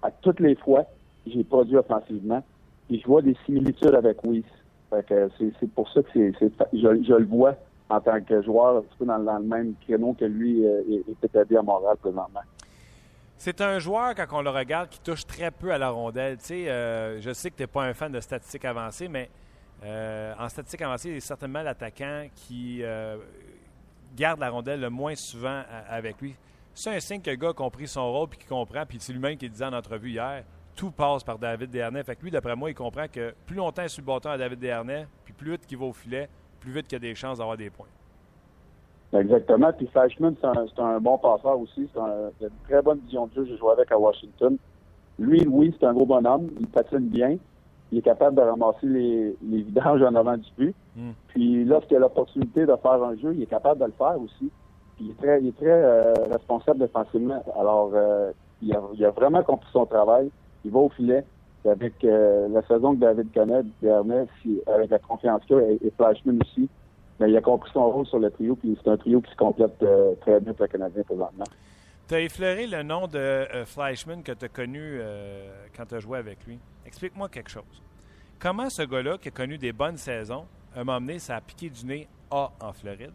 À 0.03 0.11
toutes 0.11 0.41
les 0.41 0.57
fois, 0.57 0.85
j'ai 1.27 1.45
produit 1.45 1.77
offensivement. 1.77 2.43
Je 3.01 3.07
vois 3.07 3.23
des 3.23 3.37
similitudes 3.47 3.95
avec 3.95 4.19
Weiss. 4.25 4.45
C'est, 5.39 5.71
pour 5.75 5.91
ça 5.91 6.03
que 6.03 6.11
je, 6.15 7.15
le 7.15 7.25
vois 7.25 7.55
en 7.89 8.01
tant 8.01 8.21
que 8.21 8.43
joueur, 8.43 8.79
un 8.79 8.83
petit 8.83 8.97
peu 8.99 9.07
dans, 9.07 9.17
le 9.17 9.45
même 9.45 9.75
créneau 9.81 10.13
que 10.13 10.27
lui 10.27 10.67
euh, 10.67 10.83
est, 11.09 11.25
établi 11.25 11.57
à 11.57 11.63
Montréal 11.63 11.97
présentement. 11.97 12.43
C'est 13.45 13.61
un 13.61 13.81
joueur, 13.81 14.15
quand 14.15 14.27
on 14.39 14.43
le 14.43 14.51
regarde, 14.51 14.89
qui 14.89 15.01
touche 15.01 15.27
très 15.27 15.51
peu 15.51 15.73
à 15.73 15.79
la 15.79 15.91
rondelle. 15.91 16.39
Euh, 16.49 17.21
je 17.21 17.33
sais 17.33 17.51
que 17.51 17.57
tu 17.57 17.63
n'es 17.65 17.67
pas 17.67 17.83
un 17.83 17.93
fan 17.93 18.13
de 18.13 18.21
statistiques 18.21 18.65
avancées, 18.65 19.09
mais 19.09 19.31
euh, 19.85 20.33
en 20.39 20.49
statistiques 20.49 20.83
avancées, 20.83 21.09
il 21.09 21.17
est 21.17 21.21
certainement 21.21 21.63
l'attaquant 21.63 22.29
qui 22.37 22.85
euh, 22.85 23.17
garde 24.15 24.39
la 24.39 24.49
rondelle 24.49 24.81
le 24.81 24.91
moins 24.91 25.17
souvent 25.17 25.63
avec 25.89 26.21
lui. 26.21 26.37
C'est 26.73 26.95
un 26.95 27.01
signe 27.01 27.21
que 27.21 27.31
le 27.31 27.37
gars 27.37 27.49
a 27.49 27.53
compris 27.53 27.89
son 27.89 28.13
rôle 28.13 28.29
puis 28.29 28.39
qu'il 28.39 28.49
comprend, 28.49 28.87
puis 28.87 28.99
c'est 29.01 29.13
lui-même 29.13 29.37
qui 29.37 29.47
le 29.47 29.51
disait 29.51 29.65
en 29.65 29.73
entrevue 29.73 30.11
hier. 30.11 30.45
Tout 30.75 30.91
passe 30.91 31.23
par 31.23 31.39
David 31.39 31.71
Desharnais. 31.71 32.03
Fait 32.03 32.17
que 32.17 32.23
lui, 32.23 32.31
d'après 32.31 32.57
moi, 32.57 32.71
il 32.71 32.75
comprend 32.75 33.07
que 33.11 33.35
plus 33.47 33.57
longtemps 33.57 33.83
il 33.83 33.87
est 33.87 33.89
sur 33.89 34.03
le 34.03 34.07
bâton 34.07 34.31
à 34.31 34.39
David 34.39 34.59
Desharnais, 34.59 35.07
puis 35.25 35.35
plus 35.35 35.53
vite 35.53 35.67
qu'il 35.67 35.79
va 35.79 35.87
au 35.87 35.93
filet, 35.93 36.29
plus 36.61 36.73
vite 36.73 36.87
qu'il 36.87 36.97
a 36.97 37.01
des 37.01 37.15
chances 37.15 37.39
d'avoir 37.39 37.57
des 37.57 37.71
points. 37.71 37.87
Exactement. 39.13 39.71
Puis 39.75 39.87
Flashman, 39.89 40.35
c'est 40.41 40.47
un, 40.47 40.87
un 40.87 41.01
bon 41.01 41.19
passeur 41.19 41.59
aussi. 41.59 41.89
C'est 41.93 42.01
un, 42.01 42.31
une 42.41 42.49
très 42.67 42.81
bonne 42.81 42.99
vision 43.01 43.27
de 43.27 43.35
jeu. 43.35 43.45
J'ai 43.45 43.59
joué 43.59 43.73
avec 43.73 43.93
à 43.93 43.99
Washington. 43.99 44.57
Lui, 45.19 45.47
oui, 45.47 45.75
c'est 45.79 45.87
un 45.87 45.93
gros 45.93 46.07
bonhomme. 46.07 46.49
Il 46.59 46.67
patine 46.67 47.09
bien. 47.09 47.37
Il 47.91 47.99
est 47.99 48.03
capable 48.03 48.37
de 48.37 48.41
ramasser 48.41 48.87
les, 48.87 49.37
les 49.43 49.63
vidanges 49.63 50.01
en 50.03 50.15
avant 50.15 50.39
du 50.39 50.49
but. 50.57 50.75
Mm. 50.97 51.11
Puis 51.29 51.65
lorsqu'il 51.67 51.99
a 51.99 52.01
l'opportunité 52.01 52.65
de 52.65 52.75
faire 52.77 53.05
un 53.05 53.15
jeu, 53.17 53.35
il 53.35 53.43
est 53.43 53.47
capable 53.47 53.81
de 53.81 53.85
le 53.85 53.93
faire 53.93 54.19
aussi. 54.19 54.51
Puis 54.97 55.05
il 55.05 55.11
est 55.11 55.19
très, 55.23 55.43
il 55.43 55.49
est 55.49 55.57
très 55.59 55.67
euh, 55.67 56.15
responsable 56.31 56.79
défensivement. 56.79 57.45
Alors, 57.61 57.91
euh, 57.93 58.33
il, 58.63 58.75
a, 58.75 58.81
il 58.95 59.05
a 59.05 59.11
vraiment 59.11 59.43
compris 59.43 59.69
son 59.75 59.85
travail. 59.85 60.31
Il 60.65 60.71
va 60.71 60.81
au 60.81 60.89
filet. 60.91 61.25
Avec 61.65 62.03
euh, 62.03 62.49
la 62.49 62.61
saison 62.67 62.97
que 62.97 63.01
David 63.01 63.33
connaît, 63.33 63.63
si, 64.43 64.61
avec 64.67 64.91
la 64.91 64.99
confiance 64.99 65.45
qu'il 65.45 65.55
a, 65.57 65.63
et, 65.63 65.79
et 65.81 65.93
aussi, 66.43 66.69
mais 67.21 67.31
il 67.31 67.37
a 67.37 67.41
compris 67.41 67.71
son 67.73 67.89
rôle 67.89 68.05
sur 68.07 68.19
le 68.19 68.33
trio, 68.33 68.57
puis 68.57 68.77
c'est 68.83 68.91
un 68.91 68.97
trio 68.97 69.21
qui 69.21 69.31
se 69.31 69.37
complète 69.37 69.81
euh, 69.83 70.15
très 70.23 70.41
bien 70.41 70.53
pour 70.55 70.65
le 70.65 70.69
Canadien 70.73 71.05
présentement. 71.05 71.45
Tu 72.09 72.15
as 72.15 72.21
effleuré 72.21 72.67
le 72.67 72.83
nom 72.83 73.07
de 73.07 73.17
euh, 73.17 73.65
que 73.65 74.33
tu 74.33 74.45
as 74.45 74.49
connu 74.49 74.81
euh, 74.81 75.53
quand 75.77 75.87
tu 75.87 75.95
as 75.95 76.01
joué 76.01 76.19
avec 76.19 76.45
lui. 76.47 76.59
Explique-moi 76.85 77.29
quelque 77.29 77.51
chose. 77.51 77.83
Comment 78.41 78.69
ce 78.69 78.83
gars-là, 78.83 79.19
qui 79.19 79.29
a 79.29 79.31
connu 79.31 79.57
des 79.57 79.73
bonnes 79.73 79.97
saisons, 79.97 80.47
a 80.75 80.83
m'emmené 80.83 81.21
ça 81.21 81.37
a 81.37 81.41
piqué 81.41 81.71
du 81.71 81.87
nez 81.87 82.09
A 82.33 82.51
en 82.61 82.73
Floride? 82.73 83.13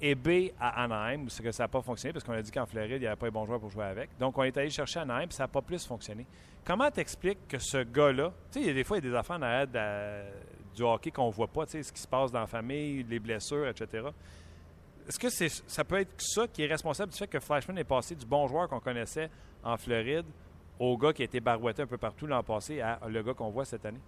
Et 0.00 0.14
B 0.14 0.50
à 0.60 0.82
Anaheim, 0.84 1.26
c'est 1.28 1.42
que 1.42 1.52
ça 1.52 1.64
n'a 1.64 1.68
pas 1.68 1.80
fonctionné 1.80 2.12
parce 2.12 2.24
qu'on 2.24 2.32
a 2.32 2.42
dit 2.42 2.50
qu'en 2.50 2.66
Floride, 2.66 2.92
il 2.96 3.00
n'y 3.00 3.06
avait 3.06 3.16
pas 3.16 3.26
les 3.26 3.32
bons 3.32 3.46
joueurs 3.46 3.60
pour 3.60 3.70
jouer 3.70 3.84
avec. 3.84 4.10
Donc, 4.18 4.36
on 4.36 4.42
est 4.42 4.56
allé 4.56 4.70
chercher 4.70 5.00
Anaheim, 5.00 5.26
puis 5.26 5.34
ça 5.36 5.44
n'a 5.44 5.48
pas 5.48 5.62
plus 5.62 5.86
fonctionné. 5.86 6.26
Comment 6.64 6.90
t'expliques 6.90 7.46
que 7.48 7.58
ce 7.58 7.78
gars-là, 7.84 8.32
tu 8.50 8.58
sais, 8.58 8.60
il 8.60 8.66
y 8.66 8.70
a 8.70 8.74
des 8.74 8.84
fois, 8.84 8.98
il 8.98 9.04
y 9.04 9.08
a 9.08 9.10
des 9.10 9.16
affaires 9.16 9.38
la- 9.38 9.66
de- 9.66 10.74
du 10.74 10.82
hockey 10.82 11.10
qu'on 11.10 11.28
ne 11.28 11.32
voit 11.32 11.46
pas, 11.46 11.64
tu 11.66 11.72
sais, 11.72 11.82
ce 11.82 11.92
qui 11.92 12.00
se 12.00 12.08
passe 12.08 12.32
dans 12.32 12.40
la 12.40 12.46
famille, 12.46 13.02
les 13.04 13.18
blessures, 13.18 13.68
etc. 13.68 14.08
Est-ce 15.08 15.18
que 15.18 15.28
ça 15.30 15.84
peut 15.84 16.00
être 16.00 16.14
ça 16.18 16.48
qui 16.48 16.62
est 16.64 16.66
responsable 16.66 17.12
du 17.12 17.18
fait 17.18 17.26
que 17.26 17.38
Flashman 17.38 17.76
est 17.78 17.84
passé 17.84 18.14
du 18.14 18.24
bon 18.26 18.46
joueur 18.46 18.68
qu'on 18.68 18.80
connaissait 18.80 19.28
en 19.62 19.76
Floride 19.76 20.24
au 20.78 20.96
gars 20.96 21.12
qui 21.12 21.22
a 21.22 21.26
été 21.26 21.38
barouetté 21.40 21.82
un 21.82 21.86
peu 21.86 21.98
partout 21.98 22.26
l'an 22.26 22.42
passé 22.42 22.80
à 22.80 22.98
le 23.08 23.22
gars 23.22 23.34
qu'on 23.34 23.50
voit 23.50 23.64
cette 23.66 23.84
année? 23.86 24.00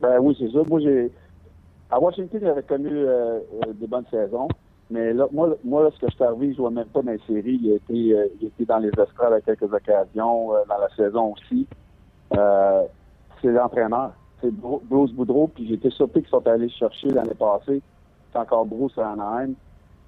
Ben 0.00 0.18
oui, 0.20 0.36
c'est 0.38 0.50
ça. 0.52 0.62
Moi, 0.68 0.80
j'ai. 0.80 1.10
À 1.92 2.00
Washington, 2.00 2.40
j'avais 2.42 2.62
connu 2.62 2.88
euh, 2.90 3.40
euh, 3.66 3.72
des 3.74 3.86
bonnes 3.86 4.06
saisons. 4.10 4.48
Mais 4.90 5.12
là, 5.12 5.26
moi, 5.30 5.50
moi 5.62 5.82
lorsque 5.82 6.08
je 6.08 6.14
suis 6.14 6.24
arrivé, 6.24 6.52
je 6.52 6.56
jouais 6.56 6.70
même 6.70 6.86
pas 6.86 7.02
dans 7.02 7.12
les 7.12 7.20
séries. 7.26 7.60
Il 7.62 7.70
été, 7.70 8.14
euh, 8.18 8.28
il 8.40 8.66
dans 8.66 8.78
les 8.78 8.88
estrades 8.88 9.34
à 9.34 9.42
quelques 9.42 9.70
occasions, 9.70 10.54
euh, 10.54 10.62
dans 10.70 10.78
la 10.78 10.88
saison 10.96 11.34
aussi. 11.34 11.66
Euh, 12.34 12.84
c'est 13.42 13.52
l'entraîneur. 13.52 14.12
C'est 14.40 14.50
Bru- 14.50 14.80
Bruce 14.84 15.12
Boudreau, 15.12 15.48
puis 15.48 15.68
j'étais 15.68 15.90
surpris 15.90 16.22
qu'ils 16.22 16.30
sont 16.30 16.46
allés 16.46 16.70
chercher 16.70 17.10
l'année 17.10 17.34
passée. 17.34 17.82
C'est 18.32 18.38
encore 18.38 18.64
Bruce 18.64 18.96
à 18.96 19.10
Anaheim. 19.10 19.52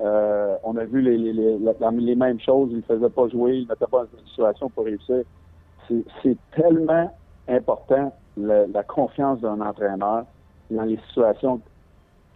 Euh, 0.01 0.57
on 0.65 0.79
a 0.79 0.85
vu 0.85 1.03
les, 1.03 1.19
les, 1.19 1.35
les, 1.35 1.59
les 1.59 2.15
mêmes 2.17 2.41
choses. 2.41 2.71
Il 2.71 2.79
ne 2.79 2.83
faisait 2.83 3.11
pas 3.11 3.29
jouer, 3.29 3.59
il 3.59 3.65
ne 3.65 3.69
mettait 3.69 3.87
pas 3.91 4.05
dans 4.05 4.19
une 4.19 4.27
situation 4.29 4.71
pour 4.71 4.87
réussir. 4.87 5.23
C'est 6.23 6.39
tellement 6.57 7.15
important 7.47 8.11
la 8.39 8.83
confiance 8.85 9.41
d'un 9.41 9.61
entraîneur 9.61 10.25
dans 10.71 10.83
les 10.85 10.99
situations 11.09 11.61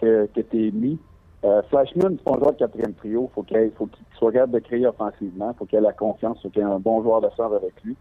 que, 0.00 0.26
que 0.34 0.40
tu 0.40 0.68
es 0.68 0.70
mis. 0.70 0.98
Euh, 1.44 1.62
Flashman, 1.70 2.16
c'est 2.18 2.32
un 2.32 2.38
joueur 2.38 2.52
de 2.52 2.58
quatrième 2.58 2.94
trio. 2.94 3.30
Faut 3.34 3.42
qu'il 3.42 3.70
faut 3.76 3.86
qu'il 3.86 4.04
soit 4.18 4.32
capable 4.32 4.52
de 4.54 4.58
créer 4.58 4.86
offensivement. 4.86 5.54
faut 5.54 5.64
qu'il 5.66 5.78
ait 5.78 5.82
la 5.82 5.92
confiance. 5.92 6.40
faut 6.42 6.48
qu'il 6.48 6.62
ait 6.62 6.64
un 6.64 6.80
bon 6.80 7.02
joueur 7.02 7.20
de 7.20 7.28
centre 7.36 7.54
avec 7.56 7.80
lui. 7.84 7.96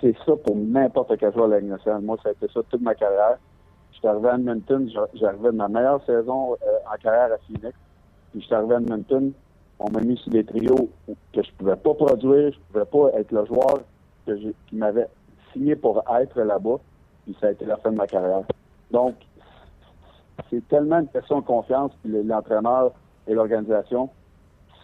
C'est 0.00 0.16
ça 0.26 0.32
pour 0.44 0.56
n'importe 0.56 1.16
quel 1.18 1.32
joueur 1.32 1.48
de 1.48 1.54
la. 1.54 2.00
Moi, 2.00 2.16
ça 2.22 2.30
a 2.30 2.32
été 2.32 2.46
ça 2.52 2.60
toute 2.68 2.80
ma 2.80 2.94
carrière. 2.94 3.36
J'étais 3.92 4.08
arrivé 4.08 4.28
à 4.30 4.34
Edmonton, 4.34 4.88
j'a- 4.92 5.08
j'arrivais 5.14 5.50
de 5.52 5.56
ma 5.56 5.68
meilleure 5.68 6.04
saison 6.06 6.54
euh, 6.54 6.92
en 6.92 6.96
carrière 7.00 7.32
à 7.34 7.38
Phoenix. 7.46 7.76
Puis 8.32 8.40
j'étais 8.40 8.54
arrivé 8.54 8.74
à 8.74 8.78
Edmonton, 8.78 9.32
on 9.78 9.90
m'a 9.90 10.00
mis 10.00 10.16
sur 10.16 10.32
des 10.32 10.44
trios 10.44 10.88
que 11.32 11.42
je 11.42 11.50
pouvais 11.58 11.76
pas 11.76 11.94
produire, 11.94 12.52
je 12.52 12.58
pouvais 12.72 12.84
pas 12.84 13.18
être 13.18 13.30
le 13.32 13.44
joueur 13.46 13.80
que 14.26 14.32
qui 14.68 14.76
m'avait 14.76 15.06
signé 15.52 15.76
pour 15.76 16.02
être 16.18 16.40
là-bas. 16.40 16.76
Puis 17.24 17.36
ça 17.40 17.48
a 17.48 17.50
été 17.50 17.64
la 17.64 17.76
fin 17.76 17.92
de 17.92 17.96
ma 17.96 18.06
carrière. 18.06 18.42
Donc, 18.90 19.14
c'est 20.48 20.66
tellement 20.68 21.00
une 21.00 21.08
question 21.08 21.40
de 21.40 21.46
confiance, 21.46 21.92
puis 22.02 22.12
le- 22.12 22.22
l'entraîneur 22.22 22.92
et 23.26 23.34
l'organisation. 23.34 24.08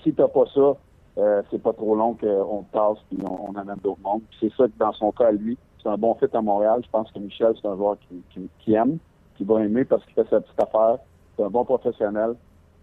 Si 0.03 0.13
t'as 0.13 0.29
pas 0.29 0.45
ça, 0.55 0.77
euh, 1.19 1.43
c'est 1.51 1.63
pas 1.63 1.73
trop 1.73 1.95
long 1.95 2.15
qu'on 2.15 2.63
passe 2.65 2.99
puis 3.09 3.19
on, 3.29 3.55
amène 3.57 3.77
d'autres 3.83 4.01
mondes. 4.03 4.23
C'est 4.39 4.53
ça 4.55 4.67
que 4.67 4.79
dans 4.79 4.93
son 4.93 5.13
cas, 5.13 5.33
lui, 5.33 5.57
c'est 5.83 5.89
un 5.89 5.97
bon 5.97 6.15
fit 6.15 6.27
à 6.33 6.41
Montréal. 6.43 6.81
Je 6.85 6.91
pense 6.91 7.11
que 7.11 7.19
Michel, 7.19 7.55
c'est 7.61 7.67
un 7.67 7.77
joueur 7.77 7.97
qui, 8.61 8.75
aime, 8.75 8.99
qui 9.37 9.45
va 9.45 9.65
aimer 9.65 9.85
parce 9.85 10.05
qu'il 10.05 10.15
fait 10.15 10.29
sa 10.29 10.41
petite 10.41 10.61
affaire. 10.61 10.99
C'est 11.37 11.43
un 11.45 11.51
bon 11.51 11.65
professionnel. 11.65 12.35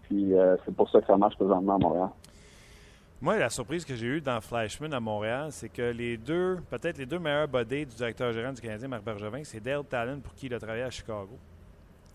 Puis 0.02 0.34
euh, 0.34 0.56
c'est 0.64 0.74
pour 0.74 0.90
ça 0.90 1.00
que 1.00 1.06
ça 1.06 1.16
marche 1.16 1.36
présentement 1.36 1.76
à 1.76 1.78
Montréal. 1.78 2.08
Moi, 3.22 3.38
la 3.38 3.48
surprise 3.48 3.84
que 3.86 3.94
j'ai 3.94 4.06
eue 4.06 4.20
dans 4.20 4.40
Flashman 4.40 4.92
à 4.92 5.00
Montréal, 5.00 5.46
c'est 5.50 5.70
que 5.70 5.92
les 5.92 6.18
deux, 6.18 6.58
peut-être 6.68 6.98
les 6.98 7.06
deux 7.06 7.18
meilleurs 7.18 7.48
buddies 7.48 7.86
du 7.86 7.94
directeur 7.94 8.32
gérant 8.32 8.52
du 8.52 8.60
Canadien, 8.60 8.88
Marc 8.88 9.02
Bergevin, 9.04 9.42
c'est 9.44 9.60
Dale 9.60 9.84
Talon 9.84 10.20
pour 10.20 10.34
qui 10.34 10.46
il 10.46 10.54
a 10.54 10.58
travaillé 10.58 10.82
à 10.82 10.90
Chicago. 10.90 11.38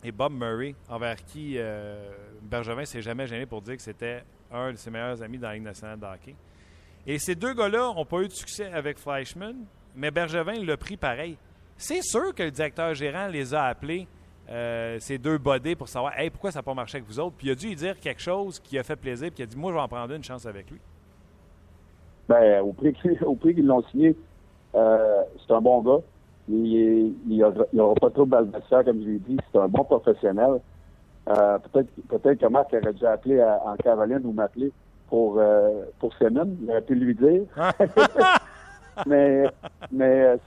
Et 0.03 0.11
Bob 0.11 0.31
Murray, 0.33 0.75
envers 0.87 1.17
qui 1.25 1.55
euh, 1.57 2.09
Bergevin 2.41 2.85
s'est 2.85 3.01
jamais 3.01 3.27
gêné 3.27 3.45
pour 3.45 3.61
dire 3.61 3.75
que 3.75 3.81
c'était 3.81 4.23
un 4.51 4.71
de 4.71 4.77
ses 4.77 4.89
meilleurs 4.89 5.21
amis 5.21 5.37
dans 5.37 5.49
la 5.49 5.55
Ligue 5.55 5.63
nationale 5.63 5.99
de 5.99 6.05
hockey. 6.05 6.35
Et 7.05 7.19
ces 7.19 7.35
deux 7.35 7.53
gars-là 7.53 7.93
n'ont 7.93 8.05
pas 8.05 8.21
eu 8.21 8.27
de 8.27 8.33
succès 8.33 8.71
avec 8.71 8.97
Fleischmann, 8.97 9.55
mais 9.95 10.09
Bergevin 10.11 10.63
l'a 10.63 10.77
pris 10.77 10.95
pareil. 10.97 11.37
C'est 11.77 12.01
sûr 12.01 12.33
que 12.33 12.43
le 12.43 12.51
directeur 12.51 12.93
gérant 12.93 13.27
les 13.27 13.53
a 13.53 13.65
appelés, 13.65 14.07
euh, 14.49 14.97
ces 14.99 15.17
deux 15.17 15.37
bodés, 15.37 15.75
pour 15.75 15.87
savoir 15.87 16.17
hey, 16.17 16.29
pourquoi 16.29 16.51
ça 16.51 16.59
n'a 16.59 16.63
pas 16.63 16.73
marché 16.73 16.97
avec 16.97 17.07
vous 17.07 17.19
autres? 17.19 17.35
Puis 17.37 17.47
il 17.47 17.51
a 17.51 17.55
dû 17.55 17.67
lui 17.67 17.75
dire 17.75 17.99
quelque 17.99 18.21
chose 18.21 18.59
qui 18.59 18.77
a 18.79 18.83
fait 18.83 18.95
plaisir, 18.95 19.29
puis 19.31 19.39
il 19.39 19.43
a 19.43 19.45
dit 19.47 19.57
Moi, 19.57 19.71
je 19.71 19.75
vais 19.77 19.81
en 19.81 19.87
prendre 19.87 20.13
une 20.13 20.23
chance 20.23 20.45
avec 20.45 20.69
lui. 20.71 20.79
Au 22.61 22.73
prix, 22.73 22.93
qu'ils- 22.93 23.23
au 23.25 23.35
prix 23.35 23.53
qu'ils 23.55 23.65
l'ont 23.65 23.83
signé, 23.89 24.15
euh, 24.75 25.23
c'est 25.45 25.53
un 25.53 25.61
bon 25.61 25.81
gars. 25.81 26.03
Il 26.49 27.13
n'y 27.27 27.43
aura 27.43 27.95
pas 27.95 28.09
trop 28.09 28.25
de 28.25 28.31
d'adversaire, 28.31 28.83
comme 28.83 29.01
je 29.03 29.07
l'ai 29.09 29.19
dit. 29.19 29.37
C'est 29.51 29.59
un 29.59 29.67
bon 29.67 29.83
professionnel. 29.83 30.59
Euh, 31.29 31.59
peut-être 31.59 31.89
peut-être 32.07 32.39
que 32.39 32.47
Marc 32.47 32.73
aurait 32.73 32.93
dû 32.93 33.05
appeler 33.05 33.39
à- 33.39 33.61
en 33.65 33.75
Caroline 33.75 34.21
ou 34.25 34.31
m'appeler 34.31 34.71
pour, 35.09 35.35
euh, 35.37 35.83
pour. 35.99 36.11
Il 36.21 36.69
aurait 36.69 36.81
pu 36.81 36.95
lui 36.95 37.13
dire. 37.13 37.43
mais 39.05 39.45
mais 39.91 40.23
euh, 40.23 40.37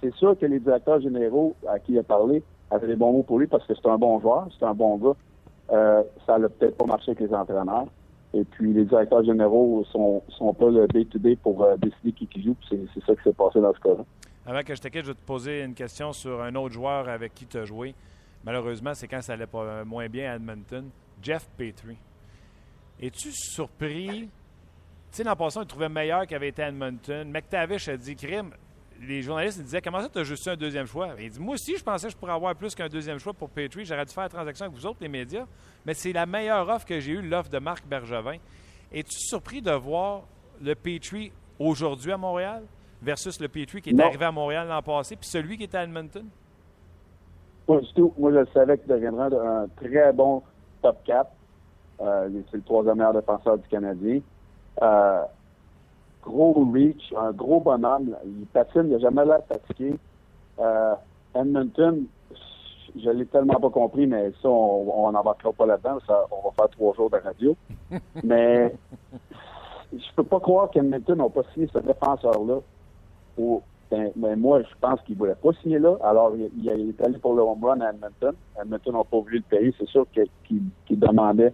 c'est 0.00 0.14
sûr 0.14 0.38
que 0.38 0.46
les 0.46 0.58
directeurs 0.60 1.00
généraux 1.00 1.54
à 1.68 1.78
qui 1.78 1.92
il 1.92 1.98
a 1.98 2.02
parlé 2.02 2.42
avaient 2.70 2.86
des 2.86 2.96
bons 2.96 3.12
mots 3.12 3.22
pour 3.22 3.38
lui 3.38 3.46
parce 3.46 3.66
que 3.66 3.74
c'est 3.74 3.88
un 3.88 3.98
bon 3.98 4.18
joueur, 4.20 4.48
c'est 4.58 4.64
un 4.64 4.74
bon 4.74 4.96
gars. 4.96 5.16
Euh, 5.72 6.02
ça 6.26 6.38
n'a 6.38 6.48
peut-être 6.48 6.76
pas 6.76 6.86
marché 6.86 7.10
avec 7.12 7.20
les 7.20 7.34
entraîneurs. 7.34 7.86
Et 8.32 8.44
puis 8.44 8.72
les 8.72 8.84
directeurs 8.84 9.22
généraux 9.22 9.84
sont, 9.92 10.22
sont 10.28 10.52
pas 10.54 10.68
le 10.68 10.86
day-to-day 10.88 11.36
pour 11.36 11.62
euh, 11.62 11.76
décider 11.76 12.12
qui 12.12 12.26
qui 12.26 12.42
joue. 12.42 12.56
c'est 12.68 12.78
ça 13.06 13.14
qui 13.14 13.22
s'est 13.22 13.32
passé 13.32 13.60
dans 13.60 13.72
ce 13.72 13.80
cas-là. 13.80 14.04
Avant 14.46 14.62
que 14.62 14.74
je 14.74 14.80
te 14.80 14.88
quitte, 14.88 15.04
je 15.04 15.12
vais 15.12 15.14
te 15.14 15.24
poser 15.24 15.62
une 15.62 15.74
question 15.74 16.12
sur 16.12 16.42
un 16.42 16.54
autre 16.54 16.74
joueur 16.74 17.08
avec 17.08 17.32
qui 17.34 17.46
tu 17.46 17.56
as 17.56 17.64
joué. 17.64 17.94
Malheureusement, 18.44 18.92
c'est 18.92 19.08
quand 19.08 19.22
ça 19.22 19.32
allait 19.32 19.46
pas 19.46 19.62
euh, 19.62 19.84
moins 19.84 20.08
bien 20.08 20.32
à 20.32 20.36
Edmonton. 20.36 20.90
Jeff 21.22 21.48
Petrie. 21.56 21.96
Es-tu 23.00 23.32
surpris? 23.32 24.28
Tu 24.28 24.28
sais, 25.10 25.24
l'an 25.24 25.34
passé, 25.34 25.56
on 25.56 25.60
le 25.60 25.66
trouvait 25.66 25.88
meilleur 25.88 26.26
qu'il 26.26 26.36
avait 26.36 26.48
été 26.48 26.60
Edmonton. 26.60 27.30
McTavish 27.30 27.88
a 27.88 27.96
dit, 27.96 28.14
crime, 28.16 28.52
les 29.00 29.22
journalistes 29.22 29.62
disaient, 29.62 29.80
comment 29.80 30.02
ça, 30.02 30.10
tu 30.10 30.18
as 30.18 30.24
juste 30.24 30.46
un 30.46 30.56
deuxième 30.56 30.86
choix? 30.86 31.14
Il 31.18 31.30
dit, 31.30 31.40
moi 31.40 31.54
aussi, 31.54 31.76
je 31.78 31.82
pensais 31.82 32.08
que 32.08 32.12
je 32.12 32.16
pourrais 32.18 32.34
avoir 32.34 32.54
plus 32.54 32.74
qu'un 32.74 32.88
deuxième 32.88 33.18
choix 33.18 33.32
pour 33.32 33.48
Petrie. 33.48 33.86
J'aurais 33.86 34.04
dû 34.04 34.12
faire 34.12 34.24
la 34.24 34.28
transaction 34.28 34.66
avec 34.66 34.76
vous 34.76 34.84
autres, 34.84 34.98
les 35.00 35.08
médias. 35.08 35.46
Mais 35.86 35.94
c'est 35.94 36.12
la 36.12 36.26
meilleure 36.26 36.68
offre 36.68 36.84
que 36.84 37.00
j'ai 37.00 37.12
eue, 37.12 37.22
l'offre 37.22 37.48
de 37.48 37.58
Marc 37.58 37.86
Bergevin. 37.86 38.36
Es-tu 38.92 39.18
surpris 39.18 39.62
de 39.62 39.72
voir 39.72 40.24
le 40.60 40.74
Petrie 40.74 41.32
aujourd'hui 41.58 42.12
à 42.12 42.18
Montréal? 42.18 42.64
Versus 43.04 43.40
le 43.40 43.48
Petrie 43.48 43.80
qui 43.80 43.90
est 43.90 43.92
Non. 43.92 44.06
arrivé 44.06 44.24
à 44.24 44.32
Montréal 44.32 44.66
l'an 44.68 44.82
passé, 44.82 45.16
puis 45.16 45.28
celui 45.28 45.56
qui 45.56 45.64
était 45.64 45.78
à 45.78 45.84
Edmonton? 45.84 46.26
Pas 47.66 47.80
du 47.80 47.92
tout. 47.94 48.12
Moi, 48.18 48.32
je 48.32 48.44
savais 48.52 48.76
qu'il 48.78 48.88
deviendrait 48.88 49.34
un 49.36 49.66
très 49.76 50.12
bon 50.12 50.42
top 50.82 50.98
4. 51.04 51.30
Euh, 52.00 52.28
c'est 52.50 52.56
le 52.58 52.62
troisième 52.62 52.96
meilleur 52.96 53.14
défenseur 53.14 53.56
du 53.58 53.68
Canadien. 53.68 54.20
Euh, 54.82 55.22
gros 56.22 56.52
reach, 56.72 57.12
un 57.16 57.30
gros 57.32 57.60
bonhomme. 57.60 58.16
Il 58.26 58.46
patine, 58.46 58.82
il 58.86 58.90
n'a 58.90 58.98
jamais 58.98 59.24
l'air 59.24 59.40
fatigué. 59.48 59.94
Euh, 60.58 60.94
Edmonton, 61.34 62.04
je 62.96 63.10
l'ai 63.10 63.26
tellement 63.26 63.60
pas 63.60 63.70
compris, 63.70 64.06
mais 64.06 64.30
ça, 64.42 64.48
on 64.48 65.10
n'embarquera 65.12 65.52
pas 65.52 65.66
là-dedans. 65.66 65.98
On 66.30 66.48
va 66.48 66.54
faire 66.56 66.68
trois 66.70 66.94
jours 66.94 67.10
de 67.10 67.16
radio. 67.16 67.56
mais 68.22 68.74
je 69.92 70.04
peux 70.16 70.24
pas 70.24 70.40
croire 70.40 70.70
qu'Edmonton 70.70 71.16
n'a 71.16 71.28
pas 71.28 71.42
signé 71.54 71.68
ce 71.72 71.78
défenseur-là 71.78 72.58
pour 73.36 73.62
ben, 73.90 74.10
ben, 74.16 74.38
moi, 74.38 74.62
je 74.62 74.74
pense 74.80 75.00
qu'il 75.02 75.14
ne 75.14 75.20
voulait 75.20 75.34
pas 75.34 75.52
signer 75.62 75.78
là. 75.78 75.96
Alors, 76.02 76.32
il, 76.36 76.68
est 76.68 77.04
allé 77.04 77.18
pour 77.18 77.34
le 77.34 77.42
home 77.42 77.64
run 77.64 77.80
à 77.80 77.90
Edmonton. 77.90 78.34
Edmonton 78.60 78.92
n'a 78.92 79.04
pas 79.04 79.18
voulu 79.18 79.36
le 79.38 79.56
payer. 79.56 79.74
C'est 79.78 79.88
sûr 79.88 80.06
qu'il 80.12 80.98
demandait 80.98 81.52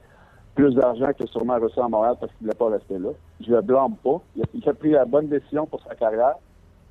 plus 0.55 0.75
d'argent 0.75 1.11
que 1.19 1.27
sûrement 1.27 1.59
reçu 1.59 1.79
à 1.81 1.89
Montréal 1.89 2.17
parce 2.21 2.33
qu'il 2.33 2.47
ne 2.47 2.53
voulait 2.53 2.59
pas 2.59 2.77
rester 2.77 2.99
là. 2.99 3.11
Je 3.41 3.51
le 3.51 3.61
blâme 3.61 3.95
pas. 4.03 4.21
Il 4.37 4.43
a, 4.43 4.47
il 4.55 4.69
a 4.69 4.75
pris 4.75 4.91
la 4.91 5.05
bonne 5.05 5.29
décision 5.29 5.67
pour 5.67 5.83
sa 5.83 5.95
carrière. 5.95 6.37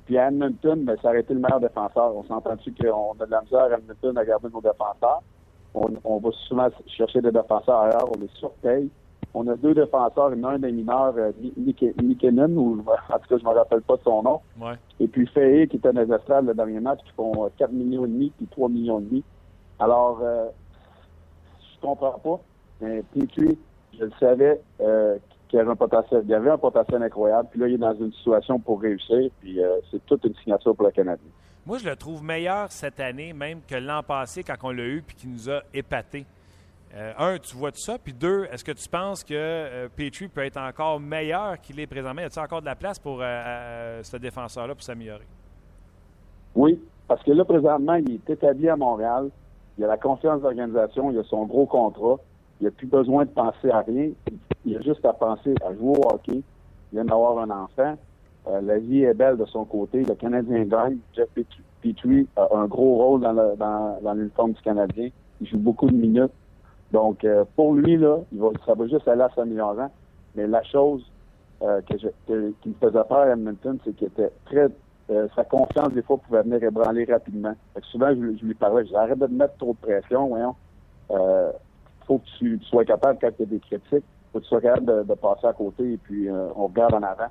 Puis 0.06 0.18
à 0.18 0.28
Edmonton, 0.28 0.84
ben, 0.84 0.96
ça 1.02 1.08
aurait 1.08 1.20
été 1.20 1.34
le 1.34 1.40
meilleur 1.40 1.60
défenseur. 1.60 2.14
On 2.14 2.24
s'entend-tu 2.24 2.72
qu'on 2.72 3.12
a 3.20 3.26
de 3.26 3.30
la 3.30 3.42
misère 3.42 3.60
à 3.60 3.78
Edmonton 3.78 4.18
à 4.18 4.24
garder 4.24 4.48
nos 4.52 4.60
défenseurs? 4.60 5.22
On, 5.74 5.88
on 6.04 6.18
va 6.18 6.30
souvent 6.48 6.68
chercher 6.86 7.20
des 7.20 7.30
défenseurs 7.30 7.80
ailleurs, 7.80 8.08
on 8.14 8.20
les 8.20 8.28
surpaye. 8.34 8.90
On 9.32 9.46
a 9.46 9.54
deux 9.56 9.74
défenseurs, 9.74 10.32
un 10.44 10.58
des 10.58 10.72
mineurs, 10.72 11.14
euh, 11.16 11.30
Nick- 11.56 11.96
Nikkinen, 12.02 12.56
ou 12.58 12.80
en 12.80 13.18
tout 13.18 13.28
cas, 13.28 13.36
je 13.38 13.44
ne 13.44 13.48
me 13.50 13.54
rappelle 13.54 13.82
pas 13.82 13.96
de 13.96 14.02
son 14.02 14.22
nom. 14.22 14.40
Ouais. 14.60 14.74
Et 14.98 15.06
puis 15.06 15.26
Fayet, 15.28 15.68
qui 15.68 15.76
était 15.76 15.92
dans 15.92 16.00
les 16.02 16.12
Astrales 16.12 16.46
le 16.46 16.54
dernier 16.54 16.80
match, 16.80 16.98
qui 17.04 17.12
font 17.12 17.44
euh, 17.44 17.48
4 17.58 17.70
millions 17.72 18.04
et 18.04 18.08
demi 18.08 18.32
puis 18.36 18.46
3 18.50 18.68
millions 18.68 18.98
et 19.00 19.04
demi. 19.04 19.24
Alors, 19.78 20.18
euh, 20.22 20.46
je 21.60 21.80
comprends 21.80 22.18
pas. 22.18 22.40
Mais 22.80 23.02
Petrie, 23.14 23.58
je 23.98 24.04
le 24.04 24.10
savais 24.18 24.60
euh, 24.80 25.16
qu'il 25.48 25.58
y 25.58 25.60
avait 25.62 25.70
un 25.70 25.76
potentiel. 25.76 26.22
Il 26.24 26.30
y 26.30 26.34
avait 26.34 26.50
un 26.50 26.58
potentiel 26.58 27.02
incroyable. 27.02 27.48
Puis 27.50 27.60
là, 27.60 27.68
il 27.68 27.74
est 27.74 27.78
dans 27.78 27.94
une 27.94 28.12
situation 28.12 28.58
pour 28.58 28.80
réussir. 28.80 29.30
Puis 29.40 29.62
euh, 29.62 29.76
c'est 29.90 30.04
toute 30.06 30.24
une 30.24 30.34
signature 30.36 30.74
pour 30.74 30.86
le 30.86 30.92
Canadien. 30.92 31.28
Moi, 31.66 31.78
je 31.78 31.88
le 31.88 31.94
trouve 31.94 32.24
meilleur 32.24 32.72
cette 32.72 32.98
année, 33.00 33.32
même 33.32 33.60
que 33.68 33.74
l'an 33.76 34.02
passé, 34.02 34.42
quand 34.42 34.54
on 34.62 34.70
l'a 34.70 34.84
eu 34.86 35.02
puis 35.06 35.14
qu'il 35.16 35.30
nous 35.30 35.50
a 35.50 35.60
épatés. 35.74 36.24
Euh, 36.94 37.12
un, 37.18 37.38
tu 37.38 37.56
vois 37.56 37.70
de 37.70 37.76
ça? 37.76 37.98
Puis 38.02 38.12
deux, 38.12 38.46
est-ce 38.52 38.64
que 38.64 38.72
tu 38.72 38.88
penses 38.88 39.22
que 39.22 39.32
euh, 39.34 39.88
Petrie 39.94 40.26
peut 40.26 40.44
être 40.44 40.56
encore 40.56 40.98
meilleur 40.98 41.60
qu'il 41.60 41.78
est 41.78 41.86
présentement? 41.86 42.22
Y 42.22 42.24
a-t-il 42.24 42.42
encore 42.42 42.60
de 42.60 42.66
la 42.66 42.74
place 42.74 42.98
pour 42.98 43.20
euh, 43.22 44.02
ce 44.02 44.16
défenseur-là 44.16 44.74
pour 44.74 44.82
s'améliorer? 44.82 45.26
Oui, 46.56 46.80
parce 47.06 47.22
que 47.22 47.30
là, 47.30 47.44
présentement, 47.44 47.94
il 47.94 48.14
est 48.14 48.30
établi 48.30 48.68
à 48.68 48.76
Montréal. 48.76 49.30
Il 49.78 49.84
a 49.84 49.86
la 49.86 49.98
confiance 49.98 50.38
de 50.38 50.42
l'organisation. 50.42 51.12
Il 51.12 51.18
a 51.18 51.22
son 51.24 51.46
gros 51.46 51.66
contrat. 51.66 52.16
Il 52.60 52.64
n'a 52.64 52.70
plus 52.72 52.88
besoin 52.88 53.24
de 53.24 53.30
penser 53.30 53.70
à 53.70 53.80
rien. 53.82 54.10
Il 54.66 54.76
a 54.76 54.80
juste 54.82 55.04
à 55.04 55.12
penser 55.12 55.54
à 55.64 55.72
jouer 55.74 55.96
au 55.96 56.12
hockey. 56.12 56.34
Il 56.36 56.42
vient 56.92 57.04
d'avoir 57.04 57.38
un 57.38 57.50
enfant. 57.50 57.96
La 58.62 58.78
vie 58.78 59.04
est 59.04 59.14
belle 59.14 59.36
de 59.36 59.44
son 59.46 59.64
côté. 59.64 60.02
Le 60.02 60.14
Canadien 60.16 60.64
gagne. 60.64 60.98
Jeff 61.14 61.28
Petrie- 61.82 62.26
a 62.36 62.48
un 62.52 62.66
gros 62.66 62.96
rôle 62.96 63.20
dans, 63.20 63.32
le, 63.32 63.56
dans, 63.56 63.98
dans 64.02 64.12
l'uniforme 64.12 64.52
du 64.52 64.60
Canadien. 64.60 65.08
Il 65.40 65.46
joue 65.48 65.56
beaucoup 65.58 65.86
de 65.86 65.94
minutes. 65.96 66.32
Donc, 66.90 67.24
euh, 67.24 67.44
pour 67.56 67.74
lui, 67.74 67.96
là, 67.96 68.18
il 68.32 68.40
va, 68.40 68.50
ça 68.66 68.74
va 68.74 68.86
juste 68.88 69.06
aller 69.08 69.22
à 69.22 69.30
s'améliorant. 69.34 69.92
Mais 70.34 70.46
la 70.46 70.62
chose 70.64 71.04
euh, 71.62 71.80
que 71.82 71.98
je, 71.98 72.08
que- 72.26 72.50
qui 72.62 72.70
me 72.70 72.74
faisait 72.74 73.04
peur 73.04 73.18
à 73.18 73.30
Edmonton, 73.32 73.78
c'est 73.84 73.94
qu'il 73.94 74.08
était 74.08 74.32
très 74.44 74.68
euh, 75.10 75.28
sa 75.34 75.44
confiance, 75.44 75.92
des 75.92 76.02
fois, 76.02 76.18
pouvait 76.18 76.42
venir 76.42 76.62
ébranler 76.62 77.04
rapidement. 77.04 77.54
Fait 77.74 77.80
que 77.80 77.86
souvent, 77.88 78.10
je, 78.10 78.44
lui 78.44 78.54
parlais, 78.54 78.86
je 78.86 78.94
arrête 78.94 79.18
de 79.18 79.26
mettre 79.26 79.56
trop 79.56 79.72
de 79.72 79.78
pression, 79.78 80.28
voyons. 80.28 80.54
Euh, 81.10 81.52
faut 82.06 82.20
que 82.20 82.26
tu, 82.38 82.58
tu 82.60 82.66
sois 82.66 82.84
capable, 82.84 83.18
quand 83.20 83.30
il 83.38 83.40
y 83.40 83.42
a 83.42 83.46
des 83.46 83.60
critiques, 83.60 84.06
faut 84.32 84.38
que 84.38 84.44
tu 84.44 84.48
sois 84.48 84.60
capable 84.60 84.86
de, 84.86 85.02
de 85.04 85.14
passer 85.14 85.46
à 85.48 85.52
côté 85.52 85.92
et 85.94 85.98
puis 85.98 86.28
euh, 86.28 86.48
on 86.54 86.68
regarde 86.68 86.94
en 86.94 87.02
avant. 87.02 87.28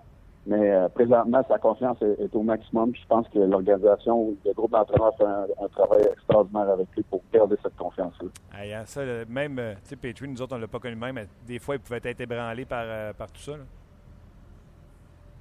Mais 0.47 0.71
euh, 0.71 0.88
présentement, 0.89 1.43
sa 1.47 1.60
confiance 1.60 2.02
est, 2.02 2.21
est 2.21 2.36
au 2.36 2.41
maximum. 2.41 2.93
Je 2.95 3.06
pense 3.08 3.28
que 3.30 3.39
l'organisation, 3.39 4.34
le 4.45 4.54
groupe 4.54 4.71
d'entraîneurs 4.71 5.15
fait 5.17 5.25
un, 5.25 5.45
un 5.63 5.67
travail 5.67 6.02
extraordinaire 6.12 6.69
avec 6.69 6.88
lui 6.95 7.04
pour 7.04 7.21
garder 7.32 7.56
cette 7.62 7.75
confiance-là. 7.75 8.30
Hein, 8.54 8.84
ça, 8.86 9.02
même, 9.28 9.60
euh, 9.60 9.73
tu 9.84 9.89
sais, 9.89 9.95
Petrie, 9.95 10.28
nous 10.28 10.41
autres, 10.41 10.56
on 10.56 10.60
l'a 10.60 10.67
pas 10.67 10.80
connu 10.80 10.95
même, 10.95 11.15
mais 11.15 11.28
des 11.45 11.60
fois, 11.60 11.75
il 11.75 11.82
pouvait 11.82 12.02
être 12.04 12.21
ébranlé 12.21 12.65
par, 12.65 12.84
euh, 12.86 13.13
par 13.13 13.32
tout 13.32 13.41
ça. 13.41 13.52
là. 13.52 13.63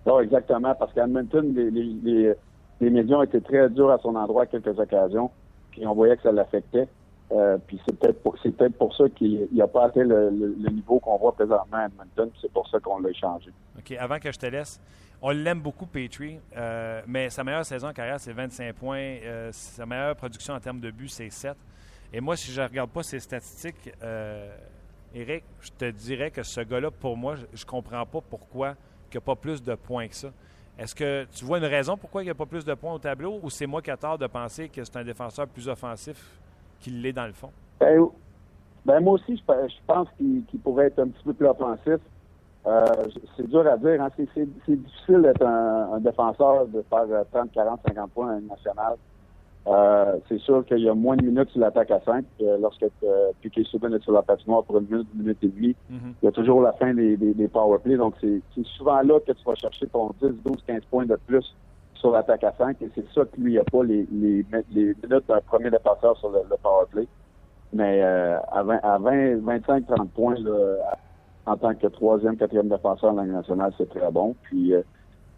Non, 0.07 0.21
exactement, 0.21 0.75
parce 0.75 0.93
qu'à 0.93 1.05
Edmonton, 1.05 1.53
les, 1.55 1.71
les, 1.71 1.85
les, 2.03 2.35
les 2.81 2.91
médias 2.91 3.17
ont 3.19 3.23
été 3.23 3.41
très 3.41 3.69
durs 3.71 3.91
à 3.91 3.99
son 3.99 4.15
endroit 4.17 4.43
à 4.43 4.47
quelques 4.47 4.79
occasions, 4.79 5.31
puis 5.71 5.87
on 5.87 5.95
voyait 5.95 6.17
que 6.17 6.23
ça 6.23 6.33
l'affectait. 6.33 6.89
Euh, 7.31 7.59
puis 7.67 7.79
c'est 7.87 7.99
peut-être 7.99 8.23
pour, 8.23 8.35
peut-être 8.35 8.79
pour 8.79 8.95
ça 8.97 9.05
qu'il 9.11 9.49
n'a 9.53 9.67
pas 9.67 9.87
atteint 9.87 10.05
le, 10.05 10.31
niveau 10.71 10.99
qu'on 10.99 11.19
voit 11.19 11.33
présentement 11.33 11.77
à 11.77 11.87
Edmonton, 11.87 12.31
c'est 12.41 12.51
pour 12.51 12.69
ça 12.69 12.81
qu'on 12.81 12.99
l'a 13.01 13.11
échangé. 13.11 13.51
OK, 13.79 13.93
avant 13.93 14.19
que 14.19 14.33
je 14.33 14.38
te 14.38 14.47
laisse, 14.47 14.81
on 15.21 15.31
l'aime 15.31 15.61
beaucoup, 15.61 15.87
Petrie, 15.87 16.38
euh, 16.57 17.03
mais 17.07 17.29
sa 17.29 17.45
meilleure 17.45 17.67
saison 17.67 17.88
en 17.88 17.93
carrière, 17.93 18.19
c'est 18.19 18.33
25 18.33 18.75
points. 18.75 18.99
Euh, 19.25 19.51
sa 19.53 19.85
meilleure 19.85 20.17
production 20.17 20.55
en 20.55 20.61
termes 20.61 20.81
de 20.81 20.91
buts, 20.91 21.09
c'est 21.09 21.29
7. 21.29 21.57
Et 22.12 22.21
moi, 22.21 22.37
si 22.37 22.51
je 22.51 22.62
ne 22.62 22.67
regarde 22.67 22.91
pas 22.91 23.03
ses 23.03 23.21
statistiques, 23.21 23.93
Eric, 25.14 25.45
je 25.61 25.71
te 25.71 25.91
dirais 25.91 26.31
que 26.31 26.43
ce 26.43 26.61
gars-là, 26.61 26.91
pour 26.91 27.17
moi, 27.17 27.35
je 27.37 27.43
ne 27.43 27.67
comprends 27.67 28.07
pas 28.07 28.21
pourquoi 28.21 28.75
il 29.11 29.17
n'y 29.17 29.19
a 29.19 29.21
pas 29.21 29.37
plus 29.37 29.62
de 29.62 29.75
points 29.75 30.09
que 30.09 30.14
ça. 30.14 30.29
Est-ce 30.79 30.95
que 30.95 31.27
tu 31.33 31.45
vois 31.45 31.59
une 31.59 31.64
raison 31.64 31.97
pourquoi 31.97 32.23
il 32.23 32.27
n'y 32.27 32.31
a 32.31 32.35
pas 32.35 32.47
plus 32.47 32.64
de 32.64 32.75
points 32.75 32.93
au 32.93 32.99
tableau 32.99 33.41
ou 33.43 33.51
c'est 33.51 33.67
moi 33.67 33.83
qui 33.83 33.91
ai 33.91 33.97
tort 33.97 34.17
de 34.17 34.27
penser 34.27 34.69
que 34.69 34.85
c'est 34.85 34.97
un 34.97 35.05
défenseur 35.05 35.49
plus 35.49 35.69
offensif 35.69 36.38
qu'il 36.81 37.03
l'est 37.03 37.12
dans 37.12 37.27
le 37.27 37.33
fond? 37.33 37.51
Ben, 37.81 38.01
ben, 38.85 39.01
moi 39.01 39.14
aussi, 39.14 39.37
je, 39.37 39.43
pe- 39.45 39.69
je 39.69 39.75
pense 39.87 40.09
qu'il 40.17 40.45
pourrait 40.62 40.87
être 40.87 40.99
un 41.01 41.09
petit 41.09 41.23
peu 41.25 41.35
plus 41.35 41.47
offensif. 41.47 41.99
Euh, 42.67 42.85
c'est 43.37 43.49
dur 43.49 43.67
à 43.67 43.77
dire. 43.77 44.03
Hein. 44.03 44.09
C'est, 44.17 44.47
difficile 44.67 45.23
d'être 45.23 45.45
un, 45.45 45.93
un 45.95 46.01
défenseur, 46.01 46.67
de 46.67 46.83
faire 46.91 47.05
euh, 47.11 47.25
30, 47.33 47.53
40, 47.53 47.81
50 47.87 48.11
points 48.12 48.37
en 48.37 48.41
national. 48.41 48.95
Euh, 49.67 50.17
c'est 50.29 50.38
sûr 50.41 50.64
qu'il 50.64 50.79
y 50.79 50.88
a 50.88 50.95
moins 50.95 51.17
de 51.17 51.25
minutes 51.27 51.51
sur 51.51 51.61
l'attaque 51.61 51.91
à 51.91 52.01
5. 52.01 52.25
Euh, 52.41 52.57
lorsque 52.61 52.85
euh, 53.03 53.31
Piquet 53.43 53.64
Souben 53.64 53.93
est 53.93 54.03
sur 54.03 54.12
la 54.12 54.23
patinoire 54.23 54.64
pour 54.64 54.79
une 54.79 54.87
minute, 54.87 55.07
une 55.14 55.23
minute 55.23 55.38
et 55.43 55.49
demie, 55.49 55.77
Mhm. 55.91 56.14
il 56.23 56.25
y 56.25 56.29
a 56.29 56.33
toujours 56.33 56.62
la 56.62 56.73
fin 56.73 56.95
des, 56.95 57.17
des, 57.17 57.35
des 57.35 57.49
power 57.49 57.79
plays. 57.79 57.97
Donc, 57.97 58.14
c'est, 58.21 58.41
c'est 58.55 58.64
souvent 58.64 59.01
là 59.03 59.21
que 59.21 59.33
tu 59.33 59.45
vas 59.45 59.55
chercher 59.55 59.87
ton 59.88 60.11
10, 60.23 60.29
12, 60.45 60.57
15 60.67 60.83
points 60.91 61.07
de 61.07 61.17
plus 61.27 61.55
sur 62.01 62.11
l'attaque 62.13 62.45
à 62.45 62.53
5. 62.57 62.81
Et 62.83 62.91
c'est 62.95 63.05
ça 63.15 63.23
que 63.25 63.41
lui, 63.41 63.55
il 63.55 63.57
n'a 63.57 63.65
pas 63.65 63.83
les, 63.85 64.07
les, 64.13 64.45
les 64.73 64.95
minutes 65.03 65.29
d'un 65.29 65.41
premier 65.47 65.71
défenseur 65.71 66.17
sur 66.19 66.31
le, 66.31 66.41
le 66.49 66.57
power 66.63 66.87
play. 66.91 67.07
Mais 67.73 68.03
euh, 68.03 68.39
à, 68.51 68.63
20, 68.63 68.81
à 68.83 68.99
20, 68.99 69.37
25, 69.43 69.87
30 69.87 70.11
points, 70.13 70.37
là, 70.41 70.77
en 71.47 71.57
tant 71.57 71.75
que 71.75 71.87
troisième, 71.89 72.37
quatrième 72.37 72.69
défenseur 72.69 73.13
en 73.13 73.23
Ligue 73.23 73.33
nationale, 73.33 73.73
c'est 73.77 73.89
très 73.89 74.11
bon. 74.11 74.35
Puis, 74.43 74.75
euh, 74.75 74.83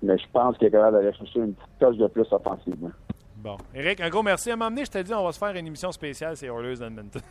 mais 0.02 0.16
je 0.18 0.24
pense 0.32 0.56
qu'il 0.58 0.68
est 0.68 0.70
capable 0.70 0.96
d'aller 0.98 1.12
chercher 1.16 1.40
une 1.40 1.54
petite 1.54 1.78
touche 1.78 1.96
de 1.96 2.06
plus 2.06 2.26
offensivement. 2.32 2.90
Bon. 3.36 3.56
Eric, 3.74 4.00
un 4.00 4.08
gros 4.10 4.22
merci. 4.22 4.50
À 4.50 4.56
donné, 4.56 4.84
je 4.84 4.90
t'ai 4.90 5.02
dit, 5.02 5.14
on 5.14 5.24
va 5.24 5.32
se 5.32 5.38
faire 5.38 5.54
une 5.56 5.66
émission 5.66 5.90
spéciale, 5.92 6.36
c'est 6.36 6.46
Oilers 6.48 6.76
d'Edmonton. 6.76 7.22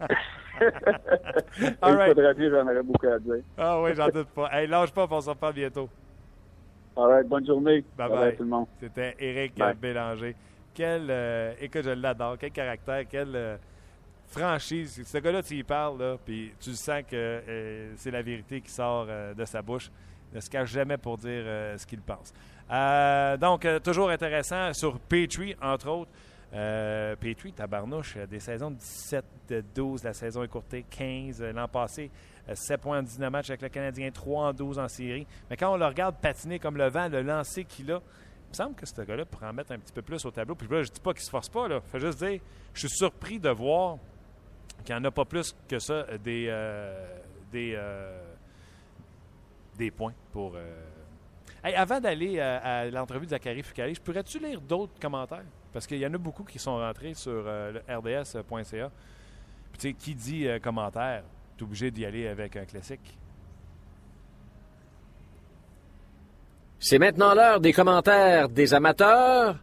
All 0.60 1.92
Il 1.92 1.96
right. 1.96 2.08
faudrait 2.14 2.34
bien, 2.34 2.50
j'en 2.50 2.62
aurais 2.62 2.82
beaucoup 2.82 3.06
à 3.06 3.18
dire. 3.18 3.42
Ah 3.56 3.80
oui, 3.82 3.90
j'en 3.94 4.08
doute 4.08 4.28
pas. 4.28 4.48
Hey, 4.52 4.66
lâche 4.68 4.92
pas, 4.92 5.06
on 5.10 5.20
se 5.20 5.30
reparle 5.30 5.54
bientôt. 5.54 5.88
All 6.98 7.06
right, 7.08 7.26
bonne 7.28 7.46
journée. 7.46 7.84
Bye 7.96 8.08
Bye 8.08 8.18
bye. 8.18 8.36
tout 8.36 8.42
le 8.42 8.48
monde. 8.48 8.66
C'était 8.80 9.14
Éric 9.20 9.56
Bye. 9.56 9.74
Bélanger. 9.76 10.34
Quel, 10.74 11.06
euh, 11.10 11.52
écoute, 11.60 11.82
je 11.84 11.90
l'adore. 11.90 12.36
Quel 12.38 12.50
caractère, 12.50 13.06
quelle 13.08 13.36
euh, 13.36 13.56
franchise. 14.26 15.00
Ce 15.06 15.18
gars-là, 15.18 15.42
tu 15.42 15.54
y 15.54 15.62
parles, 15.62 15.98
là, 16.00 16.16
puis 16.24 16.52
tu 16.60 16.72
sens 16.74 17.02
que 17.08 17.14
euh, 17.14 17.92
c'est 17.96 18.10
la 18.10 18.22
vérité 18.22 18.60
qui 18.60 18.70
sort 18.70 19.06
euh, 19.08 19.32
de 19.32 19.44
sa 19.44 19.62
bouche. 19.62 19.90
Il 20.32 20.36
ne 20.36 20.40
se 20.40 20.50
cache 20.50 20.70
jamais 20.72 20.96
pour 20.98 21.16
dire 21.16 21.42
ce 21.78 21.86
qu'il 21.86 22.00
pense. 22.02 22.34
Donc, 23.40 23.66
toujours 23.82 24.10
intéressant 24.10 24.74
sur 24.74 24.98
Petrie, 25.00 25.56
entre 25.62 25.88
autres. 25.88 26.10
Euh, 26.52 27.14
Petrie, 27.16 27.52
tabarnouche, 27.52 28.16
des 28.30 28.40
saisons 28.40 28.70
de 28.70 28.76
17, 28.76 29.24
de 29.50 29.64
12, 29.74 30.04
la 30.04 30.12
saison 30.14 30.42
écourtée, 30.42 30.84
15. 30.90 31.42
euh, 31.42 31.52
L'an 31.52 31.68
passé, 31.68 32.10
7 32.54 32.80
points 32.80 32.98
en 32.98 33.02
19 33.02 33.30
matchs 33.30 33.50
avec 33.50 33.62
le 33.62 33.68
Canadien, 33.68 34.10
3 34.10 34.48
en 34.48 34.52
12 34.52 34.78
en 34.78 34.88
série. 34.88 35.26
Mais 35.50 35.56
quand 35.56 35.72
on 35.72 35.76
le 35.76 35.86
regarde 35.86 36.16
patiner 36.20 36.58
comme 36.58 36.76
le 36.76 36.88
vent, 36.88 37.08
le 37.08 37.22
lancer 37.22 37.64
qu'il 37.64 37.90
a, 37.92 37.96
il 37.96 38.50
me 38.50 38.54
semble 38.54 38.74
que 38.74 38.86
ce 38.86 39.02
gars-là 39.02 39.24
pourrait 39.26 39.46
en 39.48 39.52
mettre 39.52 39.72
un 39.72 39.78
petit 39.78 39.92
peu 39.92 40.02
plus 40.02 40.24
au 40.24 40.30
tableau. 40.30 40.54
Puis 40.54 40.66
là, 40.68 40.82
je 40.82 40.90
dis 40.90 41.00
pas 41.00 41.12
qu'il 41.12 41.22
se 41.22 41.30
force 41.30 41.48
pas. 41.48 41.68
Là. 41.68 41.80
Fait 41.82 42.00
juste 42.00 42.18
dire, 42.24 42.40
je 42.72 42.80
suis 42.86 42.96
surpris 42.96 43.38
de 43.38 43.50
voir 43.50 43.98
qu'il 44.84 44.94
n'y 44.94 45.00
en 45.00 45.04
a 45.04 45.10
pas 45.10 45.24
plus 45.24 45.54
que 45.68 45.78
ça 45.78 45.92
euh, 45.92 46.16
des, 46.18 46.46
euh, 46.48 47.16
des, 47.52 47.74
euh, 47.76 48.22
des 49.76 49.90
points 49.90 50.14
pour. 50.32 50.54
euh. 50.56 50.84
Hey, 51.62 51.74
avant 51.74 52.00
d'aller 52.00 52.38
euh, 52.38 52.58
à 52.62 52.86
l'entrevue 52.86 53.26
de 53.26 53.30
Zachary 53.30 53.62
Fucali, 53.62 53.94
pourrais-tu 54.02 54.38
lire 54.38 54.60
d'autres 54.60 54.98
commentaires? 55.00 55.44
Parce 55.72 55.86
qu'il 55.86 55.98
y 55.98 56.06
en 56.06 56.14
a 56.14 56.18
beaucoup 56.18 56.44
qui 56.44 56.58
sont 56.58 56.78
rentrés 56.78 57.14
sur 57.14 57.32
euh, 57.46 57.72
le 57.72 57.94
rds.ca. 57.96 58.90
Puis 59.72 59.78
tu 59.78 59.88
sais, 59.88 59.92
qui 59.92 60.14
dit 60.14 60.46
euh, 60.48 60.58
commentaire, 60.60 61.24
es 61.58 61.62
obligé 61.62 61.90
d'y 61.90 62.04
aller 62.04 62.28
avec 62.28 62.56
un 62.56 62.64
classique. 62.64 63.18
C'est 66.78 66.98
maintenant 66.98 67.34
l'heure 67.34 67.60
des 67.60 67.72
commentaires 67.72 68.48
des 68.48 68.72
amateurs. 68.72 69.56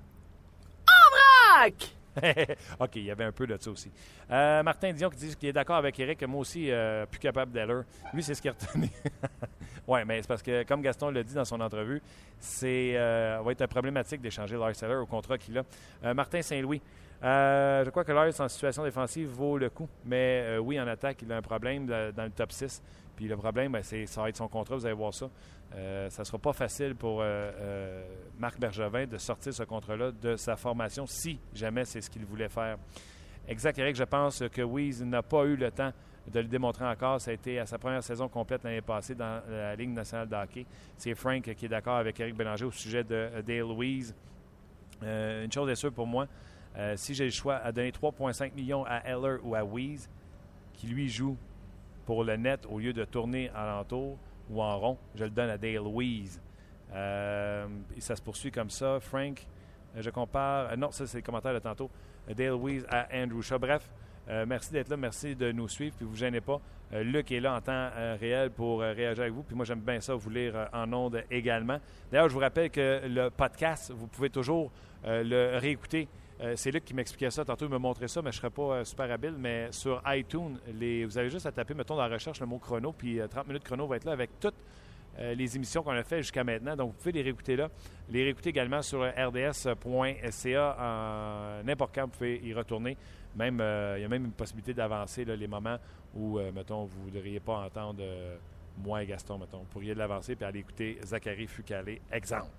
En 0.87 1.61
vrac! 1.61 1.94
OK, 2.79 2.95
il 2.95 3.03
y 3.03 3.11
avait 3.11 3.23
un 3.23 3.31
peu 3.31 3.45
de 3.47 3.57
ça 3.59 3.69
aussi. 3.69 3.91
Euh, 4.31 4.63
Martin 4.63 4.93
Dion 4.93 5.09
qui 5.09 5.17
dit 5.17 5.35
qu'il 5.35 5.49
est 5.49 5.53
d'accord 5.53 5.75
avec 5.77 5.99
Eric, 5.99 6.23
moi 6.23 6.41
aussi, 6.41 6.71
euh, 6.71 7.05
plus 7.05 7.19
capable 7.19 7.51
d'Eller. 7.51 7.81
Lui, 8.13 8.23
c'est 8.23 8.35
ce 8.35 8.41
qu'il 8.41 8.51
a 8.51 8.53
retenu. 8.53 8.89
oui, 9.87 9.99
mais 10.05 10.21
c'est 10.21 10.27
parce 10.27 10.41
que, 10.41 10.63
comme 10.63 10.81
Gaston 10.81 11.09
l'a 11.09 11.23
dit 11.23 11.33
dans 11.33 11.45
son 11.45 11.59
entrevue, 11.61 12.01
c'est 12.39 12.93
euh, 12.95 13.41
va 13.43 13.51
être 13.51 13.65
problématique 13.67 14.21
d'échanger 14.21 14.57
Lars 14.57 15.01
au 15.01 15.05
contrat 15.05 15.37
qu'il 15.37 15.57
a. 15.57 16.13
Martin 16.13 16.41
Saint-Louis. 16.41 16.81
je 17.21 17.89
crois 17.89 18.03
que 18.03 18.11
Lars, 18.11 18.39
en 18.39 18.47
situation 18.47 18.83
défensive, 18.83 19.27
vaut 19.29 19.57
le 19.57 19.69
coup. 19.69 19.89
Mais 20.05 20.57
oui, 20.59 20.79
en 20.79 20.87
attaque, 20.87 21.21
il 21.21 21.31
a 21.31 21.37
un 21.37 21.41
problème 21.41 21.85
dans 21.85 22.23
le 22.23 22.31
top 22.31 22.51
6. 22.51 22.81
Puis 23.15 23.27
le 23.27 23.37
problème, 23.37 23.71
ben, 23.71 23.83
c'est, 23.83 24.05
ça 24.05 24.21
va 24.21 24.29
être 24.29 24.37
son 24.37 24.47
contrat, 24.47 24.75
vous 24.75 24.85
allez 24.85 24.95
voir 24.95 25.13
ça. 25.13 25.29
Euh, 25.73 26.09
ça 26.09 26.21
ne 26.21 26.25
sera 26.25 26.37
pas 26.37 26.53
facile 26.53 26.95
pour 26.95 27.21
euh, 27.21 27.23
euh, 27.25 28.03
Marc 28.39 28.59
Bergevin 28.59 29.05
de 29.07 29.17
sortir 29.17 29.53
ce 29.53 29.63
contrat-là 29.63 30.11
de 30.11 30.35
sa 30.35 30.55
formation 30.55 31.05
si 31.05 31.39
jamais 31.53 31.85
c'est 31.85 32.01
ce 32.01 32.09
qu'il 32.09 32.25
voulait 32.25 32.49
faire. 32.49 32.77
Exact, 33.47 33.77
Eric, 33.77 33.95
je 33.95 34.03
pense 34.03 34.43
que 34.51 34.61
Weeze 34.61 35.03
n'a 35.03 35.21
pas 35.21 35.43
eu 35.45 35.55
le 35.55 35.71
temps 35.71 35.91
de 36.31 36.39
le 36.39 36.47
démontrer 36.47 36.85
encore. 36.85 37.21
Ça 37.21 37.31
a 37.31 37.33
été 37.33 37.59
à 37.59 37.65
sa 37.65 37.77
première 37.77 38.03
saison 38.03 38.27
complète 38.27 38.63
l'année 38.63 38.81
passée 38.81 39.15
dans 39.15 39.41
la 39.47 39.75
Ligue 39.75 39.91
nationale 39.91 40.27
de 40.27 40.35
hockey. 40.35 40.65
C'est 40.97 41.13
Frank 41.13 41.43
qui 41.43 41.65
est 41.65 41.69
d'accord 41.69 41.97
avec 41.97 42.19
Eric 42.19 42.35
Bélanger 42.35 42.65
au 42.65 42.71
sujet 42.71 43.03
de 43.03 43.29
Dale 43.45 43.59
Louise. 43.59 44.15
Une 45.03 45.51
chose 45.51 45.69
est 45.69 45.75
sûre 45.75 45.91
pour 45.91 46.07
moi, 46.07 46.25
si 46.95 47.13
j'ai 47.13 47.25
le 47.25 47.31
choix 47.31 47.57
à 47.57 47.71
donner 47.71 47.91
3,5 47.91 48.55
millions 48.55 48.83
à 48.85 48.97
Eller 49.05 49.37
ou 49.43 49.53
à 49.53 49.63
Weeze, 49.63 50.09
qui 50.73 50.87
lui 50.87 51.07
joue 51.07 51.37
pour 52.05 52.23
le 52.23 52.35
net 52.37 52.65
au 52.69 52.79
lieu 52.79 52.93
de 52.93 53.05
tourner 53.05 53.49
alentour 53.55 54.17
ou 54.49 54.61
en 54.61 54.77
rond, 54.79 54.97
je 55.15 55.23
le 55.23 55.29
donne 55.31 55.49
à 55.49 55.57
Dale 55.57 55.75
Louise. 55.75 56.41
Euh, 56.93 57.67
et 57.97 58.01
ça 58.01 58.15
se 58.15 58.21
poursuit 58.21 58.51
comme 58.51 58.69
ça. 58.69 58.99
Frank, 58.99 59.45
euh, 59.95 60.01
je 60.01 60.09
compare. 60.09 60.71
euh, 60.71 60.75
non, 60.75 60.91
ça, 60.91 61.07
c'est 61.07 61.17
le 61.17 61.23
commentaire 61.23 61.53
de 61.53 61.59
tantôt. 61.59 61.89
Dale 62.27 62.49
Louise 62.49 62.85
à 62.89 63.07
Andrew 63.13 63.41
Shaw. 63.41 63.59
Bref, 63.59 63.89
merci 64.47 64.71
d'être 64.71 64.89
là. 64.89 64.97
Merci 64.97 65.35
de 65.35 65.51
nous 65.51 65.67
suivre. 65.67 65.95
Puis 65.95 66.05
vous 66.05 66.15
gênez 66.15 66.41
pas. 66.41 66.59
Euh, 66.93 67.03
Luc 67.03 67.31
est 67.31 67.39
là 67.39 67.55
en 67.55 67.61
temps 67.61 67.89
réel 68.19 68.51
pour 68.51 68.79
réagir 68.79 69.23
avec 69.23 69.33
vous. 69.33 69.43
Puis 69.43 69.55
moi, 69.55 69.65
j'aime 69.65 69.81
bien 69.81 69.99
ça, 69.99 70.15
vous 70.15 70.29
lire 70.29 70.69
en 70.73 70.91
ondes 70.93 71.23
également. 71.29 71.79
D'ailleurs, 72.11 72.29
je 72.29 72.33
vous 72.33 72.39
rappelle 72.39 72.69
que 72.69 73.01
le 73.07 73.29
podcast, 73.29 73.91
vous 73.95 74.07
pouvez 74.07 74.29
toujours 74.29 74.71
le 75.03 75.57
réécouter. 75.59 76.07
Euh, 76.41 76.53
c'est 76.55 76.71
Luc 76.71 76.83
qui 76.83 76.93
m'expliquait 76.93 77.31
ça. 77.31 77.45
Tantôt, 77.45 77.65
il 77.65 77.71
me 77.71 77.77
montrait 77.77 78.07
ça, 78.07 78.21
mais 78.21 78.31
je 78.31 78.37
ne 78.37 78.41
serais 78.41 78.49
pas 78.49 78.61
euh, 78.61 78.83
super 78.83 79.09
habile. 79.11 79.35
Mais 79.37 79.71
sur 79.71 80.01
iTunes, 80.07 80.57
les, 80.73 81.05
vous 81.05 81.17
avez 81.17 81.29
juste 81.29 81.45
à 81.45 81.51
taper, 81.51 81.73
mettons, 81.73 81.95
dans 81.95 82.07
la 82.07 82.13
recherche 82.13 82.39
le 82.39 82.45
mot 82.45 82.59
chrono. 82.59 82.91
Puis 82.91 83.19
euh, 83.19 83.27
30 83.27 83.47
minutes 83.47 83.63
chrono 83.63 83.87
va 83.87 83.95
être 83.95 84.05
là 84.05 84.11
avec 84.11 84.39
toutes 84.39 84.55
euh, 85.19 85.33
les 85.33 85.55
émissions 85.55 85.81
qu'on 85.81 85.91
a 85.91 86.03
fait 86.03 86.17
jusqu'à 86.17 86.43
maintenant. 86.43 86.75
Donc, 86.75 86.91
vous 86.91 86.97
pouvez 86.97 87.13
les 87.13 87.21
réécouter 87.21 87.55
là. 87.55 87.69
Les 88.09 88.23
réécouter 88.23 88.49
également 88.49 88.81
sur 88.81 89.01
euh, 89.01 89.11
rds.ca. 89.11 89.71
N'importe 91.63 91.95
quand, 91.95 92.05
vous 92.05 92.11
pouvez 92.11 92.41
y 92.43 92.53
retourner. 92.53 92.97
Même, 93.35 93.59
euh, 93.59 93.95
il 93.97 94.01
y 94.01 94.05
a 94.05 94.07
même 94.07 94.25
une 94.25 94.31
possibilité 94.31 94.73
d'avancer 94.73 95.25
les 95.25 95.47
moments 95.47 95.77
où, 96.13 96.39
euh, 96.39 96.51
mettons, 96.53 96.85
vous 96.85 96.99
ne 96.99 97.05
voudriez 97.05 97.39
pas 97.39 97.65
entendre 97.65 97.99
euh, 98.01 98.37
moi 98.77 99.03
et 99.03 99.05
Gaston, 99.05 99.37
mettons. 99.37 99.59
Vous 99.59 99.65
pourriez 99.65 99.93
l'avancer 99.93 100.35
puis 100.35 100.45
aller 100.45 100.59
écouter 100.59 100.97
Zachary 101.03 101.47
Fucalé. 101.47 102.01
Exemple. 102.11 102.51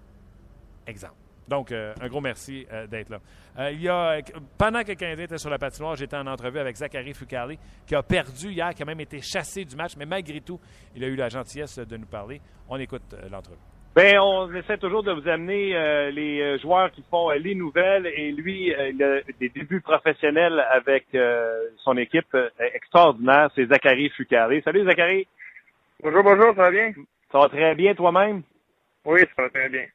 Exemple. 0.87 1.26
Donc, 1.49 1.71
euh, 1.73 1.95
un 2.01 2.09
gros 2.09 2.21
merci 2.21 2.67
euh, 2.73 2.87
d'être 2.87 3.11
là. 3.11 3.19
Euh, 3.59 3.71
il 3.73 3.83
y 3.83 3.89
a, 3.89 4.19
pendant 4.59 4.83
que 4.83 4.89
le 4.89 4.95
Canadien 4.95 5.25
était 5.25 5.39
sur 5.39 5.51
la 5.51 5.59
patinoire, 5.59 5.97
j'étais 5.97 6.17
en 6.17 6.27
entrevue 6.27 6.59
avec 6.59 6.77
Zachary 6.77 7.15
Fucali, 7.15 7.59
qui 7.87 7.95
a 7.95 8.03
perdu 8.03 8.49
hier, 8.49 8.75
qui 8.75 8.83
a 8.83 8.87
même 8.87 9.01
été 9.01 9.21
chassé 9.21 9.65
du 9.65 9.77
match, 9.77 9.93
mais 9.97 10.07
malgré 10.07 10.41
tout, 10.41 10.61
il 10.95 11.05
a 11.05 11.07
eu 11.07 11.17
la 11.17 11.29
gentillesse 11.29 11.79
de 11.79 11.97
nous 11.97 12.07
parler. 12.07 12.41
On 12.69 12.79
écoute 12.79 13.15
euh, 13.15 13.29
l'entrevue. 13.31 13.59
Ben, 13.95 14.19
on 14.19 14.53
essaie 14.55 14.77
toujours 14.77 15.03
de 15.03 15.13
vous 15.13 15.27
amener 15.27 15.75
euh, 15.75 16.11
les 16.11 16.41
euh, 16.43 16.59
joueurs 16.59 16.91
qui 16.91 17.03
font 17.11 17.31
euh, 17.31 17.37
les 17.37 17.55
nouvelles 17.55 18.07
et 18.07 18.31
lui, 18.31 18.75
euh, 18.75 18.91
il 18.91 19.03
a 19.03 19.21
des 19.41 19.49
débuts 19.49 19.81
professionnels 19.81 20.63
avec 20.71 21.07
euh, 21.15 21.69
son 21.79 21.97
équipe 21.97 22.35
euh, 22.35 22.51
extraordinaire, 22.75 23.51
c'est 23.55 23.65
Zachary 23.65 24.11
Fucari. 24.11 24.61
Salut 24.63 24.85
Zachary. 24.85 25.27
Bonjour, 26.03 26.23
bonjour, 26.25 26.55
ça 26.57 26.65
va 26.65 26.71
bien? 26.71 26.93
Ça 27.33 27.39
va 27.39 27.49
très 27.49 27.75
bien 27.75 27.95
toi-même? 27.95 28.43
Oui, 29.07 29.21
ça 29.35 29.45
va 29.45 29.49
très 29.49 29.71
bien. 29.71 29.87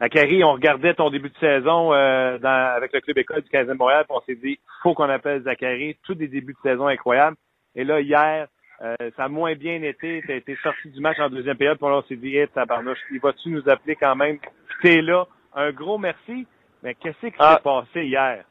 Akari, 0.00 0.44
on 0.44 0.52
regardait 0.52 0.94
ton 0.94 1.10
début 1.10 1.30
de 1.30 1.38
saison 1.38 1.92
euh, 1.92 2.38
dans, 2.38 2.74
avec 2.76 2.92
le 2.92 3.00
club 3.00 3.18
école 3.18 3.42
du 3.42 3.50
15e 3.50 3.74
Montréal, 3.74 4.04
puis 4.08 4.16
on 4.16 4.24
s'est 4.26 4.36
dit, 4.40 4.58
faut 4.82 4.94
qu'on 4.94 5.08
appelle 5.10 5.42
Zachary. 5.42 5.96
Tous 6.04 6.14
des 6.14 6.28
débuts 6.28 6.54
de 6.54 6.70
saison 6.70 6.86
incroyables. 6.86 7.36
Et 7.74 7.82
là, 7.82 8.00
hier, 8.00 8.46
euh, 8.82 8.94
ça 9.16 9.24
a 9.24 9.28
moins 9.28 9.54
bien 9.56 9.82
été. 9.82 10.22
Tu 10.24 10.32
as 10.32 10.36
été 10.36 10.56
sorti 10.62 10.88
du 10.90 11.00
match 11.00 11.18
en 11.18 11.28
deuxième 11.28 11.56
période, 11.56 11.78
puis 11.78 11.88
là, 11.88 11.96
on 11.96 12.02
s'est 12.02 12.16
dit, 12.16 12.36
hey, 12.36 12.46
tabarnouche, 12.48 12.98
il 13.10 13.18
va-tu 13.18 13.48
nous 13.48 13.68
appeler 13.68 13.96
quand 13.96 14.14
même? 14.14 14.38
T'es 14.82 15.00
là. 15.02 15.26
Un 15.54 15.72
gros 15.72 15.98
merci. 15.98 16.46
Mais 16.84 16.94
qu'est-ce 16.94 17.26
qui 17.26 17.34
Ah. 17.40 17.56
s'est 17.56 17.62
passé 17.64 18.04
hier? 18.06 18.44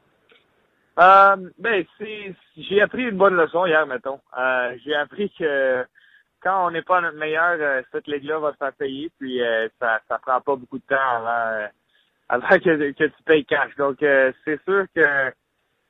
Euh, 0.98 1.36
ben, 1.58 1.84
c'est, 1.96 2.34
j'ai 2.58 2.82
appris 2.82 3.04
une 3.04 3.16
bonne 3.16 3.36
leçon 3.36 3.64
hier, 3.64 3.86
mettons. 3.86 4.20
Euh, 4.38 4.76
j'ai 4.84 4.94
appris 4.94 5.30
que 5.38 5.84
quand 6.48 6.66
on 6.66 6.70
n'est 6.70 6.82
pas 6.82 7.00
notre 7.00 7.18
meilleur, 7.18 7.56
euh, 7.60 7.82
cette 7.92 8.06
ligue-là 8.06 8.38
va 8.38 8.52
se 8.52 8.56
faire 8.56 8.72
payer, 8.72 9.10
puis 9.18 9.42
euh, 9.42 9.68
ça, 9.78 10.00
ça 10.08 10.18
prend 10.18 10.40
pas 10.40 10.56
beaucoup 10.56 10.78
de 10.78 10.84
temps 10.88 10.96
avant, 10.96 11.68
euh, 12.32 12.58
que, 12.58 12.92
que 12.92 13.04
tu 13.04 13.22
payes 13.26 13.44
cash. 13.44 13.74
Donc, 13.76 13.98
c'est 14.00 14.62
sûr 14.64 14.84
que 14.94 15.30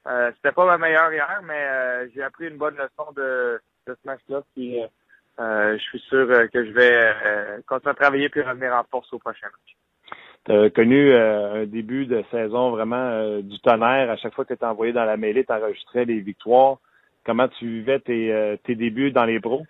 euh, 0.07 0.33
c'était 0.35 0.53
pas 0.53 0.67
ma 0.67 0.79
meilleure 0.79 1.13
hier, 1.13 1.41
mais 1.45 2.11
j'ai 2.13 2.23
appris 2.23 2.49
une 2.49 2.57
bonne 2.57 2.75
leçon 2.75 3.13
de, 3.15 3.61
ce 3.87 3.95
match-là, 4.05 4.43
puis 4.55 4.81
je 5.39 5.79
suis 5.79 6.01
sûr 6.09 6.27
que 6.53 6.65
je 6.65 6.73
vais 6.73 7.63
continuer 7.67 7.93
à 7.93 7.95
travailler 7.95 8.29
puis 8.29 8.43
revenir 8.43 8.75
en 8.75 8.83
force 8.85 9.13
au 9.13 9.19
prochain 9.19 9.47
match. 9.47 9.77
Tu 10.45 10.53
as 10.53 10.71
connu 10.71 11.15
un 11.15 11.67
début 11.67 12.07
de 12.07 12.25
saison 12.31 12.71
vraiment 12.71 13.39
du 13.41 13.59
tonnerre. 13.61 14.11
À 14.11 14.17
chaque 14.17 14.35
fois 14.35 14.45
que 14.45 14.55
tu 14.55 14.65
envoyé 14.65 14.93
dans 14.93 15.05
la 15.05 15.17
mêlée, 15.17 15.45
tu 15.45 15.53
enregistrais 15.53 16.05
les 16.05 16.21
victoires. 16.21 16.79
Comment 17.25 17.49
tu 17.49 17.67
vivais 17.67 18.01
tes, 18.01 18.59
tes 18.65 18.75
débuts 18.75 19.13
dans 19.13 19.25
les 19.25 19.41
pros? 19.41 19.65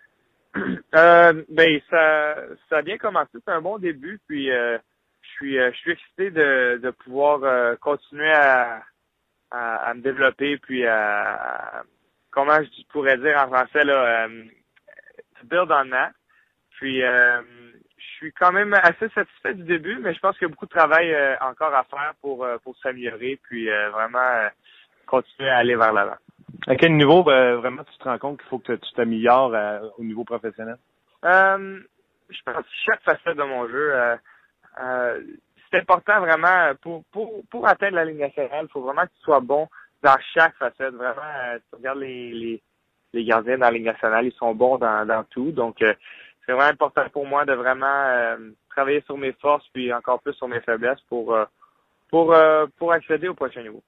Euh, 0.94 1.44
ben 1.50 1.80
ça, 1.90 2.34
ça 2.70 2.78
a 2.78 2.82
bien 2.82 2.96
commencé. 2.96 3.30
C'est 3.34 3.52
un 3.52 3.60
bon 3.60 3.76
début. 3.78 4.18
Puis 4.26 4.50
euh, 4.50 4.78
je 5.20 5.28
suis, 5.28 5.58
euh, 5.58 5.70
je 5.72 5.76
suis 5.78 5.90
excité 5.92 6.30
de, 6.30 6.80
de 6.82 6.90
pouvoir 6.90 7.44
euh, 7.44 7.76
continuer 7.76 8.32
à, 8.32 8.82
à, 9.50 9.76
à 9.90 9.94
me 9.94 10.00
développer, 10.00 10.56
puis 10.58 10.86
à, 10.86 11.82
comment 12.30 12.58
je 12.62 12.82
pourrais 12.88 13.18
dire 13.18 13.36
en 13.36 13.48
français 13.48 13.84
là, 13.84 14.24
euh, 14.24 14.44
build 15.44 15.70
on 15.70 15.90
that. 15.90 16.12
Puis 16.78 17.00
je 17.00 18.04
suis 18.16 18.32
quand 18.32 18.52
même 18.52 18.72
assez 18.74 19.08
satisfait 19.10 19.54
du 19.54 19.64
début, 19.64 19.98
mais 19.98 20.14
je 20.14 20.20
pense 20.20 20.38
qu'il 20.38 20.46
y 20.46 20.50
a 20.50 20.54
beaucoup 20.54 20.66
de 20.66 20.70
travail 20.70 21.14
encore 21.40 21.74
à 21.74 21.84
faire 21.84 22.14
pour 22.20 22.46
pour 22.62 22.76
s'améliorer, 22.78 23.38
puis 23.42 23.68
vraiment 23.92 24.48
continuer 25.06 25.50
à 25.50 25.58
aller 25.58 25.76
vers 25.76 25.92
l'avant. 25.92 26.16
À 26.66 26.76
quel 26.76 26.96
niveau 26.96 27.22
vraiment 27.22 27.84
tu 27.84 27.98
te 27.98 28.04
rends 28.04 28.18
compte 28.18 28.38
qu'il 28.38 28.48
faut 28.48 28.58
que 28.58 28.72
tu 28.72 28.92
t'améliores 28.94 29.54
euh, 29.54 29.80
au 29.98 30.04
niveau 30.04 30.24
professionnel? 30.24 30.76
Euh, 31.24 31.80
je 32.28 32.38
pense 32.44 32.56
que 32.56 32.70
chaque 32.86 33.02
facette 33.02 33.36
de 33.36 33.42
mon 33.42 33.68
jeu, 33.68 33.94
euh, 33.94 35.20
c'est 35.70 35.80
important 35.80 36.20
vraiment 36.20 36.72
pour, 36.82 37.04
pour, 37.12 37.42
pour 37.50 37.66
atteindre 37.66 37.96
la 37.96 38.04
ligne 38.04 38.18
nationale, 38.18 38.66
il 38.66 38.68
faut 38.70 38.80
vraiment 38.80 39.02
que 39.02 39.12
tu 39.18 39.22
sois 39.22 39.40
bon 39.40 39.68
dans 40.02 40.16
chaque 40.34 40.54
facette. 40.56 40.94
Vraiment, 40.94 41.58
tu 41.70 41.76
regardes 41.76 41.98
les, 41.98 42.62
les, 43.12 43.24
gardiens 43.24 43.58
dans 43.58 43.66
la 43.66 43.72
ligne 43.72 43.84
nationale, 43.84 44.26
ils 44.26 44.32
sont 44.32 44.54
bons 44.54 44.78
dans, 44.78 45.06
dans 45.06 45.24
tout. 45.24 45.52
Donc, 45.52 45.76
c'est 45.80 46.52
vraiment 46.52 46.70
important 46.70 47.08
pour 47.10 47.26
moi 47.26 47.44
de 47.44 47.52
vraiment 47.52 48.36
travailler 48.70 49.02
sur 49.02 49.18
mes 49.18 49.32
forces 49.32 49.66
puis 49.72 49.92
encore 49.92 50.20
plus 50.20 50.34
sur 50.34 50.48
mes 50.48 50.60
faiblesses 50.60 51.00
pour 51.08 51.36
pour 52.08 52.34
pour 52.78 52.92
accéder 52.92 53.28
au 53.28 53.34
prochain 53.34 53.62
niveau. 53.62 53.82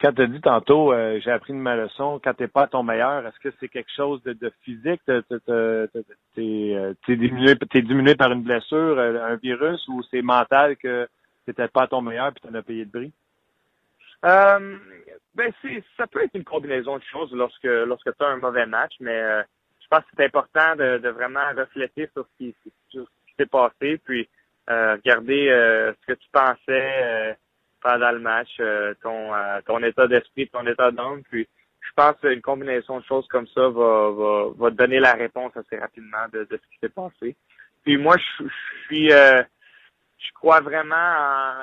Quand 0.00 0.12
tu 0.12 0.22
as 0.22 0.26
dit 0.26 0.40
tantôt, 0.40 0.92
euh, 0.92 1.20
j'ai 1.22 1.30
appris 1.30 1.52
de 1.52 1.58
ma 1.58 1.76
leçon, 1.76 2.20
quand 2.22 2.34
t'es 2.34 2.48
pas 2.48 2.62
à 2.62 2.66
ton 2.66 2.82
meilleur, 2.82 3.26
est-ce 3.26 3.38
que 3.38 3.54
c'est 3.58 3.68
quelque 3.68 3.92
chose 3.94 4.22
de, 4.24 4.52
physique? 4.62 5.00
Euh, 5.08 5.86
t'es 6.34 7.16
diminué, 7.16 8.14
par 8.14 8.32
une 8.32 8.42
blessure, 8.42 8.98
euh, 8.98 9.24
un 9.24 9.36
virus, 9.36 9.86
ou 9.88 10.02
c'est 10.10 10.22
mental 10.22 10.76
que 10.76 11.08
t'étais 11.46 11.68
pas 11.68 11.82
à 11.82 11.86
ton 11.86 12.02
meilleur 12.02 12.32
puis 12.32 12.42
t'en 12.42 12.54
as 12.54 12.62
payé 12.62 12.84
de 12.84 12.90
bris? 12.90 13.12
Euh, 14.24 14.76
ben 15.34 15.52
ça 15.96 16.06
peut 16.06 16.24
être 16.24 16.34
une 16.34 16.44
combinaison 16.44 16.96
de 16.96 17.04
choses 17.04 17.32
lorsque 17.32 17.64
lorsque 17.64 18.16
tu 18.16 18.24
as 18.24 18.28
un 18.28 18.38
mauvais 18.38 18.66
match, 18.66 18.94
mais 19.00 19.20
je 19.80 19.86
pense 19.88 20.00
que 20.00 20.10
c'est 20.16 20.24
important 20.24 20.74
de, 20.76 21.08
vraiment 21.08 21.48
refléter 21.56 22.08
sur 22.12 22.26
ce 22.26 22.38
qui, 22.38 22.54
qui 22.90 23.06
s'est 23.38 23.46
passé, 23.46 23.98
puis 24.04 24.28
regarder 24.66 25.94
ce 26.00 26.06
que 26.06 26.18
tu 26.18 26.28
pensais 26.32 27.36
pendant 27.86 28.10
le 28.10 28.18
match, 28.18 28.50
euh, 28.58 28.94
ton 29.00 29.32
euh, 29.32 29.60
ton 29.64 29.80
état 29.84 30.08
d'esprit, 30.08 30.48
ton 30.48 30.66
état 30.66 30.90
d'âme, 30.90 31.22
puis 31.30 31.46
je 31.80 31.90
pense 31.94 32.16
qu'une 32.20 32.42
combinaison 32.42 32.98
de 32.98 33.04
choses 33.04 33.28
comme 33.28 33.46
ça 33.54 33.68
va, 33.68 34.10
va, 34.10 34.46
va 34.56 34.70
donner 34.70 34.98
la 34.98 35.12
réponse 35.12 35.56
assez 35.56 35.78
rapidement 35.78 36.26
de, 36.32 36.40
de 36.50 36.56
ce 36.56 36.68
qui 36.72 36.78
s'est 36.80 36.88
passé. 36.88 37.36
Puis 37.84 37.96
moi, 37.96 38.16
je, 38.18 38.44
suis 38.86 39.12
euh, 39.12 39.40
je 40.18 40.32
crois 40.34 40.60
vraiment 40.62 40.96
en 40.96 41.54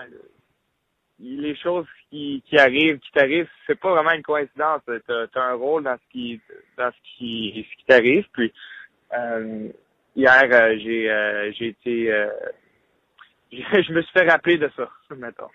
les 1.20 1.56
choses 1.58 1.86
qui, 2.10 2.42
qui 2.48 2.58
arrivent, 2.58 3.00
qui 3.00 3.12
t'arrivent, 3.12 3.50
c'est 3.68 3.80
pas 3.80 3.92
vraiment 3.92 4.12
une 4.12 4.24
coïncidence. 4.24 4.82
T'as 4.86 5.26
as 5.36 5.42
un 5.42 5.54
rôle 5.56 5.84
dans 5.84 5.98
ce 5.98 6.12
qui 6.12 6.40
dans 6.78 6.90
ce 6.90 7.18
qui 7.18 7.68
ce 7.70 7.78
qui 7.80 7.86
t'arrive. 7.86 8.26
Puis 8.32 8.54
hier, 10.16 10.80
j'ai 10.80 11.52
j'ai 11.58 11.68
été 11.68 12.28
je 13.52 13.92
me 13.92 14.02
suis 14.02 14.12
fait 14.14 14.30
rappeler 14.30 14.58
de 14.58 14.72
ça, 14.78 14.90
mettons. 15.18 15.50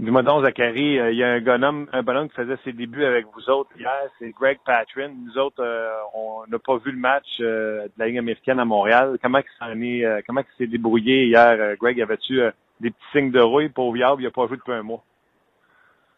Dis-moi 0.00 0.22
donc, 0.22 0.44
Zachary, 0.44 1.00
euh, 1.00 1.10
il 1.10 1.18
y 1.18 1.24
a 1.24 1.32
un 1.32 1.40
bonhomme, 1.40 1.88
un 1.92 2.04
bonhomme 2.04 2.28
qui 2.28 2.36
faisait 2.36 2.56
ses 2.62 2.72
débuts 2.72 3.04
avec 3.04 3.26
vous 3.34 3.50
autres 3.50 3.70
hier, 3.76 4.08
c'est 4.18 4.30
Greg 4.30 4.58
Patrin. 4.64 5.08
Nous 5.08 5.36
autres, 5.38 5.60
euh, 5.60 5.90
on 6.14 6.44
n'a 6.46 6.58
pas 6.60 6.76
vu 6.76 6.92
le 6.92 6.98
match 6.98 7.26
euh, 7.40 7.84
de 7.86 7.92
la 7.98 8.06
Ligue 8.06 8.18
américaine 8.18 8.60
à 8.60 8.64
Montréal. 8.64 9.18
Comment 9.20 9.38
il 9.38 9.44
s'en 9.58 9.80
est, 9.80 10.24
comment 10.24 10.42
il 10.42 10.56
s'est 10.56 10.70
débrouillé 10.70 11.26
hier, 11.26 11.76
Greg? 11.80 12.00
Avais-tu 12.00 12.40
des 12.78 12.90
petits 12.90 13.10
signes 13.10 13.32
de 13.32 13.40
rouille 13.40 13.70
pour 13.70 13.92
Viable? 13.92 14.22
Il 14.22 14.26
n'a 14.26 14.30
pas 14.30 14.46
joué 14.46 14.56
depuis 14.56 14.72
un 14.72 14.84
mois. 14.84 15.02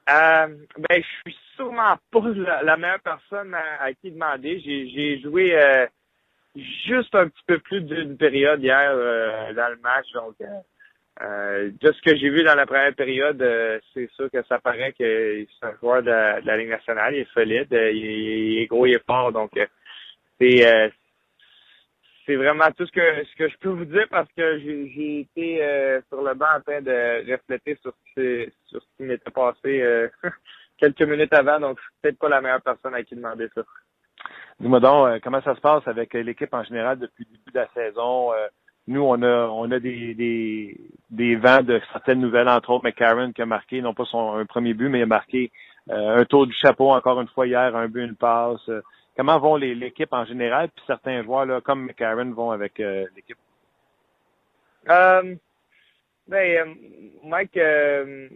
Ben, 0.06 0.58
je 0.90 1.30
suis 1.30 1.38
sûrement 1.56 1.96
pas 2.10 2.20
la, 2.34 2.62
la 2.62 2.76
meilleure 2.76 3.00
personne 3.00 3.54
à, 3.54 3.82
à 3.82 3.94
qui 3.94 4.10
demander. 4.10 4.60
J'ai 4.60 5.20
joué 5.22 5.58
juste 6.84 7.14
un 7.14 7.28
petit 7.28 7.44
peu 7.46 7.58
plus 7.60 7.80
d'une 7.80 8.18
période 8.18 8.62
hier 8.62 8.92
dans 9.54 9.70
le 9.70 9.80
match, 9.80 10.12
donc 10.12 10.34
euh, 11.22 11.70
de 11.80 11.92
ce 11.92 12.00
que 12.02 12.16
j'ai 12.16 12.30
vu 12.30 12.42
dans 12.44 12.54
la 12.54 12.64
première 12.66 12.94
période, 12.94 13.40
euh, 13.42 13.78
c'est 13.92 14.10
sûr 14.12 14.30
que 14.30 14.42
ça 14.44 14.58
paraît 14.58 14.92
que 14.92 15.44
c'est 15.60 15.66
un 15.66 15.74
joueur 15.80 16.02
de, 16.02 16.08
la- 16.10 16.56
Ligue 16.56 16.70
nationale, 16.70 17.14
il 17.14 17.20
est 17.20 17.32
solide, 17.34 17.72
euh, 17.74 17.90
il, 17.92 18.58
est- 18.62 18.66
gros, 18.66 18.86
il 18.86 18.94
est 18.94 19.04
fort, 19.06 19.30
donc 19.32 19.54
euh, 19.56 19.66
c'est 20.38 20.92
c'est 22.26 22.36
vraiment 22.36 22.70
tout 22.76 22.86
ce 22.86 22.92
que 22.92 23.24
ce 23.24 23.36
que 23.36 23.48
je 23.48 23.56
peux 23.58 23.68
vous 23.70 23.84
dire 23.84 24.06
parce 24.10 24.28
que 24.36 24.58
j'ai 24.60 25.20
été 25.20 25.58
sur 26.08 26.22
le 26.22 26.34
banc 26.34 26.46
en 26.56 26.60
train 26.60 26.80
de 26.80 27.30
refléter 27.30 27.76
sur 27.82 27.92
ce 27.92 28.20
qui, 28.46 28.52
sur 28.66 28.80
ce 28.80 28.86
qui 28.96 29.02
m'était 29.02 29.30
passé 29.30 30.08
quelques 30.78 31.02
minutes 31.02 31.32
avant, 31.34 31.58
donc 31.60 31.78
je 31.78 31.82
suis 31.82 31.92
peut-être 32.00 32.18
pas 32.18 32.28
la 32.28 32.40
meilleure 32.40 32.62
personne 32.62 32.94
à 32.94 33.02
qui 33.02 33.16
demander 33.16 33.48
ça. 33.54 33.62
Dis-moi 34.60 34.80
donc, 34.80 35.20
comment 35.22 35.42
ça 35.42 35.54
se 35.56 35.60
passe 35.60 35.86
avec 35.88 36.14
l'équipe 36.14 36.54
en 36.54 36.62
général 36.64 36.98
depuis 36.98 37.26
le 37.28 37.36
début 37.36 37.52
de 37.52 37.58
la 37.58 37.68
saison? 37.74 38.30
Nous, 38.86 39.02
on 39.02 39.22
a 39.22 39.46
on 39.48 39.70
a 39.70 39.78
des, 39.78 40.14
des, 40.14 40.76
des 41.10 41.36
vents 41.36 41.62
de 41.62 41.80
certaines 41.92 42.20
nouvelles, 42.20 42.48
entre 42.48 42.70
autres 42.70 42.84
McCarron 42.84 43.32
qui 43.32 43.42
a 43.42 43.46
marqué, 43.46 43.82
non 43.82 43.94
pas 43.94 44.04
son 44.04 44.44
premier 44.46 44.74
but, 44.74 44.88
mais 44.88 45.02
a 45.02 45.06
marqué 45.06 45.50
euh, 45.90 46.18
un 46.18 46.24
tour 46.24 46.46
du 46.46 46.54
chapeau 46.54 46.90
encore 46.90 47.20
une 47.20 47.28
fois 47.28 47.46
hier, 47.46 47.74
un 47.74 47.88
but, 47.88 48.04
une 48.04 48.14
passe. 48.14 48.68
Euh, 48.68 48.80
comment 49.16 49.38
vont 49.38 49.56
l'équipe 49.56 50.12
en 50.12 50.24
général? 50.24 50.68
Puis 50.68 50.84
certains 50.86 51.22
joueurs 51.24 51.46
là, 51.46 51.60
comme 51.60 51.86
McCarron 51.86 52.30
vont 52.30 52.52
avec 52.52 52.78
euh, 52.78 53.06
l'équipe? 53.16 53.36
Euh, 54.88 55.34
ben, 56.28 56.68
euh, 56.68 56.74
Mike, 57.24 57.56
euh, 57.56 58.28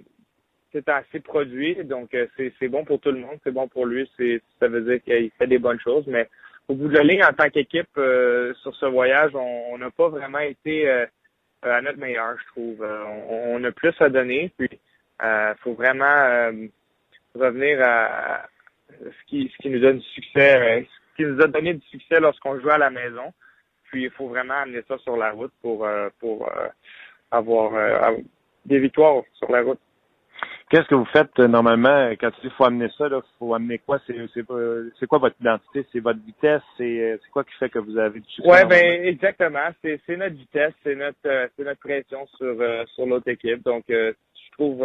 c'est 0.73 0.89
assez 0.89 1.21
produit, 1.21 1.77
donc 1.85 2.17
c'est 2.37 2.69
bon 2.69 2.85
pour 2.85 2.99
tout 2.99 3.13
le 3.13 3.21
monde, 3.21 3.39
c'est 3.45 3.53
bon 3.53 3.69
pour 3.69 3.87
lui, 3.87 4.11
ça 4.59 4.67
veut 4.67 4.81
dire 4.81 5.01
qu'il 5.05 5.31
fait 5.39 5.47
des 5.47 5.59
bonnes 5.59 5.79
choses, 5.79 6.05
mais 6.09 6.29
au 6.67 6.75
bout 6.75 6.89
de 6.89 6.97
la 6.97 7.05
ligne, 7.05 7.23
en 7.23 7.33
tant 7.33 7.49
qu'équipe, 7.49 7.95
sur 7.95 8.75
ce 8.75 8.87
voyage, 8.87 9.31
on 9.37 9.79
n'a 9.79 9.91
pas 9.93 10.09
vraiment 10.09 10.41
été 10.41 11.07
à 11.73 11.81
notre 11.81 11.99
meilleur, 11.99 12.37
je 12.39 12.47
trouve. 12.49 12.83
Euh, 12.83 13.05
on, 13.29 13.63
a 13.65 13.73
plus 13.73 13.95
à 14.01 14.09
donner, 14.09 14.53
puis 14.57 14.69
euh, 15.23 15.55
faut 15.63 15.75
vraiment 15.75 16.05
euh, 16.05 16.53
revenir 17.35 17.81
à, 17.83 18.47
ce 18.91 19.27
qui 19.27 19.51
ce 19.53 19.63
qui 19.63 19.71
nous 19.71 19.81
donne 19.81 19.99
du 19.99 20.07
succès, 20.07 20.57
euh, 20.57 20.83
ce 20.83 21.17
qui 21.17 21.29
nous 21.29 21.41
a 21.43 21.49
donné 21.49 21.75
du 21.75 21.87
succès 21.87 22.21
lorsqu'on 22.21 22.59
jouait 22.61 22.73
à 22.73 22.79
la 22.79 22.91
maison. 22.91 23.33
Puis 23.85 24.05
il 24.05 24.11
faut 24.11 24.29
vraiment 24.29 24.55
amener 24.55 24.83
ça 24.89 24.99
sur 24.99 25.17
la 25.17 25.31
route 25.31 25.53
pour 25.63 25.87
euh, 25.87 26.09
pour 26.21 26.49
euh, 26.49 26.51
euh, 26.55 26.69
avoir 27.31 28.13
des 28.65 28.79
victoires 28.79 29.23
sur 29.35 29.51
la 29.51 29.63
route. 29.63 29.81
Qu'est-ce 30.75 30.89
que 30.89 30.97
vous 30.97 31.05
faites 31.05 31.39
euh, 31.39 31.47
normalement 31.47 32.11
quand 32.21 32.33
tu 32.33 32.49
dis 32.49 32.53
faut 32.57 32.65
amener 32.65 32.89
ça? 32.99 33.07
Il 33.07 33.21
faut 33.39 33.55
amener 33.55 33.79
quoi? 33.79 34.01
C'est 34.09 34.19
euh, 34.19 34.91
c'est 34.99 35.07
quoi 35.07 35.19
votre 35.19 35.37
identité? 35.41 35.87
C'est 35.93 36.01
votre 36.01 36.19
vitesse? 36.19 36.63
C'est 36.77 37.01
euh, 37.01 37.17
c'est 37.23 37.31
quoi 37.31 37.45
qui 37.45 37.55
fait 37.61 37.69
que 37.69 37.79
vous 37.79 37.97
avez 37.97 38.19
du 38.19 38.29
succès? 38.29 38.51
Ouais, 38.51 38.63
normalement? 38.63 38.83
ben 38.83 39.05
exactement. 39.07 39.69
C'est 39.83 40.17
notre 40.17 40.35
vitesse, 40.35 40.73
c'est 40.83 40.97
notre 40.97 41.17
euh, 41.27 41.47
c'est 41.57 41.63
notre 41.63 41.79
pression 41.79 42.27
sur 42.37 42.61
euh, 42.61 42.83
sur 42.87 43.07
l'autre 43.07 43.29
équipe. 43.29 43.63
Donc 43.63 43.85
euh, 43.89 44.15
je 44.35 44.51
trouve 44.51 44.85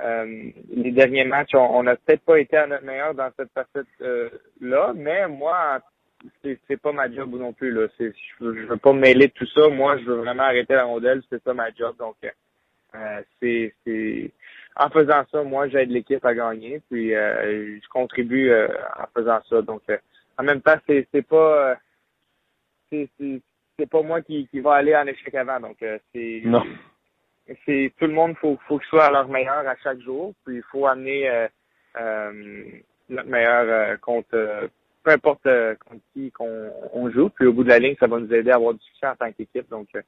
les 0.00 0.92
derniers 0.92 1.24
matchs, 1.24 1.54
on 1.54 1.82
n'a 1.82 1.96
peut-être 1.96 2.24
pas 2.24 2.40
été 2.40 2.56
à 2.56 2.66
notre 2.66 2.86
meilleur 2.86 3.12
dans 3.14 3.28
cette 3.38 3.52
facette 3.52 3.86
euh, 4.00 4.30
là, 4.62 4.94
mais 4.96 5.28
moi 5.28 5.80
c'est 6.42 6.80
pas 6.80 6.92
ma 6.92 7.12
job 7.12 7.34
non 7.34 7.52
plus. 7.52 7.70
Là. 7.70 7.86
Je 7.98 8.06
veux, 8.40 8.62
je 8.62 8.66
veux 8.66 8.78
pas 8.78 8.94
me 8.94 9.00
mêler 9.00 9.26
de 9.26 9.32
tout 9.34 9.46
ça. 9.48 9.68
Moi, 9.68 9.98
je 9.98 10.04
veux 10.04 10.16
vraiment 10.16 10.44
arrêter 10.44 10.72
la 10.72 10.84
rondelle. 10.84 11.22
C'est 11.28 11.42
ça 11.44 11.52
ma 11.52 11.70
job. 11.70 11.94
Donc, 11.98 12.16
c'est 13.38 13.74
c'est 13.84 14.32
en 14.78 14.90
faisant 14.90 15.24
ça, 15.30 15.42
moi, 15.42 15.68
j'aide 15.68 15.90
l'équipe 15.90 16.24
à 16.24 16.34
gagner. 16.34 16.80
Puis, 16.90 17.14
euh, 17.14 17.78
je 17.82 17.88
contribue 17.88 18.50
euh, 18.50 18.68
en 18.98 19.06
faisant 19.14 19.40
ça. 19.48 19.62
Donc, 19.62 19.82
euh, 19.90 19.96
en 20.38 20.44
même 20.44 20.60
temps, 20.60 20.76
c'est 20.86 21.06
c'est 21.12 21.26
pas 21.26 21.70
euh, 21.70 21.74
c'est 22.90 23.08
c'est 23.78 23.90
pas 23.90 24.02
moi 24.02 24.22
qui, 24.22 24.46
qui 24.48 24.60
va 24.60 24.74
aller 24.74 24.94
en 24.94 25.06
échec 25.06 25.34
avant. 25.34 25.60
Donc, 25.60 25.82
euh, 25.82 25.98
c'est 26.14 26.42
Non. 26.44 26.62
c'est 27.64 27.92
tout 27.98 28.06
le 28.06 28.12
monde 28.12 28.36
faut 28.36 28.58
faut 28.66 28.78
qu'ils 28.78 28.88
soient 28.88 29.06
à 29.06 29.10
leur 29.10 29.28
meilleur 29.28 29.66
à 29.66 29.76
chaque 29.76 30.00
jour 30.00 30.34
puis 30.44 30.56
il 30.56 30.62
faut 30.70 30.86
amener 30.86 31.28
euh, 31.28 31.48
euh, 32.00 32.64
notre 33.08 33.28
meilleur 33.28 33.64
euh, 33.68 33.96
contre 33.98 34.34
euh, 34.34 34.68
peu 35.04 35.12
importe 35.12 35.46
euh, 35.46 35.74
contre 35.88 36.02
qui 36.12 36.30
qu'on 36.32 36.70
on 36.92 37.10
joue 37.10 37.28
puis 37.28 37.46
au 37.46 37.52
bout 37.52 37.64
de 37.64 37.68
la 37.68 37.78
ligne 37.78 37.96
ça 38.00 38.08
va 38.08 38.18
nous 38.18 38.32
aider 38.32 38.50
à 38.50 38.56
avoir 38.56 38.74
du 38.74 38.82
succès 38.84 39.06
en 39.06 39.14
tant 39.16 39.30
qu'équipe 39.32 39.68
donc 39.68 39.88
euh, 39.94 40.02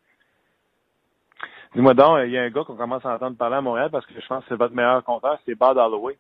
Dis-moi 1.75 1.95
donc, 1.95 2.21
il 2.25 2.31
y 2.33 2.39
a 2.39 2.43
un 2.43 2.51
gars 2.51 2.65
qu'on 2.65 2.77
commence 2.77 3.05
à 3.05 3.15
entendre 3.15 3.37
parler 3.37 3.57
à 3.57 3.61
Montréal 3.61 3.91
parce 3.91 4.07
que 4.07 4.19
je 4.19 4.27
pense 4.27 4.43
que 4.45 4.49
c'est 4.51 4.57
votre 4.57 4.75
meilleur 4.75 5.05
compteur, 5.05 5.39
c'est 5.45 5.55
Bud 5.55 5.77
Holloway. 5.77 6.17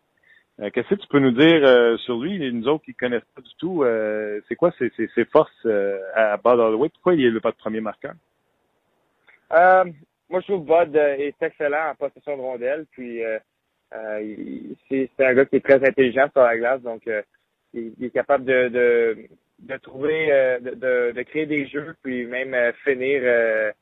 Euh, 0.60 0.70
Qu'est-ce 0.70 0.88
que 0.88 0.94
tu 0.96 1.08
peux 1.08 1.20
nous 1.20 1.30
dire 1.30 1.60
euh, 1.64 1.96
sur 1.98 2.18
lui, 2.18 2.38
nous 2.52 2.68
autres 2.68 2.84
qui 2.84 2.90
ne 2.90 2.96
connaissent 2.96 3.30
pas 3.34 3.40
du 3.40 3.54
tout? 3.58 3.82
euh, 3.82 4.40
c'est 4.48 4.56
quoi 4.56 4.72
ses, 4.78 4.90
ses, 4.96 5.08
ses 5.14 5.24
forces 5.24 5.50
euh, 5.66 5.98
à 6.14 6.36
Bud 6.36 6.58
Holloway? 6.58 6.88
Pourquoi 6.90 7.14
il 7.14 7.24
est 7.24 7.30
le, 7.30 7.40
votre 7.40 7.56
premier 7.56 7.80
marqueur? 7.80 8.14
Euh, 9.52 9.84
moi, 10.28 10.40
je 10.40 10.46
trouve 10.52 10.66
Bud 10.66 10.96
euh, 10.96 11.16
est 11.16 11.42
excellent 11.42 11.90
en 11.90 11.94
possession 11.94 12.36
de 12.36 12.42
rondelle. 12.42 12.86
Puis, 12.90 13.24
euh, 13.24 13.38
euh, 13.94 14.34
c'est 14.88 15.10
un 15.20 15.34
gars 15.34 15.46
qui 15.46 15.56
est 15.56 15.64
très 15.64 15.82
intelligent 15.86 16.28
sur 16.32 16.42
la 16.42 16.58
glace. 16.58 16.82
Donc, 16.82 17.06
euh, 17.06 17.22
il, 17.72 17.94
il 17.98 18.06
est 18.06 18.10
capable 18.10 18.44
de, 18.44 18.68
de, 18.68 19.16
de 19.60 19.76
trouver, 19.78 20.30
euh, 20.32 20.60
de, 20.60 20.70
de, 20.70 21.12
de 21.12 21.22
créer 21.22 21.46
des 21.46 21.66
jeux, 21.66 21.94
puis 22.02 22.26
même 22.26 22.52
euh, 22.52 22.72
finir 22.84 23.22
euh, 23.24 23.26
euh, 23.28 23.72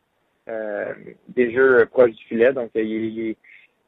des 1.28 1.52
jeux 1.52 1.86
proches 1.86 2.12
du 2.12 2.24
filet. 2.24 2.52
Donc, 2.52 2.70
euh, 2.76 2.82
il, 2.82 3.04
il 3.06 3.30
est- 3.30 3.36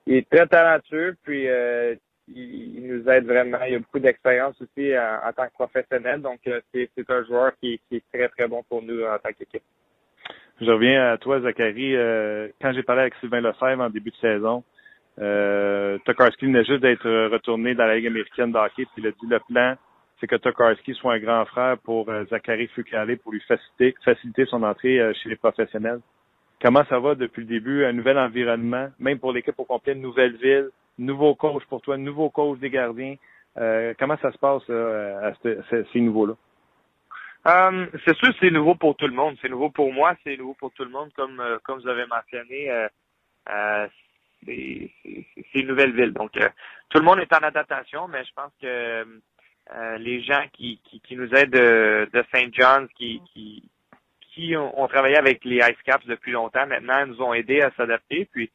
il 0.06 0.14
est 0.16 0.28
très 0.30 0.46
talentueux. 0.46 1.16
Puis, 1.22 1.48
euh, 1.48 1.94
il, 2.34 2.86
nous 2.86 3.08
aide 3.08 3.26
vraiment. 3.26 3.58
Il 3.68 3.74
a 3.76 3.78
beaucoup 3.78 3.98
d'expérience 3.98 4.60
aussi 4.60 4.92
en, 4.98 5.32
tant 5.32 5.46
que 5.46 5.52
professionnel. 5.52 6.20
Donc, 6.22 6.40
euh, 6.46 6.60
c'est 6.72 7.10
un 7.10 7.24
joueur 7.24 7.52
qui, 7.60 7.80
est 7.90 8.02
très, 8.12 8.28
très 8.28 8.48
bon 8.48 8.62
pour 8.68 8.82
nous 8.82 9.02
en 9.02 9.18
tant 9.18 9.30
qu'équipe. 9.30 9.62
Je 10.60 10.70
reviens 10.70 11.12
à 11.12 11.18
toi, 11.18 11.40
Zachary. 11.40 11.94
Euh, 11.94 12.48
quand 12.60 12.72
j'ai 12.72 12.82
parlé 12.82 13.02
avec 13.02 13.14
Sylvain 13.20 13.40
Lefebvre 13.40 13.82
en 13.82 13.90
début 13.90 14.10
de 14.10 14.16
saison, 14.16 14.64
euh, 15.20 15.98
Tokarski 16.04 16.46
venait 16.46 16.64
juste 16.64 16.80
d'être 16.80 17.08
retourné 17.28 17.74
dans 17.74 17.86
la 17.86 17.96
Ligue 17.96 18.08
américaine 18.08 18.52
de 18.52 18.58
hockey, 18.58 18.84
puis 18.84 19.02
il 19.02 19.06
a 19.06 19.10
dit 19.10 19.26
le 19.28 19.40
plan, 19.48 19.76
c'est 20.20 20.26
que 20.26 20.36
Tokarski 20.36 20.94
soit 20.94 21.14
un 21.14 21.18
grand 21.18 21.44
frère 21.46 21.78
pour 21.78 22.08
euh, 22.08 22.24
Zachary 22.26 22.66
Fukale 22.68 23.16
pour 23.18 23.32
lui 23.32 23.40
faciliter, 23.40 23.94
faciliter 24.04 24.46
son 24.46 24.62
entrée 24.62 25.00
euh, 25.00 25.12
chez 25.14 25.28
les 25.28 25.36
professionnels. 25.36 26.00
Comment 26.60 26.84
ça 26.86 26.98
va 26.98 27.14
depuis 27.14 27.42
le 27.42 27.46
début? 27.46 27.84
Un 27.84 27.92
nouvel 27.92 28.18
environnement, 28.18 28.88
même 28.98 29.18
pour 29.18 29.32
l'équipe 29.32 29.58
au 29.58 29.64
complet, 29.64 29.92
une 29.92 30.02
nouvelle 30.02 30.36
ville, 30.36 30.70
nouveau 30.98 31.34
coach 31.34 31.64
pour 31.66 31.80
toi, 31.80 31.96
nouveau 31.96 32.30
coach 32.30 32.58
des 32.58 32.70
gardiens. 32.70 33.14
Euh, 33.56 33.94
comment 33.98 34.16
ça 34.18 34.32
se 34.32 34.38
passe 34.38 34.68
à 34.68 35.32
ce- 35.42 35.62
ce- 35.70 35.84
ces 35.92 36.00
niveaux-là? 36.00 36.34
Euh, 37.46 37.86
c'est 38.04 38.16
sûr, 38.16 38.34
c'est 38.40 38.50
nouveau 38.50 38.74
pour 38.74 38.96
tout 38.96 39.06
le 39.06 39.14
monde. 39.14 39.36
C'est 39.40 39.48
nouveau 39.48 39.70
pour 39.70 39.92
moi, 39.92 40.14
c'est 40.24 40.36
nouveau 40.36 40.54
pour 40.54 40.72
tout 40.72 40.84
le 40.84 40.90
monde, 40.90 41.10
comme 41.14 41.40
euh, 41.40 41.58
comme 41.62 41.80
vous 41.80 41.88
avez 41.88 42.06
mentionné. 42.06 42.70
Euh, 42.70 43.86
c'est 44.44 44.90
une 45.54 45.66
nouvelle 45.68 45.94
ville, 45.94 46.12
donc 46.12 46.32
tout 46.32 46.98
le 46.98 47.04
monde 47.04 47.18
est 47.20 47.32
en 47.32 47.38
adaptation, 47.38 48.06
mais 48.08 48.24
je 48.24 48.32
pense 48.34 48.52
que 48.60 49.04
les 49.98 50.22
gens 50.22 50.44
qui, 50.52 50.80
qui, 50.84 51.00
qui 51.00 51.16
nous 51.16 51.28
aident 51.34 51.50
de, 51.50 52.08
de 52.12 52.22
St. 52.32 52.52
John's, 52.54 52.88
qui 52.94 53.20
qui 53.32 53.62
qui 54.38 54.56
ont, 54.56 54.80
ont 54.80 54.86
travaillé 54.86 55.16
avec 55.16 55.44
les 55.44 55.56
Ice 55.56 55.82
Caps 55.84 56.06
depuis 56.06 56.30
longtemps, 56.30 56.64
maintenant 56.64 57.04
nous 57.06 57.20
ont 57.20 57.34
aidés 57.34 57.60
à 57.60 57.72
s'adapter, 57.72 58.28
puis 58.32 58.48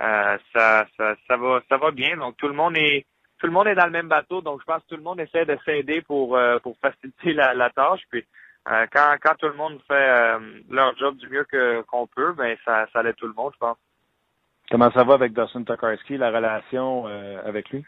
euh, 0.00 0.38
ça, 0.54 0.86
ça 0.96 1.14
ça 1.28 1.36
va 1.36 1.60
ça 1.68 1.76
va 1.76 1.90
bien. 1.90 2.16
Donc 2.16 2.38
tout 2.38 2.48
le 2.48 2.54
monde 2.54 2.76
est 2.78 3.04
tout 3.38 3.46
le 3.46 3.52
monde 3.52 3.66
est 3.66 3.74
dans 3.74 3.84
le 3.84 3.90
même 3.92 4.08
bateau, 4.08 4.40
donc 4.40 4.60
je 4.60 4.64
pense 4.64 4.82
que 4.82 4.88
tout 4.88 4.96
le 4.96 5.02
monde 5.02 5.20
essaie 5.20 5.44
de 5.44 5.58
s'aider 5.66 6.00
pour 6.00 6.36
euh, 6.38 6.58
pour 6.60 6.78
faciliter 6.78 7.34
la, 7.34 7.52
la 7.52 7.68
tâche. 7.68 8.00
Puis 8.10 8.24
euh, 8.70 8.86
quand 8.90 9.16
quand 9.22 9.34
tout 9.34 9.48
le 9.48 9.54
monde 9.54 9.78
fait 9.86 10.38
leur 10.70 10.96
job 10.96 11.18
du 11.18 11.28
mieux 11.28 11.44
que 11.44 11.82
qu'on 11.82 12.06
peut, 12.06 12.32
ben 12.32 12.56
ça 12.64 12.86
ça 12.94 13.02
aide 13.02 13.16
tout 13.16 13.28
le 13.28 13.34
monde, 13.34 13.52
je 13.52 13.58
pense. 13.58 13.76
Comment 14.70 14.90
ça 14.92 15.04
va 15.04 15.14
avec 15.14 15.34
Dawson 15.34 15.64
Tokarski, 15.64 16.16
la 16.16 16.30
relation 16.30 17.06
avec 17.44 17.68
lui? 17.70 17.84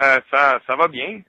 Ça 0.00 0.60
ça 0.66 0.76
va 0.76 0.88
bien. 0.88 1.22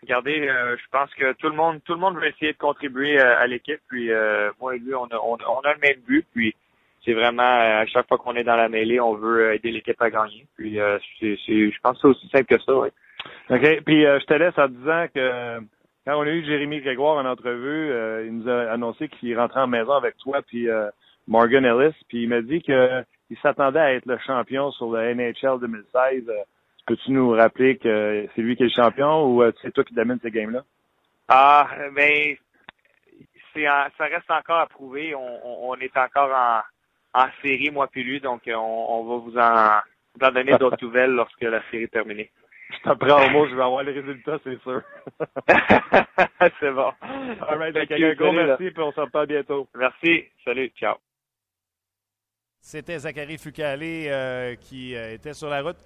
Euh, 0.00 0.06
regardez, 0.06 0.48
euh, 0.48 0.76
je 0.76 0.88
pense 0.90 1.12
que 1.14 1.32
tout 1.34 1.48
le 1.48 1.56
monde 1.56 1.80
tout 1.84 1.92
le 1.92 1.98
monde 1.98 2.16
veut 2.16 2.28
essayer 2.28 2.52
de 2.52 2.58
contribuer 2.58 3.20
euh, 3.20 3.38
à 3.38 3.46
l'équipe. 3.46 3.80
Puis 3.88 4.10
euh, 4.12 4.50
moi 4.60 4.76
et 4.76 4.78
lui, 4.78 4.94
on 4.94 5.04
a 5.06 5.16
on, 5.16 5.36
on 5.48 5.60
a 5.60 5.74
le 5.74 5.80
même 5.80 6.00
but. 6.06 6.26
Puis 6.34 6.54
c'est 7.04 7.14
vraiment 7.14 7.42
euh, 7.42 7.82
à 7.82 7.86
chaque 7.86 8.08
fois 8.08 8.18
qu'on 8.18 8.36
est 8.36 8.44
dans 8.44 8.56
la 8.56 8.68
mêlée, 8.68 9.00
on 9.00 9.14
veut 9.14 9.54
aider 9.54 9.70
l'équipe 9.70 10.00
à 10.00 10.10
gagner. 10.10 10.46
Puis 10.56 10.80
euh, 10.80 10.98
c'est 11.18 11.36
c'est 11.46 11.70
je 11.70 11.80
pense 11.82 11.94
que 11.94 12.00
c'est 12.02 12.08
aussi 12.08 12.28
simple 12.28 12.56
que 12.56 12.62
ça. 12.62 12.74
Oui. 12.74 12.88
OK. 13.50 13.82
Puis 13.84 14.06
euh, 14.06 14.18
je 14.20 14.26
te 14.26 14.34
laisse 14.34 14.58
en 14.58 14.68
disant 14.68 15.06
que 15.14 15.58
quand 16.06 16.18
on 16.18 16.22
a 16.22 16.30
eu 16.30 16.44
Jérémy 16.44 16.80
Grégoire 16.80 17.16
en 17.16 17.28
entrevue, 17.28 17.90
euh, 17.90 18.24
il 18.26 18.38
nous 18.38 18.48
a 18.48 18.70
annoncé 18.70 19.08
qu'il 19.08 19.38
rentrait 19.38 19.60
en 19.60 19.66
maison 19.66 19.92
avec 19.92 20.16
toi 20.18 20.40
puis 20.46 20.68
euh, 20.68 20.88
Morgan 21.28 21.64
Ellis. 21.64 21.94
Puis 22.08 22.22
il 22.22 22.28
m'a 22.28 22.40
dit 22.40 22.62
que 22.62 23.02
il 23.30 23.38
s'attendait 23.38 23.78
à 23.78 23.94
être 23.94 24.06
le 24.06 24.18
champion 24.18 24.72
sur 24.72 24.90
le 24.90 25.14
NHL 25.14 25.60
2016. 25.60 26.24
Peux-tu 26.86 27.12
nous 27.12 27.30
rappeler 27.30 27.76
que 27.78 28.26
c'est 28.34 28.42
lui 28.42 28.56
qui 28.56 28.62
est 28.62 28.66
le 28.66 28.72
champion 28.72 29.24
ou 29.26 29.42
euh, 29.42 29.52
c'est 29.62 29.72
toi 29.72 29.84
qui 29.84 29.94
domine 29.94 30.18
ces 30.22 30.30
games-là? 30.30 30.64
Ah, 31.28 31.68
ben, 31.94 32.36
c'est 33.52 33.68
en- 33.68 33.86
ça 33.96 34.04
reste 34.04 34.30
encore 34.30 34.58
à 34.58 34.66
prouver. 34.66 35.14
On, 35.14 35.20
on- 35.46 35.70
on 35.70 35.74
est 35.76 35.96
encore 35.96 36.30
en, 36.34 37.20
en 37.20 37.26
série, 37.42 37.70
moi 37.70 37.86
puis 37.88 38.02
lui, 38.02 38.20
donc 38.20 38.46
euh, 38.48 38.54
on, 38.54 39.00
on 39.00 39.04
va 39.04 39.16
vous 39.24 39.36
en, 39.38 39.80
vous 40.18 40.26
en 40.26 40.32
donner 40.32 40.56
d'autres 40.58 40.78
nouvelles 40.82 41.12
lorsque 41.12 41.42
la 41.42 41.62
série 41.70 41.84
est 41.84 41.92
terminée. 41.92 42.30
Je 42.72 42.78
t'apprends 42.84 43.26
au 43.26 43.30
mot, 43.30 43.46
je 43.48 43.54
vais 43.56 43.62
avoir 43.62 43.82
les 43.82 43.92
résultats, 43.92 44.38
c'est 44.44 44.60
sûr. 44.62 44.80
c'est 46.60 46.70
bon. 46.72 46.92
All 47.48 47.58
right, 47.58 47.74
donc, 47.74 47.90
you, 47.90 48.06
un 48.06 48.14
gros 48.14 48.32
merci 48.32 48.70
puis 48.70 48.82
on 48.82 48.92
se 48.92 49.00
reparle 49.00 49.26
bientôt. 49.26 49.68
Merci. 49.74 50.24
Salut. 50.44 50.70
Ciao. 50.76 50.96
C'était 52.60 52.98
Zachary 52.98 53.38
Fucale 53.38 53.80
euh, 53.82 54.54
qui 54.54 54.94
euh, 54.94 55.14
était 55.14 55.34
sur 55.34 55.48
la 55.48 55.62
route. 55.62 55.78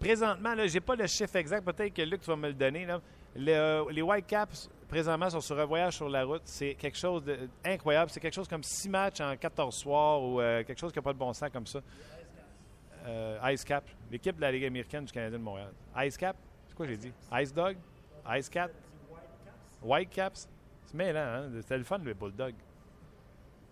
Présentement, 0.00 0.54
je 0.56 0.72
n'ai 0.72 0.80
pas 0.80 0.96
le 0.96 1.06
chiffre 1.06 1.36
exact. 1.36 1.62
Peut-être 1.64 1.92
que 1.94 2.02
Luc, 2.02 2.22
tu 2.22 2.26
vas 2.30 2.36
me 2.36 2.48
le 2.48 2.54
donner. 2.54 2.86
Là. 2.86 3.00
Le- 3.36 3.52
euh, 3.52 3.84
les 3.90 4.02
Whitecaps, 4.02 4.68
présentement, 4.88 5.28
sont 5.30 5.40
sur 5.40 5.58
un 5.60 5.64
voyage 5.66 5.94
sur 5.96 6.08
la 6.08 6.24
route. 6.24 6.42
C'est 6.46 6.74
quelque 6.74 6.96
chose 6.98 7.22
d'incroyable. 7.62 8.10
C'est 8.10 8.18
quelque 8.20 8.34
chose 8.34 8.48
comme 8.48 8.62
six 8.64 8.88
matchs 8.88 9.20
en 9.20 9.36
14 9.36 9.74
soirs 9.74 10.22
ou 10.22 10.40
euh, 10.40 10.64
quelque 10.64 10.78
chose 10.78 10.90
qui 10.92 10.98
n'a 10.98 11.02
pas 11.02 11.12
de 11.12 11.18
bon 11.18 11.32
sens 11.32 11.50
comme 11.52 11.66
ça. 11.66 11.80
Euh, 13.06 13.38
Ice 13.52 13.64
Cap, 13.64 13.84
l'équipe 14.10 14.36
de 14.36 14.40
la 14.40 14.50
Ligue 14.52 14.64
américaine 14.64 15.04
du 15.04 15.12
Canadien 15.12 15.38
de 15.38 15.42
Montréal. 15.44 15.72
Ice 15.98 16.16
Cap, 16.16 16.36
c'est 16.66 16.74
quoi 16.74 16.86
j'ai 16.86 16.96
dit? 16.96 17.12
Ice 17.40 17.52
Dog? 17.52 17.76
Ice 18.36 18.48
Cat? 18.48 18.68
Whitecaps? 19.82 20.48
C'est 20.84 20.94
mêlant, 20.94 21.20
hein? 21.20 21.50
C'était 21.60 21.78
le 21.78 21.84
fun, 21.84 21.98
le 21.98 22.12
Bulldog. 22.14 22.54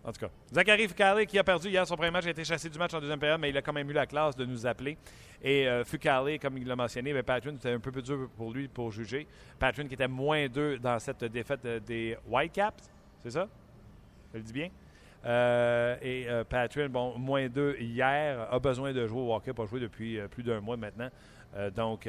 En 0.09 0.13
tout 0.13 0.21
cas, 0.21 0.31
Zachary 0.55 0.89
Fucale 0.89 1.27
qui 1.27 1.39
a 1.39 1.45
perdu 1.45 1.69
hier 1.69 1.87
son 1.87 1.95
premier 1.95 2.11
match, 2.11 2.25
a 2.25 2.31
été 2.31 2.43
chassé 2.43 2.71
du 2.71 2.79
match 2.79 2.95
en 2.95 3.01
deuxième 3.01 3.19
période, 3.19 3.39
mais 3.39 3.51
il 3.51 3.57
a 3.59 3.61
quand 3.61 3.75
même 3.75 3.91
eu 3.91 3.93
la 3.93 4.07
classe 4.07 4.35
de 4.35 4.47
nous 4.47 4.67
appeler. 4.67 4.97
Et 5.43 5.69
euh, 5.69 5.85
comme 6.41 6.57
il 6.57 6.67
l'a 6.67 6.77
mentionné, 6.77 7.13
mais 7.13 7.23
Patrick, 7.23 7.57
c'était 7.57 7.75
un 7.75 7.79
peu 7.79 7.93
plus 7.93 8.01
dur 8.01 8.31
pour 8.35 8.55
lui 8.55 8.69
pour 8.69 8.91
juger. 8.91 9.27
Patrick 9.59 9.87
qui 9.87 9.95
était 9.95 10.09
moins 10.09 10.49
2 10.49 10.79
dans 10.79 10.99
cette 10.99 11.25
défaite 11.25 11.61
euh, 11.67 11.79
des 11.79 12.17
Whitecaps, 12.27 12.91
c'est 13.23 13.33
ça? 13.33 13.49
Je 14.33 14.39
le 14.39 14.45
dis 14.45 14.53
bien? 14.55 14.71
Euh, 15.27 15.97
et 16.01 16.27
euh, 16.27 16.43
Patrick, 16.43 16.89
bon, 16.89 17.19
moins 17.19 17.47
2 17.47 17.77
hier, 17.79 18.49
a 18.51 18.59
besoin 18.59 18.95
de 18.95 19.07
jouer 19.07 19.21
au 19.21 19.35
hockey, 19.35 19.53
pas 19.53 19.67
joué 19.67 19.79
depuis 19.79 20.19
plus 20.31 20.43
d'un 20.43 20.63
mois 20.63 20.79
maintenant. 20.79 21.11
Donc, 21.75 22.09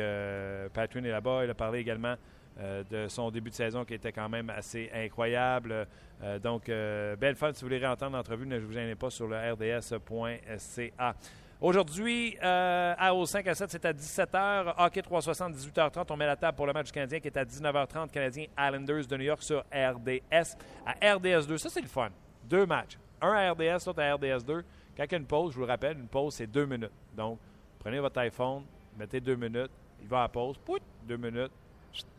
Patrick 0.74 1.06
est 1.06 1.12
là-bas. 1.12 1.44
Il 1.44 1.50
a 1.50 1.54
parlé 1.54 1.80
également 1.80 2.16
euh, 2.60 2.84
de 2.90 3.08
son 3.08 3.32
début 3.32 3.50
de 3.50 3.56
saison 3.56 3.86
qui 3.86 3.94
était 3.94 4.12
quand 4.12 4.30
même 4.30 4.50
assez 4.50 4.90
incroyable. 4.94 5.88
Euh, 6.22 6.40
donc, 6.40 6.70
euh, 6.70 7.16
belle 7.16 7.36
fun. 7.36 7.54
Si 7.54 7.62
vous 7.62 7.68
voulez 7.68 7.78
réentendre 7.78 8.18
l'entrevue, 8.18 8.46
ne 8.46 8.60
vous 8.60 8.74
gênez 8.74 8.96
pas 8.96 9.10
sur 9.10 9.28
le 9.28 9.38
rds.ca. 9.38 11.16
Aujourd'hui, 11.62 12.38
euh, 12.42 12.94
à 12.98 13.14
au 13.14 13.26
5 13.26 13.46
à 13.48 13.54
7, 13.54 13.70
c'est 13.70 13.86
à 13.86 13.92
17h. 13.92 14.76
Hockey 14.78 15.02
360, 15.02 15.54
18h30. 15.56 16.06
On 16.10 16.16
met 16.16 16.26
la 16.26 16.38
table 16.38 16.56
pour 16.56 16.66
le 16.66 16.72
match 16.72 16.86
du 16.86 16.94
Canadien 16.94 17.20
qui 17.20 17.28
est 17.28 17.38
à 17.38 17.44
19h30. 17.44 18.10
Canadien 18.12 18.46
Islanders 18.58 19.06
de 19.06 19.18
New 19.18 19.26
York 19.26 19.44
sur 19.44 19.60
RDS. 19.74 20.56
À 20.86 21.16
RDS 21.16 21.48
2, 21.48 21.58
ça 21.58 21.70
c'est 21.70 21.82
le 21.82 21.88
fun. 21.88 22.12
Deux 22.46 22.66
matchs. 22.66 22.98
Un 23.22 23.34
à 23.34 23.52
RDS, 23.52 23.86
l'autre 23.88 24.02
à 24.02 24.16
RDS 24.16 24.46
2. 24.46 24.64
Quand 24.96 25.04
il 25.04 25.12
y 25.12 25.16
a 25.16 25.18
une 25.18 25.26
pause, 25.26 25.52
je 25.52 25.56
vous 25.56 25.66
le 25.66 25.68
rappelle, 25.68 25.98
une 25.98 26.08
pause 26.08 26.36
c'est 26.36 26.48
deux 26.48 26.66
minutes. 26.66 26.94
Donc, 27.14 27.40
prenez 27.78 28.00
votre 28.00 28.20
iPhone, 28.22 28.64
mettez 28.98 29.20
deux 29.20 29.36
minutes, 29.36 29.72
il 30.02 30.08
va 30.08 30.24
à 30.24 30.30
pause, 30.30 30.58
pout, 30.58 30.82
deux 31.04 31.18
minutes. 31.18 31.52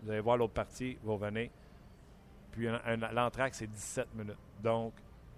Vous 0.02 0.10
allez 0.10 0.20
voir 0.20 0.36
l'autre 0.36 0.52
partie, 0.52 0.98
vous 1.02 1.14
revenez. 1.14 1.50
Puis 2.52 2.66
l'entraque, 3.12 3.54
c'est 3.54 3.66
17 3.66 4.14
minutes. 4.14 4.36
Donc, 4.62 4.92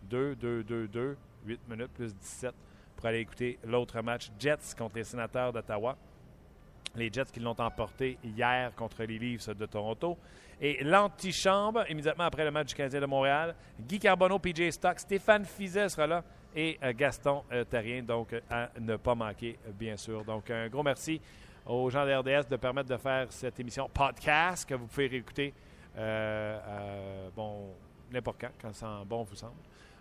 2, 0.04 0.34
2, 0.36 0.64
2, 0.64 0.88
2, 0.88 1.16
8 1.46 1.60
minutes 1.68 1.90
plus 1.92 2.14
17 2.14 2.54
pour 2.96 3.06
aller 3.06 3.20
écouter 3.20 3.58
l'autre 3.64 4.00
match 4.00 4.30
Jets 4.38 4.74
contre 4.76 4.96
les 4.96 5.04
sénateurs 5.04 5.52
d'Ottawa. 5.52 5.96
Les 6.94 7.10
Jets 7.12 7.26
qui 7.32 7.40
l'ont 7.40 7.58
emporté 7.58 8.18
hier 8.22 8.74
contre 8.74 9.02
les 9.04 9.18
Leafs 9.18 9.48
de 9.48 9.66
Toronto. 9.66 10.18
Et 10.60 10.84
l'antichambre, 10.84 11.90
immédiatement 11.90 12.24
après 12.24 12.44
le 12.44 12.50
match 12.50 12.68
du 12.68 12.74
Canadien 12.74 13.00
de 13.00 13.06
Montréal, 13.06 13.54
Guy 13.80 13.98
Carbonneau, 13.98 14.38
PJ 14.38 14.70
Stock, 14.70 14.98
Stéphane 14.98 15.44
Fizet 15.44 15.88
sera 15.88 16.06
là 16.06 16.24
et 16.54 16.78
euh, 16.82 16.92
Gaston 16.94 17.42
euh, 17.50 17.64
Terrien, 17.64 18.02
donc 18.02 18.34
à 18.50 18.70
ne 18.78 18.96
pas 18.96 19.14
manquer, 19.14 19.58
euh, 19.66 19.72
bien 19.72 19.96
sûr. 19.96 20.24
Donc, 20.24 20.50
un 20.50 20.68
gros 20.68 20.82
merci 20.82 21.20
aux 21.66 21.90
gens 21.90 22.04
de 22.04 22.12
RDS 22.12 22.48
de 22.48 22.56
permettre 22.56 22.88
de 22.88 22.96
faire 22.96 23.26
cette 23.30 23.58
émission 23.60 23.88
podcast 23.92 24.68
que 24.68 24.74
vous 24.74 24.86
pouvez 24.86 25.06
réécouter, 25.06 25.54
euh, 25.96 27.28
bon, 27.34 27.74
n'importe 28.10 28.40
quand, 28.40 28.50
quand 28.60 28.72
ça 28.72 29.02
bon 29.06 29.22
vous 29.22 29.36
semble. 29.36 29.52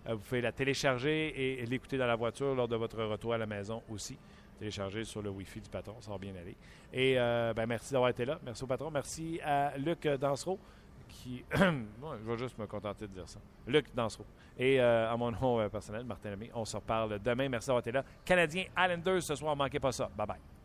Euh, 0.07 0.15
vous 0.15 0.21
pouvez 0.21 0.41
la 0.41 0.51
télécharger 0.51 1.61
et 1.61 1.65
l'écouter 1.65 1.97
dans 1.97 2.07
la 2.07 2.15
voiture 2.15 2.55
lors 2.55 2.67
de 2.67 2.75
votre 2.75 3.03
retour 3.03 3.33
à 3.33 3.37
la 3.37 3.45
maison 3.45 3.83
aussi. 3.89 4.17
Télécharger 4.57 5.03
sur 5.03 5.21
le 5.21 5.29
Wi-Fi 5.29 5.61
du 5.61 5.69
patron, 5.69 5.95
ça 5.99 6.11
va 6.11 6.17
bien 6.17 6.33
aller. 6.35 6.55
Et 6.93 7.15
euh, 7.17 7.53
ben, 7.53 7.65
merci 7.65 7.91
d'avoir 7.91 8.09
été 8.09 8.25
là. 8.25 8.39
Merci 8.43 8.63
au 8.63 8.67
patron. 8.67 8.91
Merci 8.91 9.39
à 9.43 9.77
Luc 9.77 10.07
Dansereau 10.07 10.59
qui. 11.07 11.43
Je 11.53 12.29
vais 12.29 12.37
juste 12.37 12.57
me 12.57 12.67
contenter 12.67 13.07
de 13.07 13.13
dire 13.13 13.27
ça. 13.27 13.39
Luc 13.67 13.93
Dansereau. 13.93 14.25
Et 14.57 14.79
à 14.79 15.15
mon 15.17 15.31
nom 15.31 15.67
personnel, 15.69 16.03
Martin 16.03 16.31
Lemay, 16.31 16.51
on 16.53 16.65
se 16.65 16.75
reparle 16.75 17.19
demain. 17.19 17.49
Merci 17.49 17.67
d'avoir 17.67 17.81
été 17.81 17.91
là. 17.91 18.03
Canadien 18.23 18.65
Islanders 18.77 19.23
ce 19.23 19.35
soir, 19.35 19.55
manquez 19.55 19.79
pas 19.79 19.91
ça. 19.91 20.09
Bye 20.15 20.27
bye. 20.27 20.60